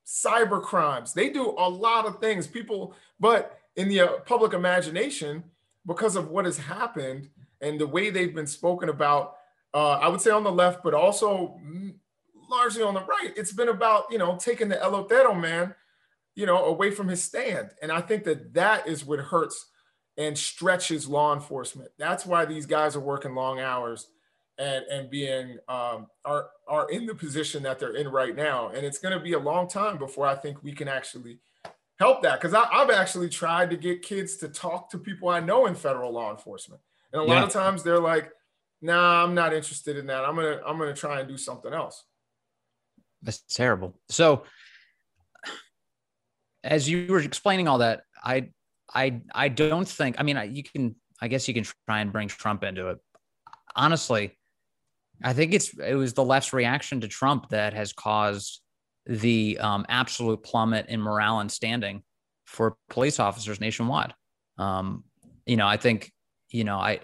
cyber 0.06 0.62
crimes. 0.62 1.14
They 1.14 1.30
do 1.30 1.56
a 1.58 1.70
lot 1.70 2.06
of 2.06 2.20
things. 2.20 2.48
People 2.48 2.96
but 3.20 3.60
in 3.76 3.90
the 3.90 4.02
uh, 4.02 4.08
public 4.26 4.54
imagination 4.54 5.44
because 5.86 6.16
of 6.16 6.30
what 6.30 6.46
has 6.46 6.58
happened 6.58 7.30
and 7.62 7.80
the 7.80 7.88
way 7.88 8.10
they've 8.10 8.36
been 8.36 8.48
spoken 8.48 8.90
about 8.90 9.36
uh, 9.74 9.94
i 9.94 10.08
would 10.08 10.22
say 10.22 10.32
on 10.32 10.44
the 10.44 10.52
left 10.52 10.84
but 10.84 10.94
also 10.94 11.60
largely 12.50 12.84
on 12.84 12.94
the 12.94 13.04
right 13.04 13.34
it's 13.36 13.52
been 13.52 13.70
about 13.70 14.06
you 14.12 14.18
know 14.18 14.38
taking 14.38 14.70
the 14.70 14.76
elotero 14.76 15.40
man 15.40 15.74
you 16.36 16.46
know 16.46 16.66
away 16.66 16.92
from 16.92 17.08
his 17.08 17.24
stand. 17.24 17.70
And 17.82 17.92
i 17.92 18.02
think 18.02 18.24
that 18.26 18.54
that 18.54 18.88
is 18.88 19.06
what 19.06 19.20
hurts 19.20 19.68
and 20.18 20.38
stretches 20.38 21.08
law 21.08 21.34
enforcement. 21.34 21.90
That's 21.98 22.24
why 22.24 22.46
these 22.46 22.68
guys 22.68 22.96
are 22.96 23.00
working 23.00 23.34
long 23.34 23.60
hours 23.60 24.08
and 24.58 24.86
and 24.86 25.10
being 25.10 25.58
um, 25.68 26.08
are 26.26 26.50
are 26.68 26.90
in 26.90 27.06
the 27.06 27.16
position 27.16 27.64
that 27.64 27.80
they're 27.80 27.96
in 27.96 28.08
right 28.08 28.36
now 28.36 28.70
and 28.70 28.86
it's 28.86 29.00
going 29.00 29.18
to 29.18 29.24
be 29.24 29.34
a 29.34 29.40
long 29.40 29.68
time 29.68 29.98
before 29.98 30.28
i 30.28 30.36
think 30.36 30.62
we 30.64 30.72
can 30.72 30.88
actually 30.88 31.40
help 32.00 32.22
that 32.24 32.42
because 32.42 32.54
I've 32.54 32.90
actually 32.90 33.30
tried 33.30 33.70
to 33.70 33.78
get 33.78 34.02
kids 34.02 34.38
to 34.38 34.48
talk 34.48 34.90
to 34.92 34.98
people 34.98 35.30
I 35.30 35.40
know 35.40 35.66
in 35.68 35.76
federal 35.76 36.12
law 36.12 36.32
enforcement, 36.32 36.82
and 37.12 37.22
a 37.22 37.26
yeah. 37.26 37.34
lot 37.34 37.44
of 37.44 37.50
times 37.50 37.84
they're 37.84 38.00
like, 38.00 38.32
"Nah, 38.82 39.24
I'm 39.24 39.34
not 39.34 39.54
interested 39.54 39.98
in 39.98 40.08
that. 40.08 40.26
I'm 40.26 40.36
gonna 40.36 40.60
I'm 40.66 40.78
gonna 40.78 40.94
try 40.94 41.20
and 41.20 41.30
do 41.30 41.38
something 41.38 41.74
else." 41.74 42.04
That's 43.22 43.42
terrible. 43.50 43.96
So, 44.10 44.44
as 46.64 46.90
you 46.90 47.08
were 47.08 47.20
explaining 47.20 47.68
all 47.68 47.78
that, 47.80 48.04
I 48.24 48.50
I 48.94 49.22
I 49.34 49.50
don't 49.50 49.88
think. 49.88 50.18
I 50.20 50.24
mean, 50.24 50.38
I, 50.38 50.44
you 50.46 50.64
can. 50.64 50.96
I 51.22 51.30
guess 51.30 51.48
you 51.48 51.54
can 51.54 51.64
try 51.88 52.02
and 52.02 52.12
bring 52.12 52.28
Trump 52.28 52.64
into 52.66 52.90
it. 52.90 52.98
Honestly, 53.76 54.38
I 55.24 55.34
think 55.34 55.54
it's 55.54 55.74
it 55.80 55.96
was 55.96 56.14
the 56.14 56.24
left's 56.24 56.54
reaction 56.54 57.02
to 57.02 57.08
Trump 57.08 57.50
that 57.50 57.74
has 57.74 57.94
caused 57.94 58.62
the 59.06 59.58
um, 59.60 59.86
absolute 59.90 60.44
plummet 60.44 60.88
in 60.90 61.02
morale 61.02 61.40
and 61.40 61.52
standing 61.52 62.04
for 62.46 62.78
police 62.90 63.20
officers 63.20 63.60
nationwide. 63.60 64.14
Um, 64.58 65.04
you 65.46 65.58
know, 65.58 65.68
I 65.68 65.78
think, 65.78 66.12
you 66.50 66.64
know, 66.64 66.78
I, 66.78 67.00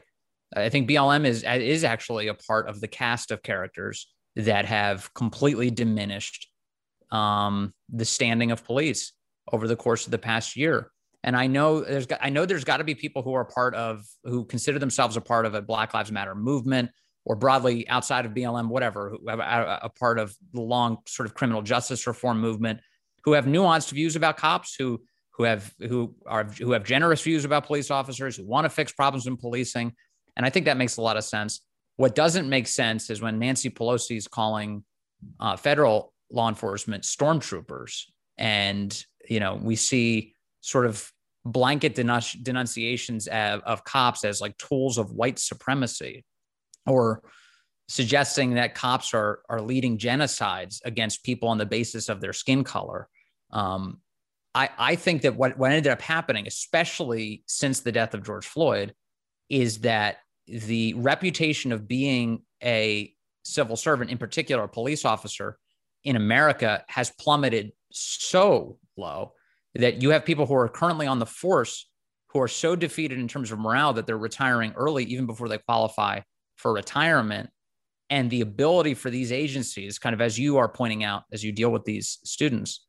I 0.56 0.70
think 0.70 0.90
BLM 0.90 1.26
is 1.26 1.44
is 1.44 1.84
actually 1.84 2.28
a 2.28 2.34
part 2.34 2.68
of 2.68 2.82
the 2.82 2.88
cast 2.88 3.32
of 3.32 3.44
characters 3.44 4.08
that 4.36 4.66
have 4.66 5.14
completely 5.14 5.70
diminished 5.70 6.48
um, 7.12 7.74
the 7.90 8.06
standing 8.06 8.52
of 8.52 8.64
police 8.64 9.14
over 9.52 9.68
the 9.68 9.76
course 9.76 10.06
of 10.06 10.12
the 10.12 10.18
past 10.18 10.56
year. 10.56 10.92
And 11.24 11.36
I 11.36 11.48
know 11.48 11.82
there's 11.82 12.08
I 12.22 12.30
know 12.30 12.46
there's 12.46 12.64
got 12.64 12.78
to 12.78 12.84
be 12.84 12.96
people 12.96 13.22
who 13.22 13.34
are 13.34 13.46
part 13.46 13.76
of 13.76 14.06
who 14.24 14.46
consider 14.46 14.80
themselves 14.80 15.18
a 15.18 15.22
part 15.22 15.46
of 15.46 15.54
a 15.54 15.62
Black 15.62 15.94
Lives 15.94 16.12
Matter 16.12 16.34
movement 16.34 16.92
or 17.26 17.36
broadly 17.36 17.88
outside 17.90 18.26
of 18.26 18.34
BLM, 18.34 18.70
whatever, 18.70 19.10
who 19.10 19.30
have 19.30 19.40
a, 19.40 19.80
a 19.84 19.90
part 19.90 20.20
of 20.20 20.36
the 20.54 20.62
long 20.62 20.98
sort 21.06 21.28
of 21.28 21.36
criminal 21.36 21.62
justice 21.62 22.08
reform 22.08 22.40
movement, 22.40 22.80
who 23.24 23.34
have 23.34 23.46
nuanced 23.46 23.92
views 23.92 24.16
about 24.16 24.38
cops, 24.38 24.76
who 24.76 25.02
who 25.32 25.44
have 25.44 25.74
who 25.80 26.16
are 26.26 26.44
who 26.44 26.72
have 26.72 26.84
generous 26.84 27.22
views 27.22 27.46
about 27.46 27.66
police 27.66 27.92
officers, 27.92 28.36
who 28.36 28.46
want 28.46 28.66
to 28.66 28.70
fix 28.70 28.92
problems 28.92 29.28
in 29.28 29.38
policing, 29.38 29.94
and 30.36 30.46
I 30.46 30.50
think 30.50 30.66
that 30.66 30.78
makes 30.78 30.98
a 30.98 31.02
lot 31.02 31.18
of 31.18 31.24
sense. 31.24 31.62
What 31.98 32.16
doesn't 32.16 32.50
make 32.50 32.68
sense 32.68 33.10
is 33.10 33.22
when 33.22 33.40
Nancy 33.40 33.70
Pelosi 33.70 34.18
is 34.18 34.28
calling 34.28 34.84
uh, 35.40 35.58
federal 35.58 36.14
law 36.32 36.50
enforcement 36.50 37.04
stormtroopers, 37.04 38.06
and 38.38 39.06
you 39.30 39.40
know 39.40 39.56
we 39.56 39.76
see 39.76 40.34
sort 40.62 40.86
of 40.86 41.12
blanket 41.46 41.96
denunciations 41.96 43.28
of, 43.28 43.62
of 43.62 43.84
cops 43.84 44.26
as 44.26 44.42
like 44.42 44.58
tools 44.58 44.98
of 44.98 45.12
white 45.12 45.40
supremacy 45.40 46.26
or 46.86 47.22
suggesting 47.88 48.54
that 48.54 48.76
cops 48.76 49.14
are 49.14 49.40
are 49.50 49.62
leading 49.62 49.98
genocides 49.98 50.80
against 50.86 51.24
people 51.24 51.50
on 51.50 51.58
the 51.58 51.66
basis 51.66 52.10
of 52.10 52.22
their 52.22 52.34
skin 52.34 52.64
color. 52.64 53.08
Um, 53.52 54.00
I, 54.56 54.70
I 54.78 54.96
think 54.96 55.22
that 55.24 55.36
what, 55.36 55.58
what 55.58 55.72
ended 55.72 55.92
up 55.92 56.02
happening, 56.02 56.48
especially 56.48 57.44
since 57.46 57.82
the 57.82 57.92
death 57.92 58.14
of 58.14 58.24
George 58.24 58.48
Floyd, 58.48 58.94
is 59.50 59.80
that 59.80 60.18
the 60.48 60.94
reputation 60.96 61.72
of 61.72 61.88
being 61.88 62.42
a 62.64 63.14
civil 63.44 63.76
servant, 63.76 64.12
in 64.12 64.18
particular 64.18 64.64
a 64.64 64.68
police 64.68 65.06
officer 65.06 65.58
in 66.04 66.16
America, 66.16 66.84
has 66.88 67.12
plummeted 67.20 67.72
so 67.92 68.78
low 68.98 69.34
that 69.76 70.02
you 70.02 70.10
have 70.10 70.26
people 70.26 70.46
who 70.46 70.56
are 70.56 70.68
currently 70.68 71.08
on 71.08 71.20
the 71.20 71.26
force 71.26 71.88
who 72.30 72.40
are 72.42 72.48
so 72.48 72.76
defeated 72.76 73.18
in 73.18 73.28
terms 73.28 73.52
of 73.52 73.60
morale 73.60 73.94
that 73.94 74.06
they're 74.06 74.18
retiring 74.18 74.74
early, 74.76 75.04
even 75.06 75.26
before 75.26 75.48
they 75.48 75.58
qualify 75.58 76.20
for 76.60 76.74
retirement. 76.74 77.50
And 78.10 78.30
the 78.30 78.42
ability 78.42 78.96
for 78.96 79.10
these 79.10 79.32
agencies 79.32 80.00
kind 80.00 80.14
of 80.14 80.22
as 80.22 80.40
you 80.40 80.58
are 80.58 80.70
pointing 80.70 81.04
out 81.04 81.24
as 81.32 81.44
you 81.44 81.52
deal 81.52 81.70
with 81.70 81.86
these 81.86 82.20
students 82.24 82.86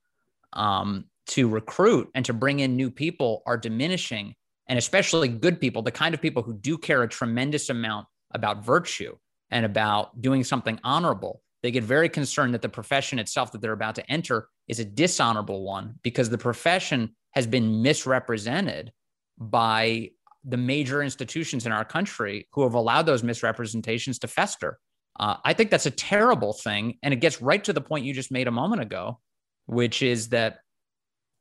um, 0.55 1.05
to 1.29 1.49
recruit 1.49 2.11
and 2.14 2.25
to 2.25 2.33
bring 2.33 2.61
in 2.61 2.77
new 2.77 2.91
people 2.91 3.43
are 3.47 3.57
diminishing. 3.57 4.35
And 4.68 4.79
especially 4.79 5.29
good 5.29 5.61
people 5.61 5.83
the 5.83 5.91
kind 5.91 6.14
of 6.14 6.23
people 6.23 6.43
who 6.43 6.55
do 6.55 6.79
care 6.79 7.03
a 7.03 7.09
tremendous 7.09 7.71
amount 7.71 8.07
about 8.33 8.64
virtue 8.64 9.16
and 9.51 9.66
about 9.66 10.21
doing 10.21 10.45
something 10.45 10.79
honorable 10.85 11.43
they 11.62 11.71
get 11.71 11.85
very 11.85 12.09
concerned 12.09 12.55
that 12.55 12.62
the 12.62 12.68
profession 12.68 13.18
itself 13.18 13.53
that 13.53 13.61
they're 13.61 13.73
about 13.73 13.95
to 13.97 14.11
enter 14.11 14.49
is 14.68 14.81
a 14.81 14.85
dishonorable 14.85 15.62
one 15.62 15.97
because 16.03 16.31
the 16.31 16.39
profession 16.39 17.14
has 17.33 17.47
been 17.47 17.83
misrepresented 17.83 18.93
by 19.39 20.11
the 20.45 20.57
major 20.57 21.03
institutions 21.03 21.66
in 21.66 21.72
our 21.72 21.84
country 21.84 22.49
who 22.53 22.62
have 22.62 22.74
allowed 22.74 23.07
those 23.07 23.22
misrepresentations 23.22 24.18
to 24.20 24.28
fester. 24.28 24.78
Uh, 25.18 25.36
I 25.45 25.53
think 25.53 25.70
that's 25.70 25.86
a 25.86 25.91
terrible 25.91 26.53
thing. 26.53 26.99
And 27.03 27.12
it 27.12 27.20
gets 27.20 27.43
right 27.43 27.62
to 27.64 27.72
the 27.72 27.80
point 27.80 28.05
you 28.07 28.14
just 28.14 28.32
made 28.32 28.49
a 28.49 28.53
moment 28.53 28.80
ago, 28.80 29.20
which 29.66 30.03
is 30.03 30.30
that, 30.30 30.61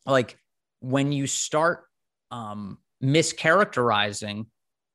like, 0.06 0.38
when 0.82 1.12
you 1.12 1.28
start 1.28 1.86
um, 2.32 2.78
mischaracterizing 3.04 4.48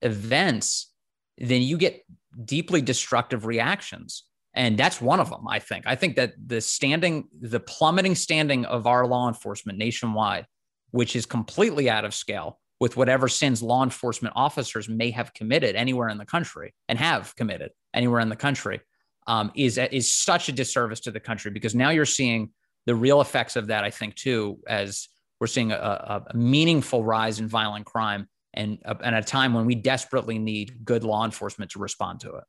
events, 0.02 0.92
then 1.38 1.62
you 1.62 1.78
get 1.78 2.04
deeply 2.44 2.82
destructive 2.82 3.46
reactions. 3.46 4.24
And 4.54 4.78
that's 4.78 5.00
one 5.00 5.18
of 5.18 5.30
them, 5.30 5.48
I 5.48 5.58
think. 5.58 5.84
I 5.86 5.96
think 5.96 6.16
that 6.16 6.34
the 6.46 6.60
standing, 6.60 7.28
the 7.40 7.60
plummeting 7.60 8.14
standing 8.14 8.66
of 8.66 8.86
our 8.86 9.06
law 9.06 9.28
enforcement 9.28 9.78
nationwide, 9.78 10.46
which 10.90 11.16
is 11.16 11.26
completely 11.26 11.90
out 11.90 12.04
of 12.04 12.14
scale 12.14 12.60
with 12.84 12.98
whatever 12.98 13.28
sins 13.28 13.62
law 13.62 13.82
enforcement 13.82 14.34
officers 14.36 14.90
may 14.90 15.10
have 15.10 15.32
committed 15.32 15.74
anywhere 15.74 16.10
in 16.10 16.18
the 16.18 16.26
country 16.26 16.74
and 16.86 16.98
have 16.98 17.34
committed 17.34 17.70
anywhere 17.94 18.20
in 18.20 18.28
the 18.28 18.36
country 18.36 18.78
um, 19.26 19.50
is 19.54 19.78
is 19.78 20.12
such 20.12 20.50
a 20.50 20.52
disservice 20.52 21.00
to 21.00 21.10
the 21.10 21.18
country 21.18 21.50
because 21.50 21.74
now 21.74 21.88
you're 21.88 22.04
seeing 22.04 22.50
the 22.84 22.94
real 22.94 23.22
effects 23.22 23.56
of 23.56 23.68
that. 23.68 23.84
I 23.84 23.90
think 23.90 24.16
too, 24.16 24.58
as 24.68 25.08
we're 25.40 25.46
seeing 25.46 25.72
a, 25.72 25.76
a, 25.76 26.36
meaningful 26.36 27.02
rise 27.02 27.40
in 27.40 27.48
violent 27.48 27.86
crime 27.86 28.28
and 28.52 28.76
and 28.84 29.16
a 29.16 29.22
time 29.22 29.54
when 29.54 29.64
we 29.64 29.74
desperately 29.74 30.38
need 30.38 30.84
good 30.84 31.04
law 31.04 31.24
enforcement 31.24 31.70
to 31.70 31.78
respond 31.78 32.20
to 32.20 32.34
it. 32.34 32.44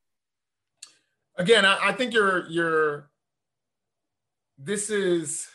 Again, 1.37 1.63
I, 1.63 1.77
I 1.81 1.91
think 1.93 2.13
you're 2.13 2.45
you're. 2.49 3.09
This 4.57 4.89
is. 4.89 5.47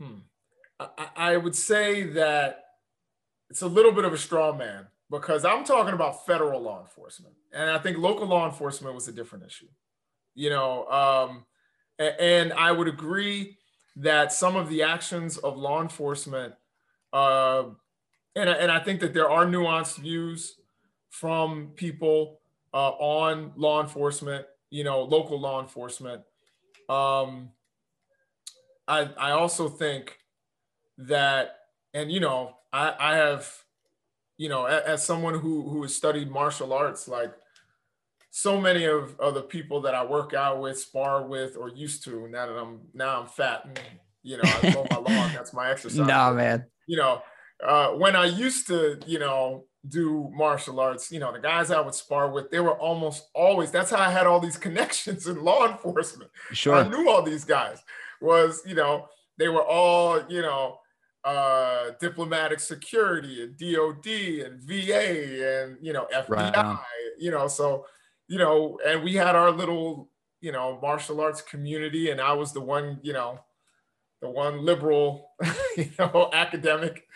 Hmm. 0.00 0.20
I, 0.80 1.08
I 1.16 1.36
would 1.36 1.54
say 1.54 2.04
that 2.04 2.61
it's 3.52 3.60
a 3.60 3.66
little 3.68 3.92
bit 3.92 4.06
of 4.06 4.14
a 4.14 4.16
straw 4.16 4.56
man 4.56 4.86
because 5.10 5.44
I'm 5.44 5.62
talking 5.62 5.92
about 5.92 6.24
federal 6.24 6.62
law 6.62 6.80
enforcement, 6.80 7.34
and 7.52 7.68
I 7.68 7.76
think 7.76 7.98
local 7.98 8.26
law 8.26 8.46
enforcement 8.46 8.94
was 8.94 9.08
a 9.08 9.12
different 9.12 9.44
issue. 9.44 9.66
You 10.34 10.48
know, 10.48 10.86
um, 10.86 11.44
and 11.98 12.54
I 12.54 12.72
would 12.72 12.88
agree 12.88 13.58
that 13.96 14.32
some 14.32 14.56
of 14.56 14.70
the 14.70 14.82
actions 14.82 15.36
of 15.36 15.58
law 15.58 15.82
enforcement, 15.82 16.54
uh, 17.12 17.64
and 18.34 18.48
and 18.48 18.72
I 18.72 18.78
think 18.78 19.00
that 19.00 19.12
there 19.12 19.28
are 19.28 19.44
nuanced 19.44 19.98
views 19.98 20.56
from 21.10 21.72
people 21.76 22.40
uh, 22.72 22.92
on 22.92 23.52
law 23.54 23.82
enforcement. 23.82 24.46
You 24.70 24.84
know, 24.84 25.02
local 25.02 25.38
law 25.38 25.60
enforcement. 25.60 26.22
Um, 26.88 27.50
I 28.88 29.10
I 29.18 29.32
also 29.32 29.68
think 29.68 30.16
that, 30.96 31.58
and 31.92 32.10
you 32.10 32.20
know, 32.20 32.56
I, 32.72 32.94
I 32.98 33.16
have, 33.16 33.52
you 34.38 34.48
know, 34.48 34.64
as, 34.64 34.82
as 34.84 35.04
someone 35.04 35.34
who 35.34 35.68
who 35.68 35.82
has 35.82 35.94
studied 35.94 36.30
martial 36.30 36.72
arts, 36.72 37.06
like 37.08 37.32
so 38.30 38.58
many 38.58 38.84
of, 38.84 39.18
of 39.20 39.34
the 39.34 39.42
people 39.42 39.82
that 39.82 39.94
I 39.94 40.04
work 40.04 40.32
out 40.32 40.60
with, 40.60 40.78
spar 40.78 41.26
with, 41.26 41.56
or 41.56 41.68
used 41.68 42.02
to. 42.04 42.28
Now 42.28 42.46
that 42.46 42.58
I'm 42.58 42.80
now 42.94 43.20
I'm 43.20 43.26
fat 43.26 43.64
and 43.66 43.78
you 44.22 44.38
know 44.38 44.42
I 44.44 44.70
mow 44.74 44.86
my 44.90 44.96
lawn. 44.96 45.32
That's 45.34 45.52
my 45.52 45.70
exercise. 45.70 46.06
nah, 46.06 46.32
man. 46.32 46.64
You 46.86 46.96
know, 46.96 47.22
uh, 47.62 47.90
when 47.90 48.16
I 48.16 48.24
used 48.24 48.66
to, 48.68 48.98
you 49.06 49.18
know, 49.18 49.66
do 49.86 50.30
martial 50.34 50.80
arts, 50.80 51.12
you 51.12 51.20
know, 51.20 51.32
the 51.32 51.40
guys 51.40 51.70
I 51.70 51.80
would 51.80 51.94
spar 51.94 52.30
with, 52.30 52.50
they 52.50 52.60
were 52.60 52.78
almost 52.78 53.28
always. 53.34 53.70
That's 53.70 53.90
how 53.90 53.98
I 53.98 54.10
had 54.10 54.26
all 54.26 54.40
these 54.40 54.56
connections 54.66 55.26
in 55.26 55.44
law 55.44 55.68
enforcement. 55.68 56.30
Sure, 56.52 56.76
I 56.76 56.88
knew 56.88 57.10
all 57.10 57.22
these 57.22 57.44
guys. 57.44 57.82
Was 58.22 58.62
you 58.64 58.74
know 58.74 59.08
they 59.36 59.48
were 59.48 59.64
all 59.64 60.22
you 60.28 60.40
know 60.40 60.78
uh, 61.24 61.90
diplomatic 62.00 62.60
security 62.60 63.42
and 63.42 63.56
DOD 63.56 64.06
and 64.44 64.62
VA 64.62 65.64
and 65.64 65.78
you 65.80 65.92
know 65.92 66.06
FBI. 66.12 66.28
Right 66.28 66.78
you 67.18 67.30
know, 67.30 67.48
so 67.48 67.86
you 68.28 68.38
know, 68.38 68.78
and 68.84 69.02
we 69.02 69.14
had 69.14 69.36
our 69.36 69.50
little 69.50 70.10
you 70.40 70.52
know 70.52 70.78
martial 70.82 71.20
arts 71.20 71.40
community, 71.40 72.10
and 72.10 72.20
I 72.20 72.32
was 72.32 72.52
the 72.52 72.60
one 72.60 72.98
you 73.02 73.12
know 73.12 73.38
the 74.20 74.28
one 74.28 74.64
liberal 74.64 75.30
you 75.76 75.90
know 75.98 76.30
academic 76.32 77.06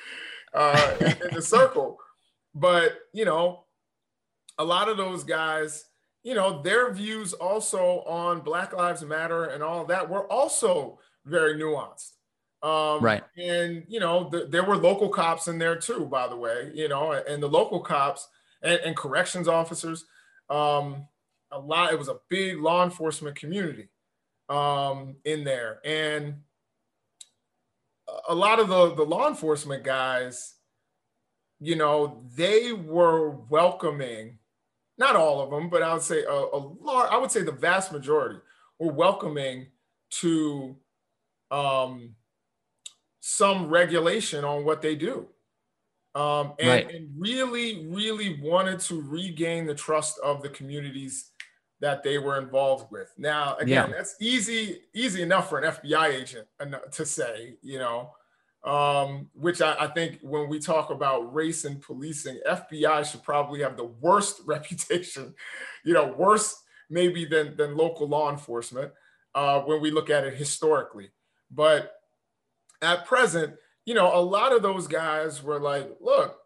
uh, 0.55 0.95
in 1.01 1.35
the 1.35 1.43
circle. 1.43 1.99
But 2.55 2.99
you 3.13 3.25
know, 3.25 3.65
a 4.59 4.65
lot 4.65 4.89
of 4.89 4.97
those 4.97 5.25
guys, 5.25 5.85
you 6.23 6.35
know, 6.35 6.63
their 6.63 6.93
views 6.93 7.33
also 7.33 8.03
on 8.07 8.41
Black 8.41 8.73
Lives 8.73 9.03
Matter 9.03 9.45
and 9.45 9.63
all 9.63 9.85
that 9.87 10.09
were 10.09 10.31
also 10.31 10.99
very 11.25 11.55
nuanced. 11.55 12.13
Um, 12.63 13.01
right. 13.01 13.23
And, 13.37 13.85
you 13.87 14.01
know, 14.01 14.29
the, 14.29 14.47
there 14.47 14.65
were 14.65 14.77
local 14.77 15.09
cops 15.09 15.47
in 15.47 15.59
there 15.59 15.77
too, 15.77 16.07
by 16.07 16.27
the 16.27 16.37
way, 16.37 16.71
you 16.75 16.89
know, 16.89 17.13
and 17.13 17.43
the 17.43 17.49
local 17.49 17.81
cops 17.81 18.29
and, 18.63 18.81
and 18.81 18.97
corrections 18.97 19.47
officers, 19.47 20.05
um, 20.49 21.07
a 21.53 21.59
lot, 21.59 21.93
it 21.93 21.99
was 21.99 22.09
a 22.09 22.19
big 22.29 22.59
law 22.59 22.83
enforcement 22.83 23.37
community 23.37 23.89
um, 24.49 25.17
in 25.25 25.45
there. 25.45 25.81
And 25.85 26.37
a 28.29 28.35
lot 28.35 28.59
of 28.59 28.69
the, 28.69 28.95
the 28.95 29.05
law 29.05 29.29
enforcement 29.29 29.85
guys, 29.85 30.55
you 31.61 31.77
know, 31.77 32.23
they 32.35 32.73
were 32.73 33.31
welcoming, 33.31 34.39
not 34.99 35.17
all 35.17 35.41
of 35.41 35.51
them, 35.51 35.69
but 35.69 35.83
I 35.83 35.93
would 35.93 36.03
say 36.03 36.25
a, 36.25 36.31
a 36.31 36.59
large, 36.81 37.11
I 37.11 37.19
would 37.19 37.31
say 37.31 37.43
the 37.43 37.53
vast 37.53 37.93
majority 37.93 38.41
were 38.79 38.93
welcoming 38.93 39.69
to 40.11 40.77
um, 41.51 42.15
some 43.29 43.69
regulation 43.69 44.45
on 44.45 44.65
what 44.65 44.81
they 44.81 44.95
do. 44.95 45.27
Um, 46.15 46.53
and, 46.61 46.69
right. 46.69 46.95
and 46.95 47.11
really, 47.19 47.85
really 47.89 48.41
wanted 48.41 48.79
to 48.83 49.03
regain 49.03 49.67
the 49.67 49.75
trust 49.75 50.21
of 50.21 50.43
the 50.43 50.49
communities 50.49 51.33
that 51.81 52.05
they 52.05 52.19
were 52.19 52.39
involved 52.39 52.87
with. 52.93 53.13
Now, 53.19 53.57
again, 53.57 53.91
yeah. 53.91 53.97
that's 53.97 54.15
easy, 54.21 54.83
easy 54.95 55.23
enough 55.23 55.49
for 55.49 55.59
an 55.59 55.75
FBI 55.75 56.15
agent 56.15 56.47
to 56.93 57.05
say, 57.05 57.57
you 57.63 57.81
know, 57.81 58.13
um, 58.63 59.29
which 59.35 59.61
I, 59.61 59.75
I, 59.75 59.87
think 59.89 60.21
when 60.23 60.49
we 60.49 60.61
talk 60.61 60.91
about 60.91 61.35
race 61.35 61.65
and 61.65 61.83
policing, 61.83 62.39
FBI 62.49 63.11
should 63.11 63.25
probably 63.25 63.61
have 63.63 63.77
the 63.77 63.91
worst 64.01 64.41
reputation, 64.47 65.35
you 65.85 65.95
know, 65.95 66.15
worse 66.17 66.63
maybe 66.89 67.25
than, 67.25 67.57
than 67.57 67.77
local 67.77 68.07
law 68.07 68.31
enforcement 68.31 68.93
uh, 69.35 69.61
when 69.63 69.81
we 69.81 69.91
look 69.91 70.11
at 70.11 70.25
it 70.25 70.35
historically. 70.35 71.11
But 71.51 71.96
at 72.83 73.07
present, 73.07 73.55
you 73.85 73.95
know, 73.95 74.15
a 74.15 74.21
lot 74.21 74.53
of 74.53 74.63
those 74.63 74.87
guys 74.87 75.43
were 75.43 75.61
like, 75.61 75.89
look, 76.01 76.39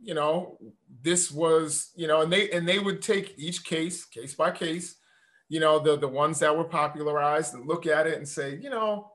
you 0.00 0.14
know, 0.14 0.58
this 1.02 1.30
was, 1.30 1.90
you 1.96 2.06
know, 2.06 2.22
and 2.22 2.32
they 2.32 2.50
and 2.50 2.68
they 2.68 2.78
would 2.78 3.00
take 3.00 3.34
each 3.38 3.64
case, 3.64 4.04
case 4.04 4.34
by 4.34 4.50
case, 4.50 4.96
you 5.48 5.60
know, 5.60 5.78
the 5.78 5.96
the 5.96 6.08
ones 6.08 6.38
that 6.40 6.56
were 6.56 6.64
popularized 6.64 7.54
and 7.54 7.66
look 7.66 7.86
at 7.86 8.06
it 8.06 8.18
and 8.18 8.28
say, 8.28 8.56
you 8.56 8.70
know, 8.70 9.10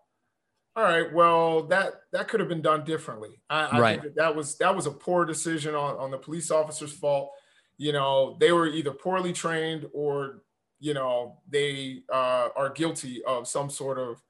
all 0.76 0.84
right, 0.84 1.14
well, 1.14 1.64
that 1.64 1.94
that 2.12 2.28
could 2.28 2.40
have 2.40 2.50
been 2.50 2.62
done 2.62 2.86
differently. 2.86 3.42
I, 3.50 3.66
I 3.66 3.80
right. 3.80 4.02
think 4.02 4.16
that, 4.16 4.22
that 4.22 4.36
was 4.36 4.58
that 4.58 4.76
was 4.76 4.86
a 4.86 4.92
poor 4.92 5.26
decision 5.26 5.76
on, 5.76 5.98
on 5.98 6.12
the 6.12 6.18
police 6.18 6.52
officer's 6.52 6.94
fault. 6.94 7.32
You 7.78 7.94
know, 7.94 8.38
they 8.40 8.52
were 8.52 8.68
either 8.68 8.92
poorly 8.92 9.32
trained 9.32 9.88
or, 9.94 10.42
you 10.80 10.94
know, 10.94 11.38
they 11.50 12.04
uh, 12.12 12.50
are 12.56 12.70
guilty 12.70 13.24
of 13.24 13.48
some 13.48 13.70
sort 13.70 13.98
of, 13.98 14.22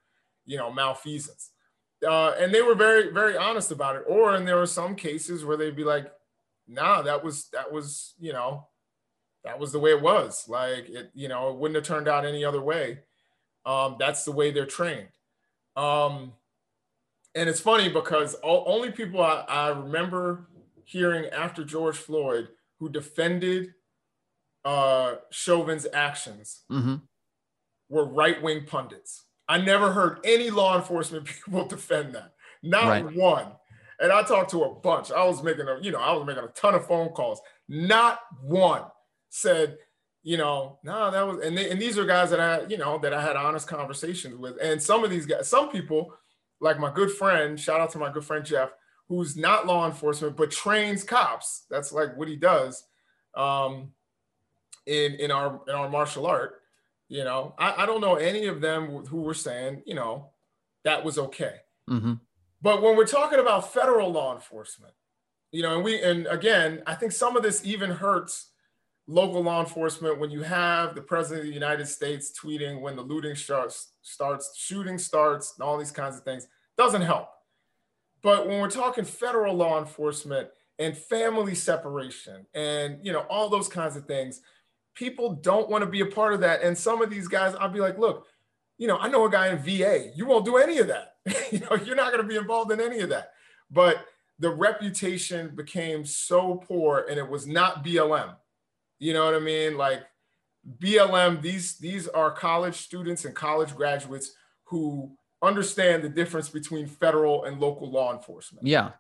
you 0.46 0.58
know, 0.58 0.72
malfeasance 0.72 1.52
uh, 2.08 2.34
and 2.40 2.54
they 2.54 2.62
were 2.62 2.76
very 2.76 3.12
very 3.12 3.38
honest 3.38 3.72
about 3.72 3.96
it. 3.96 4.04
Or 4.08 4.36
and 4.36 4.48
there 4.48 4.58
were 4.58 4.66
some 4.66 4.96
cases 4.96 5.44
where 5.44 5.58
they'd 5.58 5.76
be 5.76 5.84
like 5.84 6.12
nah 6.68 7.02
that 7.02 7.24
was 7.24 7.50
that 7.50 7.72
was 7.72 8.14
you 8.20 8.32
know 8.32 8.68
that 9.44 9.60
was 9.60 9.72
the 9.72 9.80
way 9.80 9.92
it 9.92 10.02
was. 10.02 10.48
Like 10.48 10.90
it 10.90 11.12
you 11.14 11.28
know 11.28 11.50
it 11.50 11.58
wouldn't 11.58 11.76
have 11.76 11.86
turned 11.86 12.08
out 12.08 12.26
any 12.26 12.46
other 12.46 12.62
way. 12.62 13.00
Um, 13.66 13.98
that's 14.00 14.24
the 14.24 14.32
way 14.32 14.52
they're 14.52 14.66
trained. 14.66 15.10
Um, 15.76 16.34
and 17.36 17.50
it's 17.50 17.60
funny 17.60 17.90
because 17.90 18.34
all, 18.36 18.64
only 18.68 18.92
people 18.92 19.22
I, 19.22 19.46
I 19.48 19.70
remember 19.70 20.48
hearing 20.84 21.26
after 21.30 21.64
george 21.64 21.98
floyd 21.98 22.50
who 22.80 22.90
defended 22.90 23.74
uh, 24.66 25.16
chauvin's 25.30 25.88
actions 25.94 26.64
mm-hmm. 26.72 26.96
were 27.90 28.06
right-wing 28.06 28.66
pundits 28.66 29.26
I 29.50 29.58
never 29.58 29.92
heard 29.92 30.20
any 30.24 30.50
law 30.52 30.78
enforcement 30.78 31.26
people 31.46 31.66
defend 31.66 32.16
that. 32.16 32.34
Not 32.64 32.88
right. 32.88 33.16
one. 33.16 33.48
And 34.00 34.14
I 34.14 34.24
talked 34.24 34.52
to 34.52 34.64
a 34.64 34.74
bunch. 34.74 35.12
I 35.12 35.26
was 35.26 35.44
making 35.44 35.68
a, 35.68 35.78
you 35.82 35.92
know, 35.92 36.00
I 36.00 36.14
was 36.14 36.26
making 36.26 36.44
a 36.44 36.48
ton 36.50 36.76
of 36.76 36.88
phone 36.88 37.10
calls. 37.10 37.42
Not 37.68 38.20
one 38.42 38.84
said, 39.30 39.78
you 40.24 40.38
know, 40.38 40.80
no, 40.84 41.12
that 41.12 41.28
was, 41.28 41.46
and, 41.46 41.58
they, 41.58 41.70
and 41.70 41.82
these 41.82 41.98
are 41.98 42.06
guys 42.06 42.30
that 42.30 42.40
I, 42.40 42.66
you 42.68 42.78
know, 42.78 42.98
that 43.00 43.14
I 43.14 43.22
had 43.22 43.36
honest 43.36 43.68
conversations 43.68 44.38
with. 44.38 44.56
And 44.62 44.82
some 44.82 45.04
of 45.04 45.10
these 45.10 45.26
guys, 45.26 45.50
some 45.50 45.70
people, 45.70 46.14
like 46.62 46.80
my 46.80 46.94
good 46.94 47.12
friend, 47.12 47.60
shout 47.60 47.82
out 47.82 47.90
to 47.92 47.98
my 47.98 48.12
good 48.12 48.24
friend 48.24 48.46
Jeff, 48.46 48.70
who's 49.10 49.36
not 49.36 49.66
law 49.66 49.86
enforcement 49.88 50.38
but 50.38 50.52
trains 50.52 51.04
cops. 51.04 51.66
That's 51.70 51.92
like 51.92 52.16
what 52.16 52.28
he 52.28 52.36
does 52.36 52.86
um, 53.36 53.92
in 54.86 55.16
in 55.16 55.32
our 55.32 55.62
in 55.68 55.76
our 55.76 55.90
martial 55.90 56.28
art. 56.28 56.59
You 57.10 57.24
know, 57.24 57.56
I, 57.58 57.84
I 57.84 57.86
don't 57.86 58.02
know 58.02 58.16
any 58.16 58.46
of 58.46 58.62
them 58.62 59.06
who 59.08 59.22
were 59.22 59.34
saying, 59.34 59.82
you 59.86 59.96
know, 59.96 60.30
that 60.84 61.04
was 61.04 61.18
okay. 61.18 61.56
Mm-hmm. 61.90 62.14
But 62.62 62.82
when 62.82 62.96
we're 62.96 63.08
talking 63.08 63.40
about 63.40 63.74
federal 63.74 64.12
law 64.12 64.34
enforcement, 64.36 64.94
you 65.52 65.64
know, 65.64 65.76
and 65.76 65.84
we, 65.84 66.02
and 66.02 66.28
again, 66.28 66.84
I 66.86 66.94
think 66.94 67.12
some 67.12 67.36
of 67.36 67.42
this 67.42 67.66
even 67.66 67.90
hurts 67.90 68.52
local 69.08 69.42
law 69.42 69.60
enforcement 69.60 70.20
when 70.20 70.30
you 70.30 70.44
have 70.44 70.94
the 70.94 71.02
president 71.02 71.42
of 71.42 71.48
the 71.48 71.54
United 71.54 71.88
States 71.88 72.32
tweeting 72.40 72.80
when 72.80 72.96
the 72.96 73.02
looting 73.02 73.36
starts, 73.36 73.94
starts, 74.04 74.54
shooting 74.56 75.00
starts, 75.00 75.56
and 75.58 75.68
all 75.68 75.78
these 75.80 75.92
kinds 75.92 76.16
of 76.16 76.24
things 76.24 76.48
doesn't 76.78 77.02
help. 77.02 77.30
But 78.22 78.48
when 78.48 78.62
we're 78.62 78.70
talking 78.70 79.06
federal 79.06 79.56
law 79.56 79.80
enforcement 79.80 80.50
and 80.78 80.96
family 80.96 81.56
separation 81.56 82.46
and 82.54 83.00
you 83.04 83.12
know 83.12 83.22
all 83.30 83.50
those 83.50 83.68
kinds 83.68 83.96
of 83.96 84.06
things, 84.06 84.42
people 84.96 85.34
don't 85.34 85.70
want 85.70 85.84
to 85.84 85.90
be 85.90 86.02
a 86.02 86.06
part 86.06 86.34
of 86.34 86.42
that. 86.42 86.62
And 86.62 86.78
some 86.78 87.02
of 87.02 87.10
these 87.10 87.28
guys, 87.28 87.56
I'll 87.56 87.70
be 87.70 87.80
like, 87.80 87.98
look, 87.98 88.26
you 88.78 88.88
know, 88.88 88.98
I 88.98 89.10
know 89.10 89.26
a 89.26 89.30
guy 89.30 89.50
in 89.50 89.60
VA. 89.60 90.12
You 90.16 90.26
won't 90.26 90.46
do 90.46 90.58
any 90.58 90.80
of 90.80 90.88
that. 90.88 91.16
you 91.52 91.60
know, 91.60 91.76
you're 91.76 91.96
not 91.96 92.12
going 92.12 92.24
to 92.24 92.28
be 92.28 92.38
involved 92.38 92.72
in 92.72 92.82
any 92.82 93.00
of 93.00 93.10
that. 93.10 93.32
But 93.70 94.06
the 94.40 94.50
reputation 94.50 95.54
became 95.56 96.06
so 96.06 96.56
poor, 96.56 97.06
and 97.10 97.20
it 97.20 97.30
was 97.30 97.46
not 97.46 97.84
BLM. 97.84 98.36
You 98.98 99.14
know 99.14 99.26
what 99.26 99.36
I 99.36 99.40
mean? 99.40 99.78
Like 99.78 100.04
BLM, 100.80 101.42
these 101.42 101.78
these 101.78 102.08
are 102.08 102.32
college 102.32 102.76
students 102.76 103.26
and 103.26 103.36
college 103.36 103.76
graduates 103.76 104.32
who 104.64 105.12
understand 105.42 106.04
the 106.04 106.10
difference 106.10 106.50
between 106.50 106.88
federal 106.88 107.46
and 107.46 107.60
local 107.60 107.90
law 107.90 108.14
enforcement. 108.14 108.66
Yeah. 108.66 108.92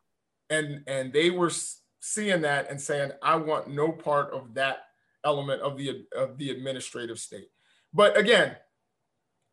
And 0.49 0.83
and 0.87 1.13
they 1.13 1.29
were 1.29 1.51
seeing 1.99 2.41
that 2.41 2.69
and 2.69 2.79
saying, 2.79 3.11
I 3.21 3.35
want 3.35 3.69
no 3.69 3.91
part 3.91 4.33
of 4.33 4.53
that 4.55 4.88
element 5.23 5.61
of 5.61 5.77
the 5.77 6.05
of 6.15 6.37
the 6.37 6.51
administrative 6.51 7.19
state. 7.19 7.49
But 7.93 8.17
again, 8.17 8.55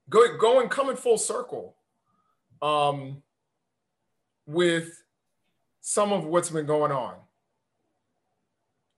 go, 0.09 0.37
going 0.39 0.69
coming 0.69 0.97
full 0.97 1.19
circle 1.19 1.77
um, 2.63 3.23
with 4.47 5.03
some 5.81 6.13
of 6.13 6.25
what's 6.25 6.51
been 6.51 6.67
going 6.67 6.93
on. 6.93 7.15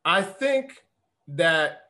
I 0.05 0.23
think 0.23 0.85
that 1.29 1.83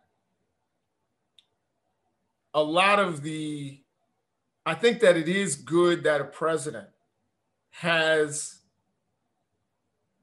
a 2.55 2.63
lot 2.63 2.99
of 2.99 3.23
the 3.23 3.81
I 4.67 4.75
think 4.75 5.01
that 5.01 5.17
it 5.17 5.29
is 5.29 5.55
good 5.55 6.05
that 6.05 6.21
a 6.21 6.25
president 6.25 6.89
has 7.71 8.59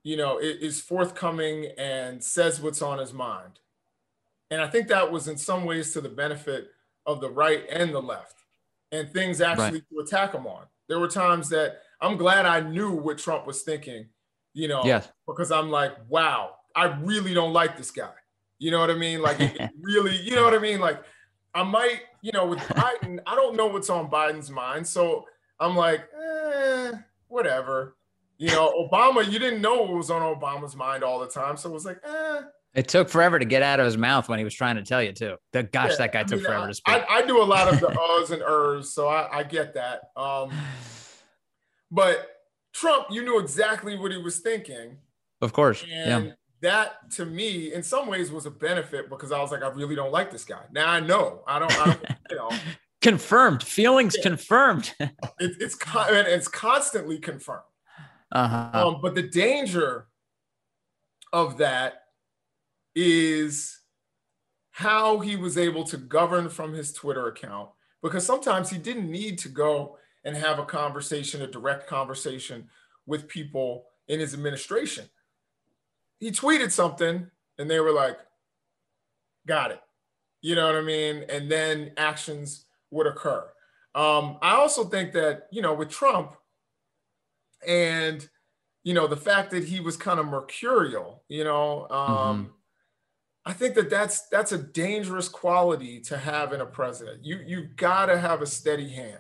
you 0.04 0.18
know 0.18 0.40
is 0.40 0.82
forthcoming 0.82 1.72
and 1.78 2.22
says 2.22 2.60
what's 2.60 2.82
on 2.82 3.00
his 3.00 3.14
mind 3.14 3.60
and 4.52 4.62
I 4.62 4.68
think 4.68 4.88
that 4.90 5.12
was 5.12 5.28
in 5.28 5.38
some 5.38 5.66
ways 5.66 5.94
to 5.94 6.02
the 6.02 6.10
benefit 6.10 6.70
of 7.06 7.22
the 7.22 7.30
right 7.30 7.64
and 7.70 7.94
the 7.94 8.02
left 8.02 8.36
and 8.92 9.10
things 9.12 9.42
actually 9.42 9.80
right. 9.80 9.90
to 9.92 10.00
attack 10.00 10.34
him 10.34 10.48
on. 10.48 10.66
There 10.88 11.00
were 11.00 11.08
times 11.08 11.50
that 11.50 11.80
I'm 12.02 12.18
glad 12.18 12.46
I 12.46 12.60
knew 12.60 12.92
what 12.92 13.18
Trump 13.18 13.48
was 13.48 13.64
thinking, 13.64 14.08
you 14.54 14.68
know, 14.68 14.84
yes. 14.86 15.10
because 15.28 15.52
I'm 15.52 15.70
like, 15.70 15.94
wow, 16.08 16.56
I 16.76 16.86
really 16.86 17.34
don't 17.34 17.54
like 17.54 17.78
this 17.78 17.92
guy. 17.92 18.14
You 18.60 18.72
know 18.72 18.80
what 18.80 18.90
I 18.90 18.96
mean? 18.96 19.22
Like 19.22 19.40
really, 19.82 20.16
you 20.18 20.36
know 20.36 20.44
what 20.44 20.54
I 20.54 20.60
mean? 20.60 20.80
Like 20.80 21.04
I 21.54 21.64
might, 21.64 22.02
you 22.22 22.32
know, 22.32 22.46
with 22.46 22.60
Biden, 22.60 23.20
I 23.26 23.36
don't 23.36 23.56
know 23.56 23.68
what's 23.68 23.90
on 23.90 24.10
Biden's 24.10 24.52
mind. 24.52 24.86
So 24.86 25.26
I'm 25.60 25.76
like, 25.76 26.08
eh, 26.14 26.92
whatever. 27.28 27.96
You 28.38 28.50
know, 28.50 28.90
Obama, 28.92 29.30
you 29.30 29.40
didn't 29.40 29.62
know 29.62 29.82
what 29.82 29.94
was 29.94 30.12
on 30.12 30.22
Obama's 30.22 30.76
mind 30.76 31.04
all 31.04 31.20
the 31.20 31.28
time. 31.28 31.56
So 31.56 31.70
it 31.70 31.74
was 31.74 31.86
like, 31.86 32.00
eh. 32.04 32.42
It 32.76 32.90
took 32.90 33.08
forever 33.08 33.40
to 33.40 33.46
get 33.46 33.62
out 33.62 33.80
of 33.80 33.86
his 33.86 33.98
mouth 33.98 34.28
when 34.28 34.38
he 34.38 34.44
was 34.44 34.54
trying 34.54 34.76
to 34.76 34.84
tell 34.84 35.02
you 35.02 35.14
too. 35.14 35.38
The 35.54 35.64
gosh, 35.64 35.92
yeah, 35.92 35.98
that 36.00 36.12
guy 36.12 36.20
I 36.20 36.24
took 36.24 36.40
mean, 36.40 36.46
forever 36.46 36.66
I, 36.66 36.68
to 36.68 36.74
speak. 36.74 36.96
I, 36.96 37.06
I, 37.10 37.22
do 37.26 37.42
a 37.42 37.44
lot 37.44 37.74
of 37.74 37.80
the 37.80 37.88
uhs 38.20 38.32
and 38.32 38.42
ers, 38.42 38.94
so 38.94 39.08
I, 39.08 39.40
I 39.40 39.44
get 39.44 39.74
that. 39.76 40.10
Um, 40.18 40.52
but 41.90 42.28
Trump, 42.74 43.08
you 43.10 43.24
knew 43.24 43.40
exactly 43.40 43.98
what 43.98 44.12
he 44.12 44.18
was 44.18 44.40
thinking. 44.40 44.98
Of 45.42 45.54
course. 45.54 45.86
And 45.90 46.26
yeah. 46.26 46.32
that 46.62 47.12
to 47.12 47.26
me, 47.26 47.74
in 47.74 47.82
some 47.82 48.08
ways, 48.08 48.30
was 48.30 48.46
a 48.46 48.52
benefit 48.52 49.10
because 49.10 49.32
I 49.32 49.40
was 49.40 49.52
like, 49.52 49.64
I 49.64 49.70
really 49.70 49.96
don't 49.96 50.12
like 50.12 50.30
this 50.30 50.44
guy. 50.44 50.64
Now 50.74 50.90
I 50.90 51.00
know. 51.00 51.44
I 51.48 51.60
don't, 51.60 51.80
I 51.80 51.86
don't 51.86 52.02
you 52.30 52.36
know. 52.36 52.52
confirmed. 53.02 53.64
Feelings 53.64 54.16
yeah. 54.18 54.24
confirmed. 54.24 54.94
it, 55.00 55.12
it's 55.40 55.78
it's 55.80 56.48
constantly 56.50 57.20
confirmed. 57.20 57.64
Uh-huh. 58.34 58.88
Um, 58.88 59.00
but 59.02 59.16
the 59.16 59.24
danger 59.24 60.08
of 61.32 61.60
that 61.60 62.05
is 62.96 63.80
how 64.72 65.20
he 65.20 65.36
was 65.36 65.58
able 65.58 65.84
to 65.86 65.98
govern 65.98 66.50
from 66.50 66.74
his 66.74 66.92
Twitter 66.92 67.28
account 67.28 67.70
because 68.02 68.26
sometimes 68.26 68.70
he 68.70 68.78
didn't 68.78 69.10
need 69.10 69.38
to 69.40 69.50
go 69.50 69.98
and 70.24 70.36
have 70.36 70.60
a 70.60 70.66
conversation, 70.66 71.42
a 71.42 71.48
direct 71.48 71.88
conversation 71.88 72.68
with 73.06 73.28
people 73.28 73.86
in 74.08 74.20
his 74.20 74.34
administration. 74.34 75.06
He 76.20 76.32
tweeted 76.32 76.72
something 76.72 77.30
and 77.58 77.70
they 77.70 77.80
were 77.80 77.92
like, 77.92 78.18
got 79.48 79.72
it. 79.72 79.82
You 80.42 80.56
know 80.56 80.66
what 80.66 80.76
I 80.76 80.82
mean? 80.82 81.24
And 81.30 81.50
then 81.50 81.92
actions 81.98 82.66
would 82.92 83.08
occur. 83.08 83.44
Um, 83.94 84.38
I 84.42 84.56
also 84.56 84.84
think 84.84 85.14
that, 85.14 85.48
you 85.52 85.62
know, 85.62 85.74
with 85.74 85.90
Trump 85.90 86.36
and, 87.66 88.28
you 88.84 88.94
know, 88.94 89.08
the 89.08 89.18
fact 89.18 89.52
that 89.52 89.64
he 89.64 89.80
was 89.80 89.96
kind 89.96 90.20
of 90.20 90.26
mercurial, 90.26 91.24
you 91.30 91.44
know, 91.44 91.88
um, 91.90 92.08
mm-hmm. 92.10 92.52
I 93.46 93.54
think 93.54 93.76
that 93.76 93.90
that's 93.90 94.28
that's 94.30 94.52
a 94.52 94.58
dangerous 94.58 95.30
quality 95.30 96.00
to 96.02 96.18
have 96.18 96.52
in 96.54 96.62
a 96.62 96.66
president. 96.66 97.24
You 97.24 97.40
you 97.46 97.70
got 97.76 98.08
to 98.08 98.18
have 98.18 98.42
a 98.42 98.48
steady 98.48 98.90
hand 98.90 99.20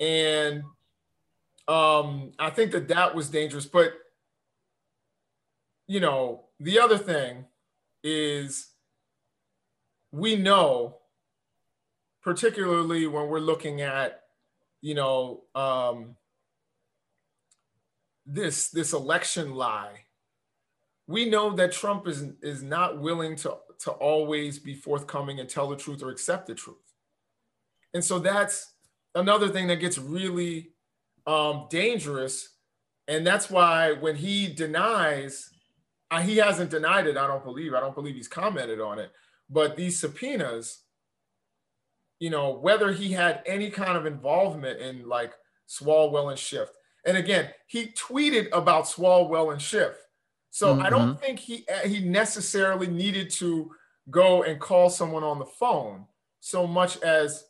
and 0.00 0.62
um, 1.68 2.32
I 2.38 2.50
think 2.50 2.72
that 2.72 2.88
that 2.88 3.14
was 3.14 3.30
dangerous. 3.30 3.66
But 3.66 3.92
you 5.88 6.00
know, 6.00 6.46
the 6.60 6.80
other 6.80 6.98
thing 6.98 7.44
is 8.02 8.68
we 10.12 10.36
know, 10.36 10.98
particularly 12.22 13.06
when 13.06 13.28
we're 13.28 13.38
looking 13.38 13.80
at, 13.80 14.22
you 14.80 14.94
know, 14.94 15.44
um, 15.54 16.16
this 18.24 18.68
this 18.68 18.92
election 18.92 19.54
lie. 19.54 20.05
We 21.06 21.28
know 21.28 21.54
that 21.54 21.72
Trump 21.72 22.06
is 22.08 22.24
is 22.42 22.62
not 22.62 23.00
willing 23.00 23.36
to 23.36 23.58
to 23.80 23.90
always 23.92 24.58
be 24.58 24.74
forthcoming 24.74 25.40
and 25.40 25.48
tell 25.48 25.68
the 25.68 25.76
truth 25.76 26.02
or 26.02 26.10
accept 26.10 26.46
the 26.46 26.54
truth. 26.54 26.76
And 27.94 28.04
so 28.04 28.18
that's 28.18 28.74
another 29.14 29.48
thing 29.48 29.66
that 29.68 29.80
gets 29.80 29.98
really 29.98 30.70
um, 31.26 31.66
dangerous. 31.70 32.56
And 33.08 33.26
that's 33.26 33.50
why 33.50 33.92
when 33.92 34.16
he 34.16 34.48
denies, 34.48 35.50
uh, 36.10 36.20
he 36.20 36.36
hasn't 36.38 36.70
denied 36.70 37.06
it, 37.06 37.16
I 37.16 37.26
don't 37.26 37.44
believe. 37.44 37.74
I 37.74 37.80
don't 37.80 37.94
believe 37.94 38.14
he's 38.14 38.28
commented 38.28 38.80
on 38.80 38.98
it. 38.98 39.12
But 39.48 39.76
these 39.76 39.98
subpoenas, 39.98 40.82
you 42.18 42.30
know, 42.30 42.52
whether 42.52 42.92
he 42.92 43.12
had 43.12 43.42
any 43.46 43.70
kind 43.70 43.96
of 43.96 44.06
involvement 44.06 44.80
in 44.80 45.08
like 45.08 45.32
Swalwell 45.68 46.30
and 46.30 46.38
Schiff. 46.38 46.68
And 47.04 47.16
again, 47.16 47.50
he 47.66 47.88
tweeted 47.88 48.48
about 48.52 48.84
Swalwell 48.84 49.52
and 49.52 49.62
Schiff. 49.62 50.05
So 50.56 50.72
mm-hmm. 50.72 50.86
I 50.86 50.88
don't 50.88 51.08
mm-hmm. 51.10 51.20
think 51.20 51.38
he 51.38 51.66
he 51.84 52.00
necessarily 52.00 52.86
needed 52.86 53.28
to 53.32 53.72
go 54.10 54.42
and 54.42 54.58
call 54.58 54.88
someone 54.88 55.22
on 55.22 55.38
the 55.38 55.44
phone 55.44 56.06
so 56.40 56.66
much 56.66 56.96
as 57.02 57.44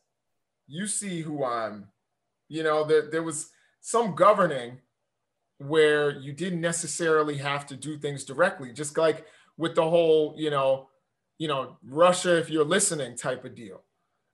you 0.66 0.88
see 0.88 1.20
who 1.20 1.44
I'm, 1.44 1.86
you 2.48 2.64
know, 2.64 2.82
there, 2.82 3.08
there 3.08 3.22
was 3.22 3.50
some 3.80 4.16
governing 4.16 4.78
where 5.58 6.18
you 6.18 6.32
didn't 6.32 6.60
necessarily 6.60 7.36
have 7.36 7.64
to 7.66 7.76
do 7.76 7.96
things 7.96 8.24
directly, 8.24 8.72
just 8.72 8.98
like 8.98 9.24
with 9.56 9.76
the 9.76 9.88
whole, 9.88 10.34
you 10.36 10.50
know, 10.50 10.88
you 11.38 11.46
know, 11.46 11.76
Russia, 11.88 12.36
if 12.36 12.50
you're 12.50 12.64
listening 12.64 13.16
type 13.16 13.44
of 13.44 13.54
deal. 13.54 13.82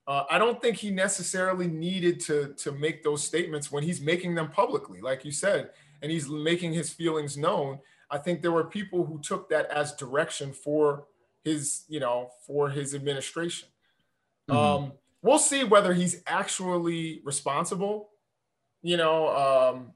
Uh, 0.07 0.25
I 0.31 0.39
don't 0.39 0.63
think 0.63 0.79
he 0.79 0.91
necessarily 0.91 1.69
needed 1.69 2.21
to 2.21 2.55
to 2.55 2.73
make 2.73 3.05
those 3.05 3.23
statements 3.23 3.71
when 3.71 3.83
he's 3.83 4.01
making 4.01 4.35
them 4.35 4.49
publicly, 4.49 5.03
like 5.03 5.27
you 5.27 5.31
said, 5.31 5.73
and 6.01 6.11
he's 6.11 6.31
making 6.31 6.73
his 6.73 6.91
feelings 6.91 7.37
known. 7.37 7.79
I 8.13 8.19
think 8.19 8.43
there 8.43 8.53
were 8.53 8.65
people 8.65 9.07
who 9.07 9.19
took 9.19 9.49
that 9.49 9.71
as 9.71 9.95
direction 9.95 10.53
for 10.53 11.07
his, 11.45 11.85
you 11.89 11.99
know, 11.99 12.29
for 12.47 12.69
his 12.69 12.95
administration. 12.95 13.69
Mm-hmm. 14.51 14.85
Um, 14.85 14.93
we'll 15.23 15.39
see 15.39 15.65
whether 15.65 15.95
he's 15.95 16.23
actually 16.27 17.23
responsible. 17.25 18.11
You 18.83 18.99
know, 18.99 19.29
um, 19.29 19.93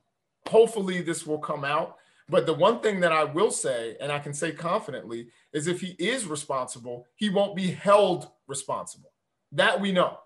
hopefully 0.48 1.02
this 1.02 1.26
will 1.26 1.38
come 1.38 1.62
out. 1.62 1.96
But 2.28 2.46
the 2.46 2.54
one 2.54 2.80
thing 2.80 3.00
that 3.00 3.12
I 3.12 3.22
will 3.22 3.50
say, 3.50 3.96
and 4.00 4.10
I 4.10 4.18
can 4.18 4.32
say 4.32 4.50
confidently, 4.50 5.28
is 5.52 5.68
if 5.68 5.80
he 5.80 5.94
is 5.98 6.26
responsible, 6.26 7.06
he 7.16 7.28
won't 7.28 7.54
be 7.54 7.70
held 7.70 8.30
responsible. 8.48 9.12
That 9.52 9.80
we 9.80 9.92
know. 9.92 10.18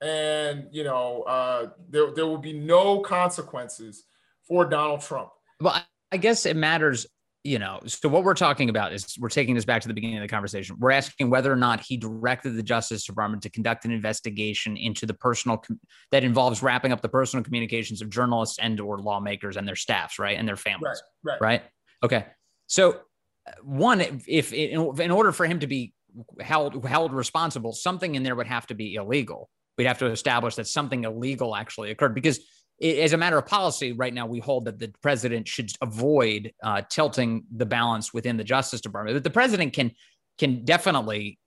And, 0.00 0.68
you 0.70 0.84
know, 0.84 1.22
uh, 1.22 1.70
there, 1.88 2.12
there 2.12 2.26
will 2.26 2.38
be 2.38 2.52
no 2.52 3.00
consequences 3.00 4.04
for 4.46 4.66
Donald 4.66 5.00
Trump. 5.00 5.30
Well, 5.60 5.82
I 6.12 6.16
guess 6.18 6.46
it 6.46 6.56
matters 6.56 7.06
you 7.44 7.58
know, 7.58 7.78
so 7.84 8.08
what 8.08 8.24
we're 8.24 8.32
talking 8.32 8.70
about 8.70 8.94
is 8.94 9.18
we're 9.20 9.28
taking 9.28 9.54
this 9.54 9.66
back 9.66 9.82
to 9.82 9.88
the 9.88 9.92
beginning 9.92 10.16
of 10.16 10.22
the 10.22 10.28
conversation. 10.28 10.76
We're 10.78 10.92
asking 10.92 11.28
whether 11.28 11.52
or 11.52 11.56
not 11.56 11.80
he 11.80 11.98
directed 11.98 12.56
the 12.56 12.62
Justice 12.62 13.04
Department 13.04 13.42
to 13.42 13.50
conduct 13.50 13.84
an 13.84 13.92
investigation 13.92 14.78
into 14.78 15.04
the 15.04 15.12
personal 15.12 15.58
com- 15.58 15.78
that 16.10 16.24
involves 16.24 16.62
wrapping 16.62 16.90
up 16.90 17.02
the 17.02 17.08
personal 17.08 17.44
communications 17.44 18.00
of 18.00 18.08
journalists 18.08 18.58
and 18.58 18.80
or 18.80 18.98
lawmakers 18.98 19.58
and 19.58 19.68
their 19.68 19.76
staffs, 19.76 20.18
right, 20.18 20.38
and 20.38 20.48
their 20.48 20.56
families, 20.56 21.02
right? 21.22 21.32
Right. 21.32 21.40
right? 21.40 21.62
Okay. 22.02 22.26
So, 22.66 23.00
uh, 23.46 23.52
one, 23.62 24.22
if, 24.26 24.54
in 24.54 25.10
order 25.10 25.30
for 25.30 25.44
him 25.44 25.60
to 25.60 25.66
be 25.66 25.92
held 26.40 26.82
held 26.86 27.12
responsible, 27.12 27.74
something 27.74 28.14
in 28.14 28.22
there 28.22 28.34
would 28.34 28.46
have 28.46 28.66
to 28.68 28.74
be 28.74 28.94
illegal. 28.94 29.50
We'd 29.76 29.86
have 29.86 29.98
to 29.98 30.06
establish 30.06 30.54
that 30.54 30.66
something 30.66 31.04
illegal 31.04 31.54
actually 31.54 31.90
occurred 31.90 32.14
because 32.14 32.40
as 32.84 33.12
a 33.14 33.16
matter 33.16 33.38
of 33.38 33.46
policy, 33.46 33.92
right 33.92 34.12
now 34.12 34.26
we 34.26 34.40
hold 34.40 34.66
that 34.66 34.78
the 34.78 34.92
president 35.02 35.48
should 35.48 35.70
avoid 35.80 36.52
uh, 36.62 36.82
tilting 36.90 37.44
the 37.50 37.66
balance 37.66 38.12
within 38.12 38.36
the 38.36 38.44
Justice 38.44 38.80
Department. 38.80 39.16
But 39.16 39.24
the 39.24 39.30
president 39.30 39.72
can 39.72 39.92
can 40.38 40.64
definitely 40.64 41.38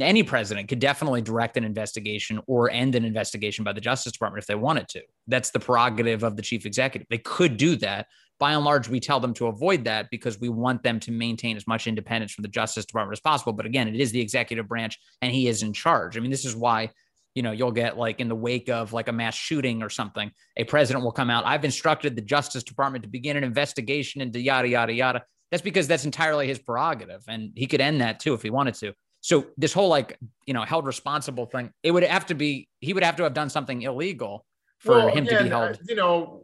any 0.00 0.22
president 0.22 0.68
could 0.68 0.78
definitely 0.78 1.20
direct 1.20 1.56
an 1.56 1.64
investigation 1.64 2.40
or 2.46 2.70
end 2.70 2.94
an 2.94 3.04
investigation 3.04 3.64
by 3.64 3.72
the 3.72 3.80
Justice 3.80 4.12
Department 4.12 4.42
if 4.42 4.46
they 4.46 4.54
wanted 4.54 4.88
to. 4.88 5.02
That's 5.26 5.50
the 5.50 5.58
prerogative 5.58 6.22
of 6.22 6.36
the 6.36 6.42
chief 6.42 6.64
executive. 6.64 7.08
They 7.10 7.18
could 7.18 7.56
do 7.56 7.74
that. 7.76 8.06
By 8.38 8.52
and 8.52 8.64
large, 8.64 8.88
we 8.88 9.00
tell 9.00 9.18
them 9.18 9.34
to 9.34 9.48
avoid 9.48 9.84
that 9.84 10.10
because 10.10 10.38
we 10.38 10.48
want 10.48 10.84
them 10.84 11.00
to 11.00 11.10
maintain 11.10 11.56
as 11.56 11.66
much 11.66 11.88
independence 11.88 12.32
from 12.32 12.42
the 12.42 12.48
Justice 12.48 12.84
Department 12.84 13.16
as 13.16 13.20
possible. 13.20 13.52
But 13.52 13.66
again, 13.66 13.88
it 13.88 13.96
is 13.96 14.12
the 14.12 14.20
executive 14.20 14.68
branch 14.68 14.96
and 15.22 15.32
he 15.32 15.48
is 15.48 15.64
in 15.64 15.72
charge. 15.72 16.16
I 16.16 16.20
mean, 16.20 16.30
this 16.30 16.44
is 16.44 16.54
why 16.54 16.90
you 17.34 17.42
know, 17.42 17.52
you'll 17.52 17.72
get 17.72 17.96
like 17.96 18.20
in 18.20 18.28
the 18.28 18.34
wake 18.34 18.68
of 18.68 18.92
like 18.92 19.08
a 19.08 19.12
mass 19.12 19.34
shooting 19.34 19.82
or 19.82 19.88
something, 19.88 20.30
a 20.56 20.64
president 20.64 21.04
will 21.04 21.12
come 21.12 21.30
out. 21.30 21.46
I've 21.46 21.64
instructed 21.64 22.16
the 22.16 22.22
Justice 22.22 22.62
Department 22.62 23.04
to 23.04 23.08
begin 23.08 23.36
an 23.36 23.44
investigation 23.44 24.20
into 24.20 24.40
yada, 24.40 24.68
yada, 24.68 24.92
yada. 24.92 25.22
That's 25.50 25.62
because 25.62 25.88
that's 25.88 26.04
entirely 26.04 26.46
his 26.46 26.58
prerogative. 26.58 27.22
And 27.28 27.52
he 27.54 27.66
could 27.66 27.80
end 27.80 28.00
that 28.00 28.20
too 28.20 28.34
if 28.34 28.42
he 28.42 28.50
wanted 28.50 28.74
to. 28.74 28.92
So 29.20 29.46
this 29.56 29.72
whole 29.72 29.88
like, 29.88 30.18
you 30.46 30.54
know, 30.54 30.62
held 30.62 30.86
responsible 30.86 31.46
thing, 31.46 31.70
it 31.82 31.90
would 31.90 32.02
have 32.02 32.26
to 32.26 32.34
be, 32.34 32.68
he 32.80 32.92
would 32.92 33.02
have 33.02 33.16
to 33.16 33.22
have 33.24 33.34
done 33.34 33.50
something 33.50 33.82
illegal 33.82 34.44
for 34.78 34.96
well, 34.96 35.08
him 35.08 35.26
again, 35.26 35.38
to 35.38 35.44
be 35.44 35.50
held. 35.50 35.78
you 35.88 35.96
know, 35.96 36.42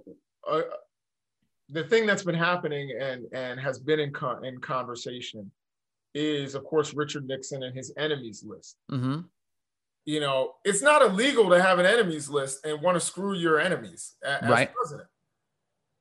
uh, 0.49 0.63
the 1.71 1.85
thing 1.85 2.07
that's 2.07 2.23
been 2.23 2.35
happening 2.35 2.97
and 3.01 3.25
and 3.33 3.59
has 3.59 3.79
been 3.79 3.99
in 3.99 4.13
con- 4.13 4.45
in 4.45 4.61
conversation 4.61 5.51
is, 6.15 6.55
of 6.55 6.63
course, 6.65 6.95
Richard 6.95 7.27
Nixon 7.27 7.63
and 7.63 7.75
his 7.75 7.93
enemies 7.97 8.45
list. 8.47 8.77
Mm-hmm 8.91 9.21
you 10.05 10.21
know, 10.21 10.55
it's 10.65 10.83
not 10.83 11.03
illegal 11.03 11.49
to 11.51 11.61
have 11.61 11.79
an 11.79 11.87
enemies 11.87 12.29
list 12.29 12.65
and 12.65 12.81
want 12.83 12.97
to 12.97 13.01
screw 13.01 13.35
your 13.35 13.59
enemies 13.59 14.15
as 14.23 14.49
right. 14.49 14.73
president. 14.75 15.09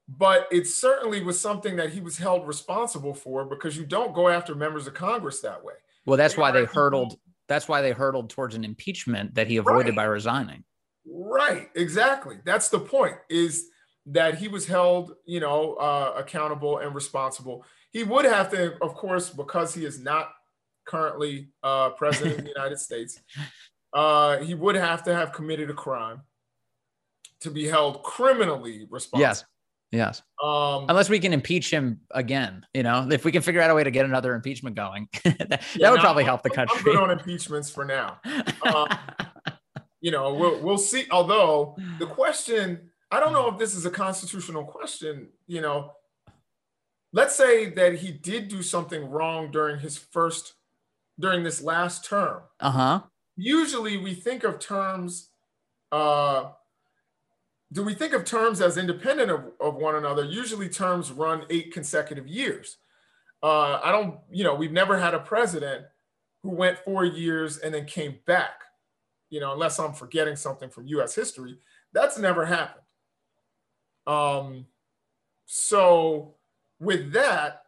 But 0.09 0.47
it 0.51 0.67
certainly 0.67 1.21
was 1.23 1.39
something 1.39 1.77
that 1.77 1.91
he 1.91 2.01
was 2.01 2.17
held 2.17 2.45
responsible 2.45 3.13
for 3.13 3.45
because 3.45 3.77
you 3.77 3.85
don't 3.85 4.13
go 4.13 4.27
after 4.27 4.53
members 4.53 4.85
of 4.85 4.93
Congress 4.93 5.39
that 5.41 5.63
way. 5.63 5.75
Well, 6.05 6.17
that's 6.17 6.35
why 6.35 6.51
they 6.51 6.65
hurdled. 6.65 7.17
That's 7.47 7.67
why 7.67 7.81
they 7.81 7.91
hurdled 7.91 8.29
towards 8.29 8.55
an 8.55 8.65
impeachment 8.65 9.35
that 9.35 9.47
he 9.47 9.57
avoided 9.57 9.91
right. 9.91 9.95
by 9.95 10.03
resigning. 10.03 10.63
Right. 11.05 11.69
Exactly. 11.75 12.39
That's 12.43 12.69
the 12.69 12.79
point. 12.79 13.15
Is 13.29 13.69
that 14.07 14.35
he 14.35 14.49
was 14.49 14.67
held, 14.67 15.13
you 15.25 15.39
know, 15.39 15.75
uh, 15.75 16.13
accountable 16.17 16.79
and 16.79 16.93
responsible. 16.93 17.65
He 17.91 18.03
would 18.03 18.25
have 18.25 18.51
to, 18.51 18.75
of 18.81 18.95
course, 18.95 19.29
because 19.29 19.73
he 19.73 19.85
is 19.85 19.99
not 19.99 20.31
currently 20.85 21.49
uh, 21.63 21.91
president 21.91 22.39
of 22.39 22.43
the 22.43 22.51
United 22.55 22.79
States, 22.79 23.19
uh, 23.93 24.37
he 24.39 24.53
would 24.53 24.75
have 24.75 25.03
to 25.03 25.13
have 25.13 25.31
committed 25.31 25.69
a 25.69 25.73
crime 25.73 26.21
to 27.41 27.51
be 27.51 27.67
held 27.67 28.03
criminally 28.03 28.87
responsible. 28.89 29.21
Yes. 29.21 29.45
Yes. 29.91 30.23
Um, 30.43 30.87
Unless 30.89 31.09
we 31.09 31.19
can 31.19 31.33
impeach 31.33 31.69
him 31.69 32.01
again, 32.11 32.65
you 32.73 32.81
know, 32.81 33.07
if 33.11 33.23
we 33.25 33.31
can 33.31 33.43
figure 33.43 33.61
out 33.61 33.69
a 33.69 33.75
way 33.75 33.83
to 33.83 33.91
get 33.91 34.05
another 34.05 34.33
impeachment 34.33 34.75
going, 34.75 35.07
that, 35.23 35.61
yeah, 35.75 35.91
would 35.91 35.99
probably 35.99 36.23
help 36.23 36.41
the 36.41 36.49
country. 36.49 36.75
I'm 36.77 36.83
good 36.83 36.95
on 36.95 37.11
impeachments 37.11 37.69
for 37.69 37.85
now. 37.85 38.19
Um, 38.65 38.87
you 40.01 40.09
know, 40.09 40.33
we'll 40.33 40.59
we'll 40.61 40.77
see. 40.79 41.05
Although 41.11 41.77
the 41.99 42.07
question, 42.07 42.89
I 43.11 43.19
don't 43.19 43.33
know 43.33 43.47
if 43.49 43.59
this 43.59 43.75
is 43.75 43.85
a 43.85 43.91
constitutional 43.91 44.63
question. 44.63 45.29
You 45.45 45.61
know, 45.61 45.91
let's 47.11 47.35
say 47.35 47.69
that 47.69 47.93
he 47.93 48.11
did 48.11 48.47
do 48.47 48.63
something 48.63 49.11
wrong 49.11 49.51
during 49.51 49.79
his 49.79 49.95
first, 49.95 50.55
during 51.19 51.43
this 51.43 51.61
last 51.61 52.03
term. 52.03 52.41
Uh 52.59 52.71
huh. 52.71 53.01
Usually, 53.35 53.97
we 53.97 54.13
think 54.13 54.43
of 54.43 54.59
terms. 54.59 55.29
Uh, 55.91 56.51
do 57.71 57.83
we 57.83 57.93
think 57.93 58.13
of 58.13 58.25
terms 58.25 58.61
as 58.61 58.77
independent 58.77 59.31
of, 59.31 59.45
of 59.59 59.75
one 59.75 59.95
another? 59.95 60.23
Usually 60.23 60.69
terms 60.69 61.11
run 61.11 61.45
eight 61.49 61.73
consecutive 61.73 62.27
years. 62.27 62.77
Uh, 63.41 63.79
I 63.83 63.91
don't, 63.91 64.19
you 64.31 64.43
know, 64.43 64.53
we've 64.53 64.71
never 64.71 64.97
had 64.97 65.13
a 65.13 65.19
president 65.19 65.85
who 66.43 66.51
went 66.51 66.77
four 66.79 67.03
years 67.03 67.57
and 67.57 67.73
then 67.73 67.85
came 67.85 68.19
back, 68.25 68.61
you 69.29 69.39
know, 69.39 69.53
unless 69.53 69.79
I'm 69.79 69.93
forgetting 69.93 70.35
something 70.35 70.69
from 70.69 70.87
US 70.87 71.15
history. 71.15 71.57
That's 71.93 72.17
never 72.17 72.45
happened. 72.45 72.85
Um, 74.05 74.65
so 75.45 76.35
with 76.79 77.11
that, 77.13 77.63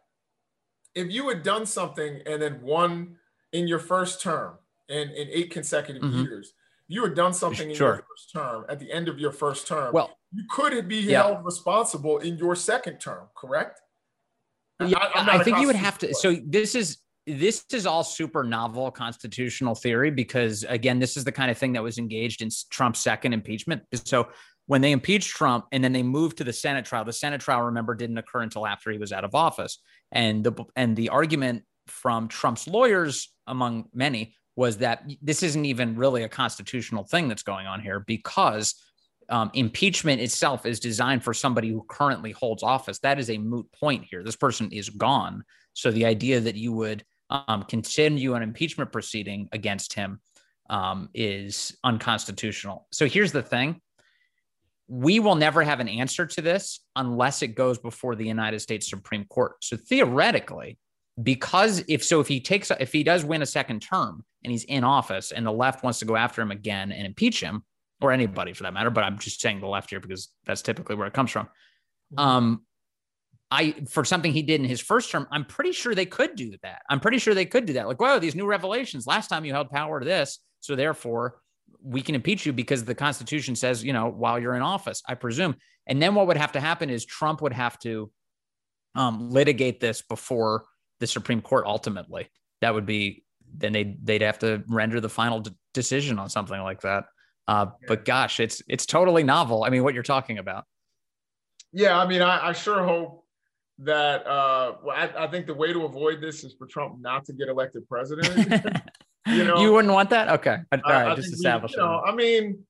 if 0.94 1.12
you 1.12 1.28
had 1.28 1.42
done 1.42 1.66
something 1.66 2.22
and 2.26 2.40
then 2.40 2.62
won 2.62 3.16
in 3.52 3.68
your 3.68 3.78
first 3.78 4.22
term 4.22 4.58
and 4.88 5.10
in 5.10 5.28
eight 5.30 5.50
consecutive 5.50 6.02
mm-hmm. 6.02 6.22
years, 6.22 6.52
you 6.88 7.02
had 7.02 7.14
done 7.14 7.32
something 7.32 7.70
in 7.70 7.76
sure. 7.76 7.94
your 7.94 8.04
first 8.08 8.32
term 8.32 8.64
at 8.68 8.78
the 8.78 8.90
end 8.92 9.08
of 9.08 9.18
your 9.18 9.32
first 9.32 9.66
term, 9.66 9.92
well, 9.92 10.16
you 10.32 10.44
could 10.50 10.88
be 10.88 10.98
yeah. 10.98 11.22
held 11.22 11.44
responsible 11.44 12.18
in 12.18 12.36
your 12.38 12.54
second 12.54 12.98
term, 12.98 13.28
correct? 13.36 13.80
Yeah, 14.80 14.98
I, 14.98 15.38
I 15.38 15.42
think 15.42 15.58
you 15.58 15.66
would 15.66 15.76
have 15.76 15.98
to. 15.98 16.14
So 16.14 16.36
this 16.46 16.74
is 16.74 16.98
this 17.26 17.64
is 17.72 17.86
all 17.86 18.04
super 18.04 18.44
novel 18.44 18.90
constitutional 18.90 19.74
theory 19.74 20.10
because 20.10 20.64
again, 20.68 20.98
this 21.00 21.16
is 21.16 21.24
the 21.24 21.32
kind 21.32 21.50
of 21.50 21.58
thing 21.58 21.72
that 21.72 21.82
was 21.82 21.98
engaged 21.98 22.42
in 22.42 22.50
Trump's 22.70 23.00
second 23.00 23.32
impeachment. 23.32 23.82
So 24.04 24.28
when 24.66 24.80
they 24.80 24.92
impeached 24.92 25.30
Trump 25.34 25.66
and 25.72 25.82
then 25.82 25.92
they 25.92 26.02
moved 26.02 26.38
to 26.38 26.44
the 26.44 26.52
Senate 26.52 26.84
trial, 26.84 27.04
the 27.04 27.12
Senate 27.12 27.40
trial, 27.40 27.62
remember, 27.62 27.94
didn't 27.94 28.18
occur 28.18 28.42
until 28.42 28.66
after 28.66 28.90
he 28.90 28.98
was 28.98 29.12
out 29.12 29.24
of 29.24 29.34
office. 29.34 29.78
And 30.12 30.44
the 30.44 30.52
and 30.76 30.94
the 30.94 31.08
argument 31.08 31.64
from 31.86 32.28
Trump's 32.28 32.68
lawyers, 32.68 33.32
among 33.46 33.86
many, 33.94 34.36
was 34.56 34.78
that 34.78 35.08
this 35.22 35.42
isn't 35.42 35.66
even 35.66 35.96
really 35.96 36.22
a 36.22 36.28
constitutional 36.28 37.04
thing 37.04 37.28
that's 37.28 37.42
going 37.42 37.66
on 37.66 37.80
here 37.80 38.00
because 38.00 38.74
um, 39.28 39.50
impeachment 39.54 40.20
itself 40.20 40.64
is 40.66 40.80
designed 40.80 41.22
for 41.22 41.34
somebody 41.34 41.68
who 41.68 41.84
currently 41.88 42.32
holds 42.32 42.62
office. 42.62 42.98
That 43.00 43.18
is 43.18 43.28
a 43.30 43.38
moot 43.38 43.70
point 43.72 44.06
here. 44.10 44.22
This 44.22 44.36
person 44.36 44.70
is 44.72 44.88
gone. 44.88 45.44
So 45.74 45.90
the 45.90 46.06
idea 46.06 46.40
that 46.40 46.54
you 46.54 46.72
would 46.72 47.04
um, 47.28 47.64
continue 47.64 48.34
an 48.34 48.42
impeachment 48.42 48.92
proceeding 48.92 49.48
against 49.52 49.92
him 49.92 50.20
um, 50.70 51.10
is 51.12 51.76
unconstitutional. 51.84 52.86
So 52.92 53.06
here's 53.06 53.32
the 53.32 53.42
thing 53.42 53.80
we 54.88 55.18
will 55.18 55.34
never 55.34 55.64
have 55.64 55.80
an 55.80 55.88
answer 55.88 56.26
to 56.26 56.40
this 56.40 56.80
unless 56.94 57.42
it 57.42 57.48
goes 57.48 57.76
before 57.78 58.14
the 58.14 58.24
United 58.24 58.60
States 58.60 58.88
Supreme 58.88 59.24
Court. 59.24 59.56
So 59.60 59.76
theoretically, 59.76 60.78
because 61.20 61.82
if 61.88 62.04
so, 62.04 62.20
if 62.20 62.28
he 62.28 62.40
takes, 62.40 62.70
if 62.78 62.92
he 62.92 63.02
does 63.02 63.24
win 63.24 63.42
a 63.42 63.46
second 63.46 63.80
term 63.80 64.24
and 64.46 64.52
he's 64.52 64.64
in 64.64 64.84
office 64.84 65.32
and 65.32 65.44
the 65.44 65.50
left 65.50 65.82
wants 65.82 65.98
to 65.98 66.04
go 66.04 66.14
after 66.14 66.40
him 66.40 66.52
again 66.52 66.92
and 66.92 67.04
impeach 67.04 67.42
him, 67.42 67.64
or 68.00 68.12
anybody 68.12 68.52
for 68.52 68.62
that 68.62 68.72
matter, 68.72 68.90
but 68.90 69.02
I'm 69.02 69.18
just 69.18 69.40
saying 69.40 69.60
the 69.60 69.66
left 69.66 69.90
here 69.90 69.98
because 69.98 70.28
that's 70.46 70.62
typically 70.62 70.94
where 70.94 71.08
it 71.08 71.14
comes 71.14 71.30
from. 71.30 71.46
Mm-hmm. 71.46 72.18
Um, 72.18 72.62
I 73.50 73.74
for 73.90 74.04
something 74.04 74.32
he 74.32 74.42
did 74.42 74.60
in 74.60 74.68
his 74.68 74.80
first 74.80 75.10
term, 75.10 75.26
I'm 75.32 75.44
pretty 75.44 75.72
sure 75.72 75.94
they 75.94 76.06
could 76.06 76.36
do 76.36 76.54
that. 76.62 76.82
I'm 76.88 77.00
pretty 77.00 77.18
sure 77.18 77.34
they 77.34 77.44
could 77.44 77.66
do 77.66 77.72
that. 77.74 77.88
Like, 77.88 78.00
wow, 78.00 78.18
these 78.20 78.36
new 78.36 78.46
revelations. 78.46 79.06
Last 79.06 79.28
time 79.28 79.44
you 79.44 79.52
held 79.52 79.70
power 79.70 79.98
to 79.98 80.06
this, 80.06 80.38
so 80.60 80.76
therefore 80.76 81.40
we 81.82 82.02
can 82.02 82.14
impeach 82.14 82.46
you 82.46 82.52
because 82.52 82.84
the 82.84 82.94
Constitution 82.94 83.56
says, 83.56 83.82
you 83.82 83.92
know, 83.92 84.08
while 84.08 84.38
you're 84.38 84.54
in 84.54 84.62
office, 84.62 85.02
I 85.08 85.14
presume. 85.14 85.56
And 85.88 86.00
then 86.00 86.14
what 86.14 86.28
would 86.28 86.36
have 86.36 86.52
to 86.52 86.60
happen 86.60 86.88
is 86.88 87.04
Trump 87.04 87.42
would 87.42 87.52
have 87.52 87.78
to 87.80 88.10
um, 88.94 89.30
litigate 89.30 89.80
this 89.80 90.02
before 90.02 90.66
the 91.00 91.06
Supreme 91.06 91.40
Court 91.40 91.66
ultimately. 91.66 92.28
That 92.60 92.74
would 92.74 92.86
be 92.86 93.24
then 93.54 93.72
they'd 93.72 94.04
they'd 94.04 94.22
have 94.22 94.38
to 94.40 94.62
render 94.68 95.00
the 95.00 95.08
final 95.08 95.40
d- 95.40 95.52
decision 95.74 96.18
on 96.18 96.28
something 96.28 96.60
like 96.60 96.80
that. 96.82 97.04
Uh, 97.48 97.66
but 97.86 98.04
gosh, 98.04 98.40
it's 98.40 98.62
it's 98.68 98.86
totally 98.86 99.22
novel. 99.22 99.64
I 99.64 99.70
mean, 99.70 99.84
what 99.84 99.94
you're 99.94 100.02
talking 100.02 100.38
about. 100.38 100.64
Yeah, 101.72 101.98
I 101.98 102.06
mean, 102.06 102.22
I, 102.22 102.48
I 102.48 102.52
sure 102.52 102.82
hope 102.84 103.24
that. 103.80 104.26
Uh, 104.26 104.76
well, 104.82 104.96
I, 104.96 105.24
I 105.24 105.26
think 105.28 105.46
the 105.46 105.54
way 105.54 105.72
to 105.72 105.84
avoid 105.84 106.20
this 106.20 106.42
is 106.42 106.54
for 106.58 106.66
Trump 106.66 107.00
not 107.00 107.24
to 107.26 107.32
get 107.32 107.48
elected 107.48 107.88
president. 107.88 108.50
you 109.26 109.44
know, 109.44 109.60
you 109.60 109.72
wouldn't 109.72 109.92
want 109.92 110.10
that. 110.10 110.28
Okay, 110.28 110.58
all 110.72 110.80
right, 110.84 111.12
I, 111.12 111.14
just 111.14 111.32
establish. 111.32 111.72
You 111.72 111.78
know, 111.78 112.02
I 112.04 112.14
mean, 112.14 112.64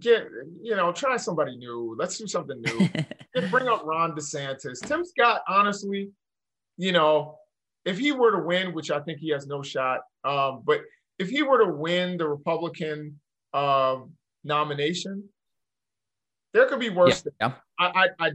get 0.00 0.26
you 0.60 0.74
know, 0.74 0.92
try 0.92 1.16
somebody 1.16 1.56
new. 1.56 1.94
Let's 1.98 2.18
do 2.18 2.26
something 2.26 2.60
new. 2.60 2.88
bring 3.50 3.68
up 3.68 3.84
Ron 3.84 4.12
DeSantis. 4.12 4.80
Tim 4.86 5.04
Scott, 5.04 5.42
honestly, 5.48 6.10
you 6.76 6.92
know, 6.92 7.38
if 7.84 7.98
he 7.98 8.12
were 8.12 8.32
to 8.32 8.38
win, 8.38 8.72
which 8.72 8.90
I 8.90 9.00
think 9.00 9.18
he 9.18 9.30
has 9.30 9.46
no 9.46 9.62
shot, 9.62 10.00
um, 10.24 10.62
but 10.64 10.80
if 11.18 11.28
he 11.28 11.42
were 11.42 11.64
to 11.64 11.70
win 11.70 12.16
the 12.16 12.28
Republican 12.28 13.18
um, 13.52 14.12
nomination, 14.44 15.28
there 16.52 16.66
could 16.66 16.80
be 16.80 16.90
worse. 16.90 17.24
Yeah. 17.40 17.52
I, 17.78 18.08
I, 18.18 18.26
I, 18.26 18.30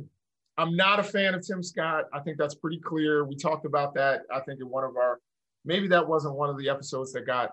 I'm 0.58 0.76
not 0.76 1.00
a 1.00 1.04
fan 1.04 1.34
of 1.34 1.46
Tim 1.46 1.62
Scott. 1.62 2.06
I 2.14 2.20
think 2.20 2.38
that's 2.38 2.56
pretty 2.56 2.80
clear. 2.80 3.26
We 3.26 3.36
talked 3.36 3.66
about 3.66 3.94
that. 3.96 4.22
I 4.34 4.40
think 4.42 4.60
in 4.60 4.70
one 4.70 4.84
of 4.84 4.96
our, 4.98 5.20
maybe 5.66 5.88
that 5.90 6.08
wasn't 6.08 6.36
one 6.36 6.50
of 6.50 6.58
the 6.58 6.70
episodes 6.70 7.14
that 7.14 7.26
got 7.26 7.52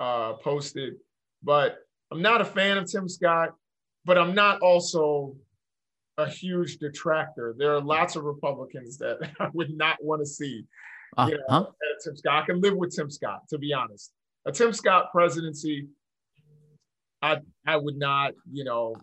uh, 0.00 0.34
posted, 0.34 0.94
but 1.42 1.78
I'm 2.10 2.22
not 2.22 2.40
a 2.40 2.44
fan 2.44 2.78
of 2.78 2.90
Tim 2.90 3.08
Scott. 3.08 3.50
But 4.04 4.18
I'm 4.18 4.36
not 4.36 4.62
also 4.62 5.34
a 6.16 6.28
huge 6.28 6.78
detractor. 6.78 7.56
There 7.58 7.74
are 7.74 7.80
lots 7.80 8.14
of 8.14 8.22
Republicans 8.22 8.98
that 8.98 9.18
I 9.40 9.48
would 9.52 9.76
not 9.76 9.96
want 10.02 10.22
to 10.22 10.26
see. 10.26 10.64
Uh, 11.16 11.28
you 11.30 11.38
know, 11.38 11.44
huh? 11.48 11.66
Tim 12.02 12.16
Scott. 12.16 12.42
I 12.42 12.46
can 12.46 12.60
live 12.60 12.76
with 12.76 12.94
Tim 12.94 13.10
Scott, 13.10 13.42
to 13.50 13.58
be 13.58 13.72
honest. 13.72 14.12
A 14.46 14.52
Tim 14.52 14.72
Scott 14.72 15.10
presidency, 15.12 15.88
I 17.22 17.38
I 17.66 17.76
would 17.76 17.96
not, 17.96 18.34
you 18.50 18.64
know, 18.64 18.94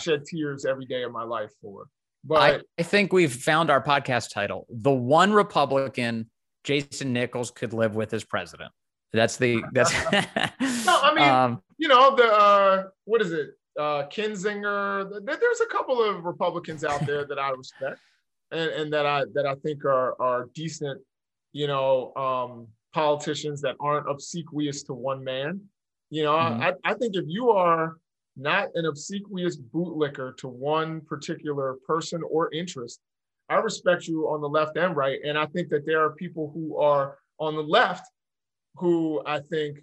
shed 0.00 0.24
tears 0.24 0.64
every 0.64 0.86
day 0.86 1.02
of 1.02 1.12
my 1.12 1.24
life 1.24 1.50
for. 1.60 1.86
But 2.24 2.36
I, 2.36 2.60
I 2.80 2.82
think 2.82 3.12
we've 3.12 3.32
found 3.32 3.70
our 3.70 3.82
podcast 3.82 4.32
title. 4.32 4.66
The 4.68 4.92
one 4.92 5.32
Republican 5.32 6.30
Jason 6.64 7.12
Nichols 7.12 7.50
could 7.50 7.72
live 7.72 7.94
with 7.94 8.12
as 8.12 8.24
president. 8.24 8.72
That's 9.12 9.36
the 9.36 9.62
that's 9.72 9.92
no, 10.12 11.00
I 11.02 11.14
mean, 11.14 11.28
um, 11.28 11.62
you 11.78 11.88
know, 11.88 12.16
the 12.16 12.24
uh 12.24 12.84
what 13.04 13.22
is 13.22 13.32
it? 13.32 13.50
uh, 13.78 14.04
Kinzinger. 14.08 15.24
There's 15.24 15.60
a 15.60 15.66
couple 15.66 16.02
of 16.02 16.24
Republicans 16.24 16.84
out 16.84 17.06
there 17.06 17.24
that 17.24 17.38
I 17.38 17.50
respect 17.50 18.00
and, 18.50 18.70
and 18.70 18.92
that 18.92 19.06
I 19.06 19.24
that 19.34 19.46
I 19.46 19.54
think 19.56 19.84
are 19.84 20.20
are 20.20 20.48
decent, 20.54 21.00
you 21.52 21.66
know, 21.66 22.14
um, 22.14 22.68
politicians 22.94 23.60
that 23.62 23.76
aren't 23.80 24.08
obsequious 24.08 24.82
to 24.84 24.94
one 24.94 25.22
man. 25.22 25.60
You 26.10 26.24
know, 26.24 26.32
mm-hmm. 26.32 26.62
I, 26.62 26.72
I 26.84 26.94
think 26.94 27.16
if 27.16 27.24
you 27.26 27.50
are 27.50 27.96
not 28.36 28.68
an 28.74 28.86
obsequious 28.86 29.58
bootlicker 29.58 30.36
to 30.38 30.48
one 30.48 31.00
particular 31.02 31.76
person 31.86 32.22
or 32.28 32.52
interest, 32.52 33.00
I 33.48 33.56
respect 33.56 34.06
you 34.06 34.28
on 34.28 34.40
the 34.40 34.48
left 34.48 34.76
and 34.76 34.94
right. 34.94 35.18
And 35.24 35.38
I 35.38 35.46
think 35.46 35.68
that 35.70 35.86
there 35.86 36.04
are 36.04 36.10
people 36.10 36.50
who 36.52 36.76
are 36.78 37.18
on 37.38 37.56
the 37.56 37.62
left 37.62 38.06
who 38.76 39.22
I 39.26 39.40
think, 39.40 39.78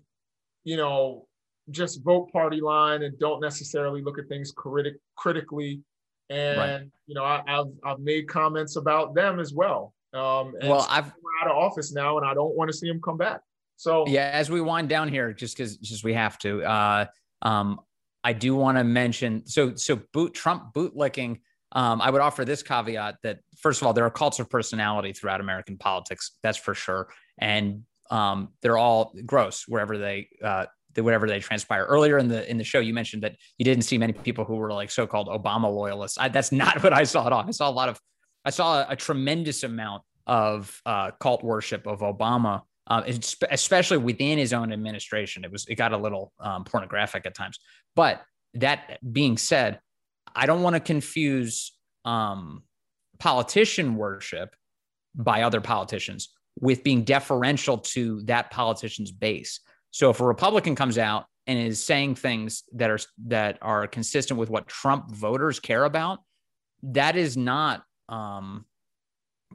you 0.63 0.77
know, 0.77 1.27
just 1.71 2.03
vote 2.03 2.31
party 2.31 2.61
line 2.61 3.01
and 3.03 3.17
don't 3.17 3.41
necessarily 3.41 4.01
look 4.01 4.19
at 4.19 4.27
things 4.27 4.51
critic- 4.55 4.99
critically. 5.15 5.81
And 6.29 6.57
right. 6.57 6.81
you 7.07 7.15
know, 7.15 7.23
I, 7.23 7.41
have 7.45 7.67
I've 7.83 7.99
made 7.99 8.27
comments 8.27 8.75
about 8.75 9.15
them 9.15 9.39
as 9.39 9.53
well. 9.53 9.93
Um, 10.15 10.53
well, 10.63 10.87
I've 10.89 11.11
out 11.41 11.51
of 11.51 11.57
office 11.57 11.91
now, 11.91 12.17
and 12.17 12.25
I 12.25 12.33
don't 12.33 12.55
want 12.55 12.71
to 12.71 12.77
see 12.77 12.87
him 12.87 13.01
come 13.01 13.17
back. 13.17 13.41
So 13.77 14.05
yeah, 14.07 14.29
as 14.31 14.49
we 14.49 14.61
wind 14.61 14.89
down 14.89 15.09
here, 15.09 15.33
just 15.33 15.57
because 15.57 15.77
just 15.77 16.03
we 16.03 16.13
have 16.13 16.37
to, 16.39 16.63
uh, 16.63 17.05
um, 17.41 17.81
I 18.23 18.33
do 18.33 18.55
want 18.55 18.77
to 18.77 18.83
mention 18.83 19.45
so 19.45 19.75
so 19.75 19.99
boot 20.13 20.33
Trump 20.33 20.73
bootlicking. 20.73 21.41
Um, 21.73 22.01
I 22.01 22.09
would 22.09 22.21
offer 22.21 22.45
this 22.45 22.63
caveat 22.63 23.17
that 23.23 23.39
first 23.57 23.81
of 23.81 23.87
all, 23.87 23.93
there 23.93 24.05
are 24.05 24.11
cults 24.11 24.39
of 24.39 24.49
personality 24.49 25.11
throughout 25.11 25.41
American 25.41 25.77
politics. 25.77 26.31
That's 26.41 26.57
for 26.57 26.73
sure, 26.73 27.09
and 27.37 27.83
um, 28.09 28.49
they're 28.61 28.77
all 28.77 29.13
gross 29.25 29.65
wherever 29.67 29.97
they 29.97 30.29
uh, 30.41 30.67
whatever 31.03 31.27
they 31.27 31.39
transpire. 31.39 31.85
Earlier 31.85 32.17
in 32.17 32.27
the 32.27 32.49
in 32.49 32.57
the 32.57 32.63
show, 32.63 32.79
you 32.79 32.93
mentioned 32.93 33.23
that 33.23 33.35
you 33.57 33.65
didn't 33.65 33.83
see 33.83 33.97
many 33.97 34.13
people 34.13 34.45
who 34.45 34.55
were 34.55 34.71
like 34.71 34.89
so-called 34.89 35.27
Obama 35.27 35.73
loyalists. 35.73 36.17
I, 36.17 36.29
that's 36.29 36.51
not 36.51 36.81
what 36.83 36.93
I 36.93 37.03
saw 37.03 37.25
at 37.25 37.33
all. 37.33 37.43
I 37.45 37.51
saw 37.51 37.69
a 37.69 37.71
lot 37.71 37.89
of, 37.89 37.99
I 38.45 38.51
saw 38.51 38.81
a, 38.81 38.87
a 38.91 38.95
tremendous 38.95 39.63
amount 39.63 40.03
of 40.27 40.81
uh, 40.85 41.11
cult 41.19 41.43
worship 41.43 41.85
of 41.87 41.99
Obama 41.99 42.61
uh, 42.87 43.01
especially 43.49 43.97
within 43.97 44.37
his 44.37 44.53
own 44.53 44.71
administration. 44.71 45.43
It 45.43 45.51
was 45.51 45.65
it 45.67 45.75
got 45.75 45.91
a 45.91 45.97
little 45.97 46.31
um, 46.39 46.63
pornographic 46.63 47.25
at 47.25 47.35
times. 47.35 47.59
But 47.95 48.21
that 48.53 48.99
being 49.11 49.37
said, 49.37 49.79
I 50.35 50.45
don't 50.45 50.61
want 50.61 50.75
to 50.75 50.79
confuse 50.79 51.71
um, 52.03 52.63
politician 53.17 53.95
worship 53.95 54.55
by 55.15 55.41
other 55.41 55.61
politicians 55.61 56.29
with 56.59 56.83
being 56.83 57.03
deferential 57.03 57.79
to 57.79 58.21
that 58.23 58.51
politician's 58.51 59.11
base. 59.11 59.61
So 59.91 60.09
if 60.09 60.19
a 60.19 60.25
Republican 60.25 60.75
comes 60.75 60.97
out 60.97 61.25
and 61.47 61.57
is 61.57 61.83
saying 61.83 62.15
things 62.15 62.63
that 62.73 62.91
are 62.91 62.99
that 63.27 63.57
are 63.61 63.87
consistent 63.87 64.39
with 64.39 64.49
what 64.49 64.67
Trump 64.67 65.09
voters 65.09 65.59
care 65.59 65.85
about, 65.85 66.19
that 66.83 67.15
is 67.15 67.35
not 67.35 67.83
um, 68.09 68.65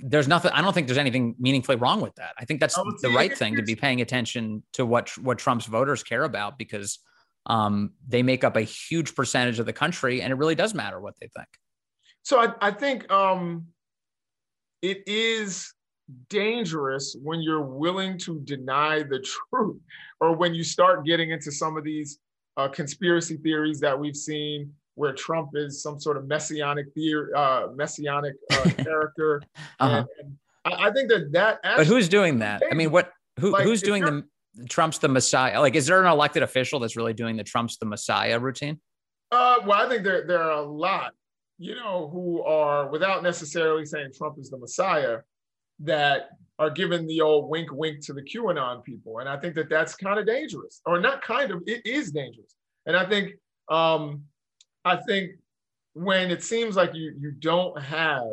there's 0.03 0.29
nothing 0.29 0.51
i 0.53 0.63
don't 0.63 0.73
think 0.73 0.87
there's 0.87 0.99
anything 0.99 1.35
meaningfully 1.39 1.77
wrong 1.77 2.01
with 2.01 2.15
that. 2.17 2.35
I 2.39 2.45
think 2.45 2.61
that's 2.61 2.79
oh, 2.79 2.91
the 3.03 3.11
right 3.11 3.37
thing 3.37 3.57
to 3.57 3.63
be 3.63 3.75
paying 3.75 4.01
attention 4.01 4.63
to 4.75 4.87
what 4.87 5.17
what 5.19 5.39
trump's 5.39 5.67
voters 5.67 6.03
care 6.03 6.25
about 6.25 6.59
because 6.59 6.99
um, 7.47 7.93
they 8.07 8.23
make 8.23 8.45
up 8.45 8.57
a 8.57 8.63
huge 8.63 9.15
percentage 9.15 9.59
of 9.59 9.67
the 9.67 9.73
country 9.73 10.23
and 10.23 10.33
it 10.33 10.37
really 10.37 10.55
does 10.55 10.75
matter 10.75 11.01
what 11.01 11.15
they 11.21 11.29
think. 11.29 11.49
So 12.23 12.41
i, 12.41 12.69
I 12.69 12.71
think 12.71 13.11
um, 13.11 13.67
it 14.83 15.03
is 15.07 15.73
dangerous 16.29 17.17
when 17.23 17.41
you're 17.41 17.63
willing 17.63 18.19
to 18.19 18.41
deny 18.41 19.03
the 19.03 19.25
truth 19.53 19.81
or 20.21 20.37
when 20.37 20.55
you 20.55 20.65
start 20.65 21.05
getting 21.07 21.31
into 21.31 21.53
some 21.53 21.77
of 21.77 21.85
these 21.85 22.19
uh, 22.57 22.69
conspiracy 22.69 23.37
theories 23.37 23.81
that 23.81 23.99
we've 23.99 24.17
seen 24.17 24.73
where 25.01 25.15
Trump 25.15 25.53
is 25.55 25.83
some 25.83 25.99
sort 25.99 26.19
of 26.19 26.29
messianic 26.29 26.93
theory, 26.93 27.33
uh, 27.35 27.69
messianic 27.75 28.35
uh, 28.53 28.71
character. 28.77 29.41
uh-huh. 29.81 30.05
and, 30.21 30.27
and 30.27 30.37
I, 30.67 30.89
I, 30.89 30.93
think 30.93 31.09
that 31.09 31.33
that. 31.33 31.61
But 31.63 31.87
who's 31.87 32.07
doing 32.07 32.41
that? 32.41 32.63
I 32.71 32.75
mean, 32.75 32.91
what? 32.91 33.11
Who, 33.39 33.53
like, 33.53 33.65
who's 33.65 33.81
doing 33.81 34.05
the 34.05 34.25
Trump's 34.69 34.99
the 34.99 35.09
Messiah? 35.09 35.59
Like, 35.59 35.75
is 35.75 35.87
there 35.87 36.05
an 36.05 36.13
elected 36.13 36.43
official 36.43 36.81
that's 36.81 36.97
really 36.97 37.15
doing 37.15 37.39
the 37.39 37.45
Trump's 37.45 37.79
the 37.79 37.87
Messiah 37.87 38.39
routine? 38.39 38.79
Uh, 39.33 39.57
well, 39.65 39.87
I 39.87 39.89
think 39.89 40.05
there 40.05 40.27
there 40.27 40.43
are 40.43 40.63
a 40.63 40.63
lot, 40.63 41.13
you 41.57 41.77
know, 41.77 42.11
who 42.13 42.43
are 42.43 42.91
without 42.91 43.23
necessarily 43.23 43.87
saying 43.87 44.11
Trump 44.15 44.37
is 44.39 44.51
the 44.51 44.59
Messiah, 44.59 45.21
that 45.79 46.29
are 46.59 46.69
giving 46.69 47.07
the 47.07 47.23
old 47.23 47.49
wink 47.49 47.73
wink 47.73 48.05
to 48.05 48.13
the 48.13 48.21
QAnon 48.21 48.85
people, 48.85 49.21
and 49.21 49.31
I 49.31 49.39
think 49.39 49.55
that 49.55 49.71
that's 49.71 49.97
kind 49.97 50.19
of 50.19 50.27
dangerous, 50.27 50.83
or 50.85 51.01
not 51.01 51.23
kind 51.23 51.51
of, 51.53 51.63
it 51.67 51.81
is 51.87 52.11
dangerous, 52.11 52.55
and 52.85 52.95
I 52.95 53.09
think 53.09 53.33
um, 53.71 54.25
I 54.85 54.97
think 54.97 55.33
when 55.95 56.31
it 56.31 56.43
seems 56.43 56.77
like 56.77 56.95
you 56.95 57.15
you 57.19 57.33
don't 57.33 57.81
have 57.81 58.29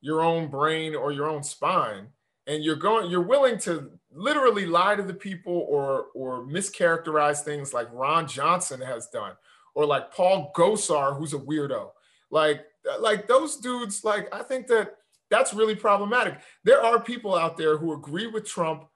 your 0.00 0.22
own 0.22 0.48
brain 0.48 0.94
or 0.94 1.12
your 1.12 1.28
own 1.28 1.42
spine 1.42 2.08
and 2.46 2.64
you're 2.64 2.76
going 2.76 3.10
you're 3.10 3.22
willing 3.22 3.58
to 3.58 3.90
literally 4.12 4.66
lie 4.66 4.94
to 4.94 5.02
the 5.02 5.14
people 5.14 5.66
or 5.68 6.06
or 6.14 6.44
mischaracterize 6.44 7.40
things 7.40 7.72
like 7.72 7.88
Ron 7.92 8.26
Johnson 8.26 8.80
has 8.80 9.08
done 9.08 9.34
or 9.74 9.86
like 9.86 10.12
Paul 10.12 10.52
Gosar 10.54 11.16
who's 11.16 11.34
a 11.34 11.38
weirdo. 11.38 11.90
Like 12.30 12.64
like 12.98 13.28
those 13.28 13.56
dudes 13.56 14.04
like 14.04 14.34
I 14.34 14.42
think 14.42 14.66
that 14.66 14.96
that's 15.30 15.54
really 15.54 15.76
problematic. 15.76 16.40
There 16.64 16.82
are 16.82 17.00
people 17.00 17.34
out 17.34 17.56
there 17.56 17.78
who 17.78 17.94
agree 17.94 18.26
with 18.26 18.46
Trump 18.46 18.86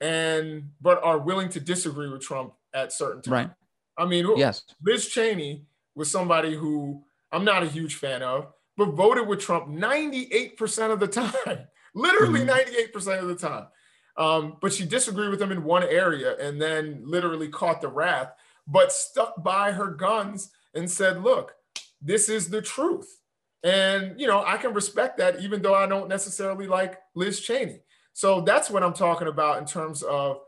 and 0.00 0.70
but 0.80 1.02
are 1.04 1.18
willing 1.18 1.48
to 1.50 1.60
disagree 1.60 2.10
with 2.10 2.20
Trump 2.20 2.54
at 2.74 2.92
certain 2.92 3.22
times. 3.22 3.32
Right 3.32 3.50
I 3.96 4.06
mean, 4.06 4.26
yes, 4.36 4.64
Liz 4.84 5.08
Cheney 5.08 5.64
was 5.94 6.10
somebody 6.10 6.54
who 6.54 7.02
I'm 7.30 7.44
not 7.44 7.62
a 7.62 7.68
huge 7.68 7.96
fan 7.96 8.22
of, 8.22 8.52
but 8.76 8.90
voted 8.90 9.26
with 9.26 9.40
Trump 9.40 9.68
98% 9.68 10.90
of 10.90 11.00
the 11.00 11.08
time, 11.08 11.32
literally 11.94 12.40
mm-hmm. 12.40 12.96
98% 12.96 13.20
of 13.20 13.28
the 13.28 13.34
time. 13.34 13.66
Um, 14.16 14.58
but 14.60 14.72
she 14.72 14.84
disagreed 14.84 15.30
with 15.30 15.40
him 15.40 15.52
in 15.52 15.64
one 15.64 15.84
area 15.84 16.36
and 16.36 16.60
then 16.60 17.02
literally 17.04 17.48
caught 17.48 17.80
the 17.80 17.88
wrath, 17.88 18.32
but 18.66 18.92
stuck 18.92 19.42
by 19.42 19.72
her 19.72 19.88
guns 19.88 20.50
and 20.74 20.90
said, 20.90 21.22
look, 21.22 21.54
this 22.00 22.28
is 22.28 22.50
the 22.50 22.60
truth. 22.60 23.20
And, 23.62 24.20
you 24.20 24.26
know, 24.26 24.44
I 24.44 24.56
can 24.56 24.74
respect 24.74 25.18
that 25.18 25.40
even 25.40 25.62
though 25.62 25.74
I 25.74 25.86
don't 25.86 26.08
necessarily 26.08 26.66
like 26.66 26.98
Liz 27.14 27.40
Cheney. 27.40 27.80
So 28.12 28.42
that's 28.42 28.68
what 28.68 28.82
I'm 28.82 28.92
talking 28.92 29.28
about 29.28 29.58
in 29.58 29.64
terms 29.64 30.02
of 30.02 30.40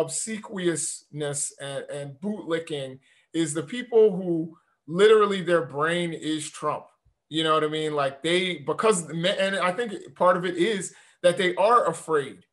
obsequiousness 0.00 1.52
and, 1.60 1.84
and 1.90 2.14
bootlicking 2.20 2.98
is 3.32 3.54
the 3.54 3.62
people 3.62 4.16
who 4.16 4.56
literally 4.86 5.42
their 5.42 5.64
brain 5.64 6.12
is 6.12 6.48
Trump. 6.50 6.86
You 7.28 7.44
know 7.44 7.54
what 7.54 7.64
I 7.64 7.68
mean? 7.68 7.94
Like 7.94 8.22
they, 8.22 8.58
because, 8.58 9.08
and 9.08 9.56
I 9.56 9.72
think 9.72 9.92
part 10.16 10.36
of 10.36 10.44
it 10.44 10.56
is 10.56 10.94
that 11.22 11.36
they 11.36 11.54
are 11.54 11.86
afraid 11.86 12.44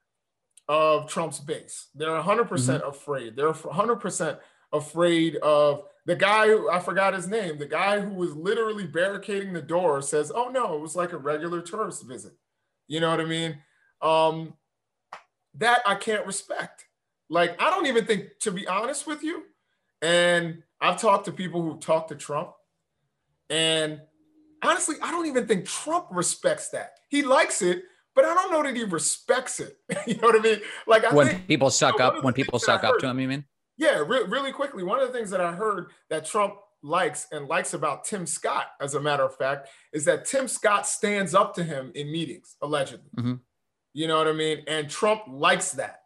of 0.68 1.10
Trump's 1.10 1.40
base. 1.40 1.88
They're 1.96 2.10
100% 2.10 2.48
mm 2.48 2.82
hmm 2.82 2.88
afraid. 2.88 3.36
They're 3.36 3.52
100% 3.52 4.40
afraid 4.74 5.38
of 5.38 5.84
the 6.06 6.16
guy 6.16 6.48
who 6.48 6.70
I 6.70 6.80
forgot 6.80 7.14
his 7.14 7.28
name, 7.28 7.58
the 7.58 7.66
guy 7.66 8.00
who 8.00 8.14
was 8.14 8.36
literally 8.36 8.86
barricading 8.86 9.54
the 9.54 9.62
door 9.62 10.02
says, 10.02 10.32
Oh 10.34 10.50
no, 10.50 10.76
it 10.76 10.82
was 10.82 10.96
like 10.96 11.12
a 11.12 11.18
regular 11.18 11.62
tourist 11.62 12.08
visit. 12.08 12.34
You 12.88 13.02
know 13.02 13.10
what 13.10 13.20
I 13.20 13.26
mean? 13.26 13.58
Um, 14.02 14.54
that 15.56 15.82
I 15.86 15.96
can't 15.96 16.26
respect. 16.26 16.86
Like, 17.30 17.62
I 17.62 17.70
don't 17.70 17.88
even 17.88 18.06
think, 18.06 18.26
to 18.42 18.52
be 18.52 18.68
honest 18.68 19.06
with 19.06 19.24
you, 19.24 19.44
and 20.02 20.64
I've 20.80 21.00
talked 21.02 21.26
to 21.26 21.32
people 21.32 21.62
who 21.62 21.78
talk 21.80 22.08
to 22.10 22.16
Trump, 22.16 22.52
and 23.50 24.02
honestly, 24.64 24.96
I 25.02 25.12
don't 25.12 25.26
even 25.28 25.48
think 25.48 25.66
Trump 25.66 26.08
respects 26.12 26.70
that. 26.70 26.92
He 27.10 27.24
likes 27.24 27.62
it, 27.62 27.84
but 28.16 28.26
I 28.26 28.34
don't 28.34 28.52
know 28.52 28.64
that 28.64 28.76
he 28.76 28.84
respects 28.84 29.60
it. 29.60 29.78
you 30.08 30.16
know 30.16 30.28
what 30.28 30.36
I 30.36 30.40
mean? 30.40 30.60
Like, 30.86 31.06
I 31.06 31.14
when 31.14 31.28
think, 31.28 31.48
people 31.48 31.70
suck 31.70 31.94
you 31.94 32.00
know, 32.00 32.08
up, 32.08 32.24
when 32.24 32.34
people 32.34 32.60
suck 32.60 32.84
up 32.84 32.98
to 33.00 33.08
him, 33.08 33.20
you 33.20 33.28
mean? 33.28 33.46
Yeah, 33.78 34.04
re- 34.06 34.26
really 34.28 34.52
quickly. 34.52 34.84
One 34.84 35.00
of 35.00 35.08
the 35.08 35.14
things 35.14 35.30
that 35.30 35.42
I 35.42 35.52
heard 35.52 35.92
that 36.10 36.26
Trump 36.26 36.56
likes 36.82 37.28
and 37.32 37.48
likes 37.48 37.74
about 37.74 38.06
Tim 38.06 38.26
Scott, 38.26 38.68
as 38.82 38.96
a 38.96 39.00
matter 39.00 39.24
of 39.24 39.36
fact, 39.36 39.70
is 39.94 40.06
that 40.06 40.26
Tim 40.26 40.48
Scott 40.48 40.88
stands 40.88 41.36
up 41.36 41.54
to 41.56 41.64
him 41.64 41.92
in 41.96 42.12
meetings, 42.12 42.56
allegedly. 42.62 43.10
Mm-hmm. 43.18 43.34
You 43.94 44.08
know 44.08 44.18
what 44.18 44.28
I 44.28 44.34
mean? 44.34 44.64
And 44.68 44.90
Trump 44.90 45.24
likes 45.28 45.72
that. 45.74 46.02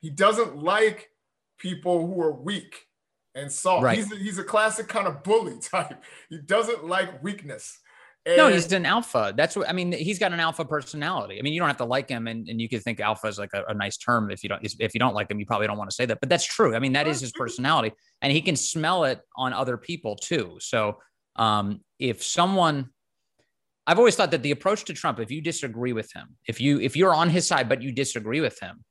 He 0.00 0.10
doesn't 0.10 0.56
like 0.56 1.10
people 1.58 2.06
who 2.06 2.20
are 2.22 2.32
weak 2.32 2.86
and 3.34 3.52
soft. 3.52 3.84
Right. 3.84 3.98
He's, 3.98 4.12
a, 4.12 4.16
he's 4.16 4.38
a 4.38 4.44
classic 4.44 4.88
kind 4.88 5.06
of 5.06 5.22
bully 5.22 5.58
type. 5.60 6.02
He 6.30 6.38
doesn't 6.38 6.86
like 6.86 7.22
weakness. 7.22 7.78
And 8.26 8.38
no, 8.38 8.48
he's 8.48 8.72
an 8.72 8.84
alpha. 8.84 9.32
That's 9.36 9.54
what 9.54 9.68
I 9.68 9.72
mean. 9.72 9.92
He's 9.92 10.18
got 10.18 10.32
an 10.32 10.40
alpha 10.40 10.64
personality. 10.64 11.38
I 11.38 11.42
mean, 11.42 11.52
you 11.52 11.60
don't 11.60 11.68
have 11.68 11.76
to 11.76 11.84
like 11.84 12.08
him, 12.08 12.26
and, 12.26 12.48
and 12.48 12.60
you 12.60 12.68
could 12.68 12.82
think 12.82 12.98
alpha 12.98 13.28
is 13.28 13.38
like 13.38 13.50
a, 13.54 13.62
a 13.68 13.74
nice 13.74 13.96
term. 13.96 14.32
If 14.32 14.42
you 14.42 14.48
don't, 14.48 14.64
if 14.80 14.94
you 14.94 14.98
don't 14.98 15.14
like 15.14 15.30
him, 15.30 15.38
you 15.38 15.46
probably 15.46 15.68
don't 15.68 15.78
want 15.78 15.90
to 15.90 15.94
say 15.94 16.06
that. 16.06 16.18
But 16.18 16.28
that's 16.28 16.44
true. 16.44 16.74
I 16.74 16.80
mean, 16.80 16.94
that 16.94 17.06
is 17.06 17.20
his 17.20 17.30
personality, 17.38 17.92
and 18.22 18.32
he 18.32 18.42
can 18.42 18.56
smell 18.56 19.04
it 19.04 19.20
on 19.36 19.52
other 19.52 19.76
people 19.76 20.16
too. 20.16 20.56
So, 20.60 20.98
um, 21.36 21.82
if 22.00 22.24
someone, 22.24 22.90
I've 23.86 23.98
always 23.98 24.16
thought 24.16 24.32
that 24.32 24.42
the 24.42 24.50
approach 24.50 24.84
to 24.86 24.92
Trump, 24.92 25.20
if 25.20 25.30
you 25.30 25.40
disagree 25.40 25.92
with 25.92 26.12
him, 26.12 26.36
if 26.48 26.60
you 26.60 26.80
if 26.80 26.96
you're 26.96 27.14
on 27.14 27.30
his 27.30 27.46
side 27.46 27.68
but 27.68 27.80
you 27.80 27.92
disagree 27.92 28.40
with 28.40 28.58
him, 28.58 28.82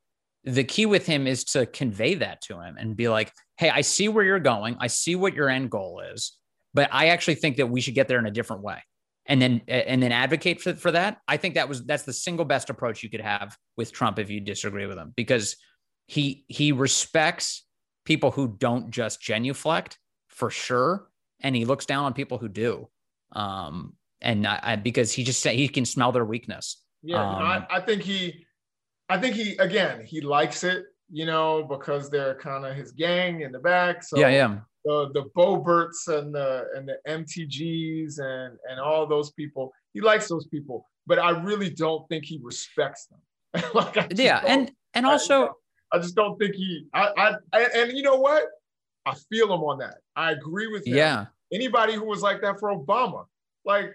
the 0.46 0.64
key 0.64 0.86
with 0.86 1.06
him 1.06 1.26
is 1.26 1.44
to 1.44 1.66
convey 1.66 2.14
that 2.14 2.40
to 2.42 2.60
him 2.60 2.76
and 2.78 2.96
be 2.96 3.08
like, 3.08 3.32
hey, 3.58 3.68
I 3.68 3.80
see 3.80 4.08
where 4.08 4.24
you're 4.24 4.38
going. 4.38 4.76
I 4.78 4.86
see 4.86 5.16
what 5.16 5.34
your 5.34 5.48
end 5.48 5.70
goal 5.70 6.00
is, 6.12 6.38
but 6.72 6.88
I 6.92 7.08
actually 7.08 7.34
think 7.34 7.56
that 7.56 7.66
we 7.66 7.80
should 7.80 7.94
get 7.94 8.06
there 8.06 8.20
in 8.20 8.26
a 8.26 8.30
different 8.30 8.62
way. 8.62 8.82
And 9.28 9.42
then 9.42 9.62
and 9.66 10.00
then 10.00 10.12
advocate 10.12 10.60
for, 10.60 10.74
for 10.74 10.92
that. 10.92 11.18
I 11.26 11.36
think 11.36 11.56
that 11.56 11.68
was 11.68 11.84
that's 11.84 12.04
the 12.04 12.12
single 12.12 12.44
best 12.44 12.70
approach 12.70 13.02
you 13.02 13.10
could 13.10 13.20
have 13.20 13.56
with 13.76 13.92
Trump 13.92 14.20
if 14.20 14.30
you 14.30 14.40
disagree 14.40 14.86
with 14.86 14.96
him, 14.96 15.12
because 15.16 15.56
he 16.06 16.44
he 16.46 16.70
respects 16.70 17.64
people 18.04 18.30
who 18.30 18.46
don't 18.46 18.92
just 18.92 19.20
genuflect 19.20 19.98
for 20.28 20.48
sure, 20.48 21.08
and 21.40 21.56
he 21.56 21.64
looks 21.64 21.86
down 21.86 22.04
on 22.04 22.14
people 22.14 22.38
who 22.38 22.48
do. 22.48 22.88
Um, 23.32 23.94
and 24.20 24.46
I, 24.46 24.76
because 24.76 25.10
he 25.10 25.24
just 25.24 25.44
he 25.44 25.66
can 25.66 25.84
smell 25.84 26.12
their 26.12 26.24
weakness. 26.24 26.80
Yeah, 27.02 27.28
um, 27.28 27.42
I, 27.42 27.66
I 27.68 27.80
think 27.80 28.02
he 28.02 28.45
I 29.08 29.18
think 29.18 29.34
he 29.34 29.56
again 29.56 30.04
he 30.04 30.20
likes 30.20 30.64
it, 30.64 30.84
you 31.10 31.26
know, 31.26 31.64
because 31.64 32.10
they're 32.10 32.34
kind 32.36 32.64
of 32.64 32.74
his 32.74 32.92
gang 32.92 33.42
in 33.42 33.52
the 33.52 33.58
back. 33.58 34.02
So 34.02 34.18
yeah, 34.18 34.28
yeah. 34.28 34.58
The 34.84 35.10
the 35.14 35.24
Boeberts 35.36 36.08
and 36.08 36.34
the 36.34 36.66
and 36.74 36.88
the 36.88 36.98
MTGs 37.08 38.18
and 38.18 38.58
and 38.68 38.80
all 38.80 39.06
those 39.06 39.30
people, 39.32 39.72
he 39.92 40.00
likes 40.00 40.28
those 40.28 40.46
people, 40.46 40.86
but 41.06 41.18
I 41.18 41.30
really 41.30 41.70
don't 41.70 42.08
think 42.08 42.24
he 42.24 42.40
respects 42.42 43.06
them. 43.06 43.64
like 43.74 44.12
yeah, 44.16 44.42
and 44.46 44.72
and 44.94 45.06
also 45.06 45.54
I, 45.92 45.96
I, 45.96 46.00
just 46.00 46.14
don't 46.14 46.38
think 46.38 46.54
he. 46.54 46.86
I, 46.92 47.10
I 47.16 47.28
and, 47.52 47.72
and 47.74 47.92
you 47.96 48.02
know 48.02 48.16
what? 48.16 48.44
I 49.06 49.14
feel 49.30 49.52
him 49.52 49.60
on 49.60 49.78
that. 49.78 49.98
I 50.16 50.32
agree 50.32 50.66
with 50.66 50.86
him. 50.86 50.96
Yeah. 50.96 51.26
Anybody 51.52 51.94
who 51.94 52.04
was 52.04 52.22
like 52.22 52.42
that 52.42 52.58
for 52.58 52.70
Obama, 52.76 53.26
like 53.64 53.94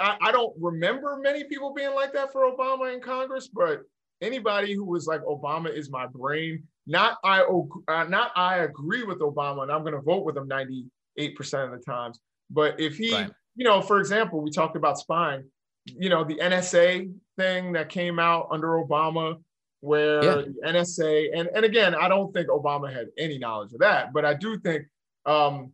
I, 0.00 0.16
I 0.20 0.32
don't 0.32 0.54
remember 0.60 1.18
many 1.22 1.44
people 1.44 1.72
being 1.72 1.94
like 1.94 2.12
that 2.14 2.32
for 2.32 2.50
Obama 2.50 2.92
in 2.92 3.00
Congress, 3.00 3.48
but 3.48 3.82
anybody 4.20 4.74
who 4.74 4.84
was 4.84 5.06
like 5.06 5.22
Obama 5.22 5.72
is 5.72 5.90
my 5.90 6.06
brain. 6.06 6.62
Not 6.86 7.18
I, 7.24 7.42
uh, 7.42 8.04
not 8.04 8.32
I 8.36 8.58
agree 8.58 9.04
with 9.04 9.18
Obama, 9.18 9.62
and 9.62 9.72
I'm 9.72 9.82
going 9.82 9.94
to 9.94 10.00
vote 10.00 10.24
with 10.24 10.36
him 10.36 10.48
98 10.48 11.36
percent 11.36 11.72
of 11.72 11.78
the 11.78 11.84
times. 11.84 12.20
But 12.50 12.80
if 12.80 12.96
he, 12.96 13.12
right. 13.12 13.30
you 13.54 13.64
know, 13.64 13.80
for 13.80 13.98
example, 13.98 14.40
we 14.40 14.50
talked 14.50 14.76
about 14.76 14.98
spying. 14.98 15.44
You 15.84 16.08
know, 16.08 16.24
the 16.24 16.36
NSA 16.36 17.12
thing 17.36 17.72
that 17.72 17.88
came 17.88 18.18
out 18.18 18.48
under 18.50 18.68
Obama 18.68 19.36
where 19.80 20.24
yeah. 20.24 20.34
the 20.34 20.54
NSA 20.64 21.28
and 21.34 21.48
and 21.54 21.64
again, 21.64 21.94
I 21.94 22.08
don't 22.08 22.32
think 22.32 22.48
Obama 22.48 22.92
had 22.92 23.06
any 23.18 23.38
knowledge 23.38 23.72
of 23.72 23.80
that, 23.80 24.12
but 24.12 24.24
I 24.24 24.34
do 24.34 24.58
think 24.58 24.84
um, 25.26 25.72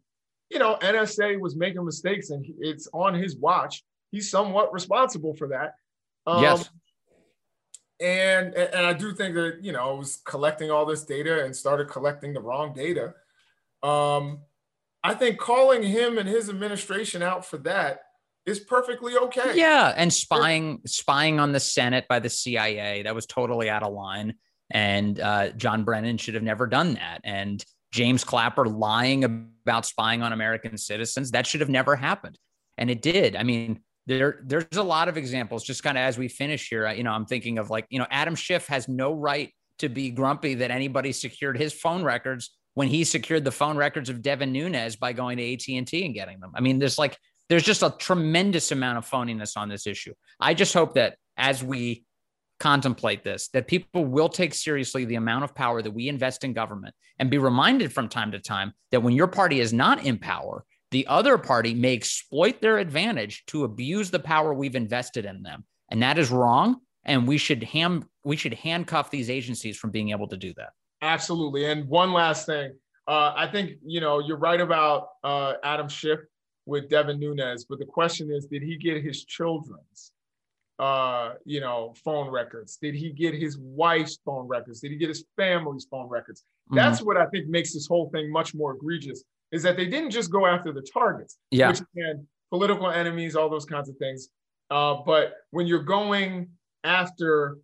you 0.50 0.58
know 0.58 0.76
NSA 0.82 1.40
was 1.40 1.56
making 1.56 1.84
mistakes 1.84 2.30
and 2.30 2.44
it's 2.58 2.88
on 2.92 3.14
his 3.14 3.36
watch. 3.36 3.82
He's 4.12 4.30
somewhat 4.30 4.72
responsible 4.72 5.34
for 5.34 5.48
that. 5.48 5.74
Um, 6.26 6.42
yes. 6.42 6.70
And 8.00 8.54
and 8.54 8.86
I 8.86 8.92
do 8.92 9.12
think 9.14 9.34
that 9.34 9.58
you 9.62 9.72
know 9.72 9.94
it 9.94 9.98
was 9.98 10.20
collecting 10.24 10.70
all 10.70 10.86
this 10.86 11.04
data 11.04 11.44
and 11.44 11.54
started 11.54 11.88
collecting 11.88 12.32
the 12.32 12.40
wrong 12.40 12.72
data. 12.72 13.14
Um, 13.82 14.40
I 15.02 15.14
think 15.14 15.38
calling 15.38 15.82
him 15.82 16.18
and 16.18 16.28
his 16.28 16.48
administration 16.48 17.22
out 17.22 17.44
for 17.44 17.58
that 17.58 18.00
is 18.44 18.60
perfectly 18.60 19.16
okay. 19.16 19.52
Yeah, 19.56 19.92
and 19.96 20.12
spying 20.12 20.80
spying 20.86 21.40
on 21.40 21.52
the 21.52 21.60
Senate 21.60 22.06
by 22.08 22.18
the 22.18 22.28
CIA 22.28 23.02
that 23.02 23.14
was 23.14 23.26
totally 23.26 23.70
out 23.70 23.82
of 23.82 23.92
line, 23.92 24.34
and 24.70 25.18
uh, 25.20 25.50
John 25.50 25.84
Brennan 25.84 26.18
should 26.18 26.34
have 26.34 26.42
never 26.42 26.66
done 26.66 26.94
that. 26.94 27.20
And 27.24 27.64
James 27.92 28.24
Clapper 28.24 28.66
lying 28.66 29.24
about 29.24 29.86
spying 29.86 30.22
on 30.22 30.32
American 30.32 30.76
citizens 30.76 31.30
that 31.32 31.46
should 31.46 31.60
have 31.60 31.70
never 31.70 31.94
happened, 31.94 32.38
and 32.78 32.90
it 32.90 33.00
did. 33.00 33.36
I 33.36 33.44
mean, 33.44 33.80
there 34.07 34.40
there's 34.44 34.76
a 34.76 34.82
lot 34.82 35.09
of 35.09 35.16
examples. 35.16 35.64
Just 35.64 35.82
kind 35.82 35.96
of 35.96 36.03
as 36.03 36.18
we 36.18 36.28
finish 36.28 36.68
here, 36.68 36.90
you 36.90 37.03
know, 37.03 37.12
I'm 37.12 37.26
thinking 37.26 37.59
of 37.59 37.70
like 37.70 37.86
you 37.90 37.98
know 37.98 38.07
Adam 38.11 38.34
Schiff 38.34 38.66
has 38.66 38.88
no 38.88 39.14
right 39.14 39.53
to 39.78 39.88
be 39.88 40.11
grumpy 40.11 40.55
that 40.55 40.70
anybody 40.70 41.12
secured 41.12 41.57
his 41.59 41.72
phone 41.72 42.03
records 42.03 42.50
when 42.74 42.88
he 42.88 43.05
secured 43.05 43.44
the 43.44 43.53
phone 43.53 43.76
records 43.76 44.09
of 44.09 44.22
Devin 44.22 44.53
Nunes 44.53 44.96
by 44.96 45.12
going 45.12 45.36
to 45.38 45.53
AT&T 45.53 46.07
and 46.07 46.14
getting 46.14 46.40
them. 46.40 46.53
I 46.55 46.61
mean, 46.61 46.78
there's 46.78 46.98
like 46.98 47.18
there's 47.48 47.64
just 47.64 47.82
a 47.82 47.94
tremendous 47.98 48.72
amount 48.72 48.98
of 48.98 49.09
phoniness 49.09 49.57
on 49.57 49.68
this 49.68 49.86
issue. 49.86 50.14
I 50.40 50.55
just 50.55 50.72
hope 50.72 50.94
that 50.94 51.16
as 51.36 51.62
we 51.62 52.05
contemplate 52.61 53.24
this, 53.24 53.48
that 53.48 53.66
people 53.66 54.05
will 54.05 54.28
take 54.28 54.55
seriously 54.55 55.05
the 55.05 55.16
amount 55.16 55.44
of 55.44 55.55
power 55.55 55.82
that 55.82 55.90
we 55.90 56.09
invest 56.09 56.44
in 56.44 56.53
government 56.53 56.94
and 57.18 57.30
be 57.30 57.38
reminded 57.38 57.92
from 57.92 58.09
time 58.09 58.32
to 58.32 58.38
time 58.38 58.72
that 58.90 59.03
when 59.03 59.14
your 59.14 59.26
party 59.26 59.61
is 59.61 59.72
not 59.72 60.05
in 60.05 60.16
power, 60.16 60.64
the 60.93 61.07
other 61.09 61.38
party 61.38 61.74
may 61.74 61.95
exploit 61.95 62.61
their 62.61 62.78
advantage 62.78 63.45
to 63.47 63.64
abuse 63.64 64.11
the 64.11 64.20
power 64.20 64.55
we've 64.55 64.76
invested 64.76 65.24
in 65.24 65.43
them. 65.43 65.64
And 65.90 66.03
that 66.03 66.18
is 66.18 66.30
wrong. 66.30 66.76
And 67.05 67.26
we 67.26 67.38
should 67.38 67.64
ham 67.64 68.09
we 68.24 68.36
should 68.36 68.55
handcuff 68.55 69.11
these 69.11 69.28
agencies 69.28 69.76
from 69.76 69.90
being 69.90 70.11
able 70.11 70.28
to 70.28 70.36
do 70.36 70.55
that. 70.55 70.70
Absolutely. 71.01 71.64
And 71.64 71.88
one 71.88 72.12
last 72.12 72.47
thing. 72.47 72.74
Uh, 73.09 73.32
I 73.36 73.49
think 73.49 73.72
you 73.84 74.01
know 74.01 74.20
you're 74.20 74.36
right 74.36 74.61
about 74.61 75.09
uh, 75.24 75.55
Adam 75.64 75.88
Schiff 75.88 76.20
with 76.66 76.88
Devin 76.88 77.18
Nunes, 77.18 77.64
but 77.64 77.80
the 77.80 77.84
question 77.84 78.30
is, 78.30 78.47
did 78.47 78.62
he 78.62 78.76
get 78.76 79.03
his 79.03 79.24
children's, 79.24 80.12
uh, 80.78 81.32
you 81.45 81.61
know, 81.61 81.93
phone 82.05 82.30
records? 82.30 82.76
Did 82.76 82.95
he 82.95 83.11
get 83.11 83.34
his 83.34 83.59
wife's 83.59 84.20
phone 84.24 84.47
records? 84.47 84.78
Did 84.78 84.93
he 84.93 84.97
get 84.97 85.09
his 85.09 85.24
family's 85.36 85.86
phone 85.90 86.09
records? 86.09 86.43
Mm-hmm. 86.68 86.76
That's 86.76 87.03
what 87.03 87.16
I 87.16 87.26
think 87.26 87.49
makes 87.49 87.74
this 87.74 87.88
whole 87.88 88.11
thing 88.11 88.30
much 88.30 88.55
more 88.55 88.76
egregious. 88.76 89.24
Is 89.53 89.62
that 89.62 89.76
they 89.76 89.86
didn't 89.86 90.11
just 90.11 90.30
go 90.30 90.46
after 90.46 90.72
the 90.72 90.82
targets, 90.82 91.38
yeah, 91.50 91.68
which 91.68 91.80
again, 91.94 92.26
political 92.50 92.90
enemies, 92.90 93.36
all 93.36 93.48
those 93.48 93.66
kinds 93.66 93.88
of 93.88 93.96
things. 93.96 94.28
Uh, 94.70 94.96
but 95.05 95.34
when 95.50 95.66
you're 95.66 95.82
going 95.82 96.48
after 96.84 97.59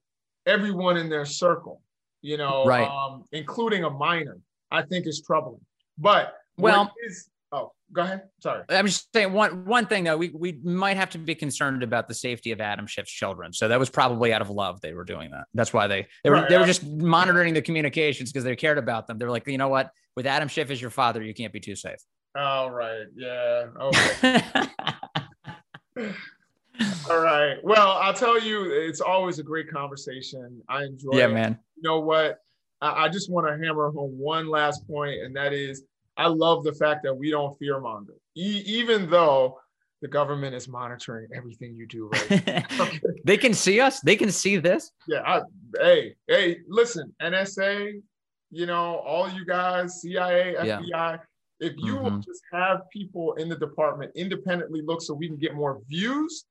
everyone 0.47 0.97
in 0.97 1.09
their 1.09 1.24
circle, 1.24 1.82
you 2.20 2.36
know, 2.36 2.64
right. 2.66 2.86
um, 2.86 3.24
including 3.32 3.84
a 3.84 3.91
minor, 3.91 4.39
I 4.70 4.82
think 4.82 5.07
is 5.07 5.22
troubling. 5.26 5.61
But 5.97 6.34
well, 6.59 6.93
is, 7.07 7.28
oh, 7.53 7.72
go 7.92 8.03
ahead. 8.03 8.22
Sorry. 8.40 8.64
I'm 8.68 8.86
just 8.86 9.12
saying 9.12 9.32
one 9.32 9.64
one 9.64 9.86
thing 9.86 10.05
though. 10.05 10.16
We 10.16 10.30
we 10.30 10.59
might 10.62 10.96
have 10.96 11.11
to 11.11 11.18
be 11.18 11.34
concerned 11.34 11.82
about 11.82 12.09
the 12.09 12.14
safety 12.14 12.53
of 12.53 12.61
Adam 12.61 12.86
Schiff's 12.86 13.11
children. 13.11 13.53
So 13.53 13.68
that 13.68 13.78
was 13.78 13.90
probably 13.90 14.32
out 14.32 14.42
of 14.42 14.51
love 14.51 14.80
they 14.80 14.92
were 14.92 15.05
doing 15.05 15.30
that. 15.30 15.44
That's 15.55 15.72
why 15.72 15.86
they 15.86 16.07
they 16.24 16.30
were 16.30 16.36
right. 16.36 16.49
they 16.49 16.59
were 16.59 16.66
just 16.66 16.86
monitoring 16.86 17.55
the 17.55 17.62
communications 17.62 18.32
because 18.32 18.44
they 18.44 18.57
cared 18.57 18.78
about 18.78 19.07
them. 19.07 19.18
They're 19.18 19.30
like, 19.30 19.46
you 19.46 19.59
know 19.59 19.68
what? 19.68 19.90
With 20.16 20.26
Adam 20.26 20.49
Schiff 20.49 20.70
as 20.70 20.80
your 20.80 20.90
father, 20.90 21.22
you 21.22 21.34
can't 21.34 21.53
be 21.53 21.61
too 21.61 21.76
safe. 21.76 21.99
All 22.36 22.70
right. 22.70 23.07
Yeah. 23.16 23.66
Okay. 23.80 24.32
All 27.11 27.20
right. 27.20 27.57
Well, 27.64 27.92
I'll 27.92 28.14
tell 28.14 28.40
you, 28.40 28.70
it's 28.70 29.01
always 29.01 29.38
a 29.38 29.42
great 29.42 29.70
conversation. 29.70 30.62
I 30.68 30.84
enjoy 30.84 31.11
yeah, 31.12 31.26
it. 31.26 31.32
man. 31.32 31.59
You 31.76 31.82
know 31.82 32.01
what? 32.01 32.38
I, 32.80 33.05
I 33.05 33.09
just 33.09 33.30
want 33.30 33.49
to 33.49 33.64
hammer 33.64 33.90
home 33.90 34.16
one 34.18 34.49
last 34.49 34.86
point, 34.86 35.20
and 35.22 35.34
that 35.36 35.53
is 35.53 35.82
I 36.19 36.27
love 36.27 36.64
the 36.64 36.75
fact 36.75 37.05
that 37.05 37.14
we 37.14 37.31
don't 37.31 37.57
fear 37.59 37.81
monger, 37.81 38.14
e- 38.37 38.62
even 38.66 39.09
though 39.09 39.59
the 40.03 40.09
government 40.09 40.55
is 40.55 40.69
monitoring 40.69 41.29
everything 41.35 41.75
you 41.75 41.87
do. 41.87 42.09
Right? 42.09 42.33
okay. 42.81 43.01
they 43.25 43.37
can 43.37 43.55
see 43.55 43.81
us. 43.81 44.01
They 44.01 44.16
can 44.16 44.31
see 44.31 44.57
this. 44.57 44.93
Yeah. 45.07 45.23
I, 45.25 45.43
hey, 45.81 46.14
hey, 46.27 46.59
listen, 46.69 47.14
NSA, 47.23 48.01
you 48.51 48.66
know, 48.66 48.97
all 48.97 49.29
you 49.31 49.45
guys, 49.45 50.01
CIA, 50.01 50.55
FBI. 50.59 50.83
Yeah. 50.87 51.16
If 51.61 51.75
you 51.77 51.97
mm-hmm. 51.97 52.05
will 52.05 52.19
just 52.19 52.43
have 52.53 52.83
people 52.93 53.35
in 53.35 53.49
the 53.49 53.57
department 53.57 54.12
independently 54.14 54.81
look 54.83 55.03
so 55.03 55.14
we 55.14 55.27
can 55.27 55.39
get 55.39 55.55
more 55.55 55.81
views, 55.89 56.45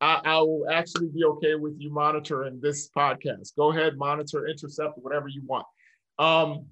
I, 0.00 0.20
I, 0.24 0.38
will 0.38 0.64
actually 0.70 1.08
be 1.08 1.24
okay 1.24 1.54
with 1.56 1.74
you 1.78 1.90
monitoring 1.92 2.58
this 2.62 2.88
podcast. 2.96 3.54
Go 3.56 3.72
ahead, 3.72 3.98
monitor, 3.98 4.46
intercept, 4.46 4.96
whatever 4.98 5.28
you 5.28 5.42
want. 5.44 5.66
Um, 6.18 6.66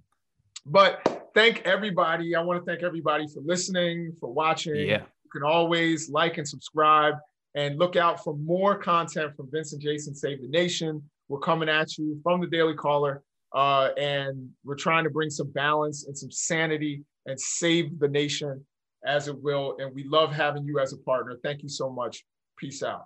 but 0.65 1.26
thank 1.37 1.61
everybody. 1.67 2.35
I 2.35 2.41
want 2.41 2.65
to 2.65 2.69
thank 2.69 2.83
everybody 2.83 3.29
for 3.29 3.41
listening, 3.45 4.17
for 4.19 4.33
watching. 4.33 4.89
Yeah. 4.89 5.03
You 5.25 5.31
can 5.31 5.43
always 5.43 6.09
like 6.09 6.39
and 6.39 6.49
subscribe 6.49 7.15
and 7.55 7.79
look 7.79 7.95
out 7.95 8.25
for 8.25 8.35
more 8.37 8.75
content 8.75 9.37
from 9.37 9.51
Vince 9.53 9.73
and 9.75 9.83
Jason 9.83 10.15
Save 10.15 10.41
the 10.41 10.49
Nation. 10.49 11.03
We're 11.29 11.41
coming 11.41 11.69
at 11.69 11.99
you 11.99 12.19
from 12.23 12.41
the 12.41 12.47
Daily 12.47 12.75
Caller, 12.75 13.23
uh, 13.55 13.91
and 13.99 14.49
we're 14.65 14.77
trying 14.77 15.05
to 15.05 15.11
bring 15.11 15.29
some 15.29 15.51
balance 15.53 16.07
and 16.07 16.17
some 16.17 16.31
sanity 16.31 17.05
and 17.27 17.39
save 17.39 17.99
the 17.99 18.09
nation 18.09 18.65
as 19.05 19.29
it 19.29 19.43
will. 19.43 19.77
And 19.79 19.95
we 19.95 20.05
love 20.05 20.33
having 20.33 20.65
you 20.65 20.79
as 20.79 20.95
a 20.95 20.99
partner. 20.99 21.37
Thank 21.43 21.63
you 21.63 21.69
so 21.69 21.91
much. 21.91 22.25
Peace 22.57 22.83
out. 22.83 23.05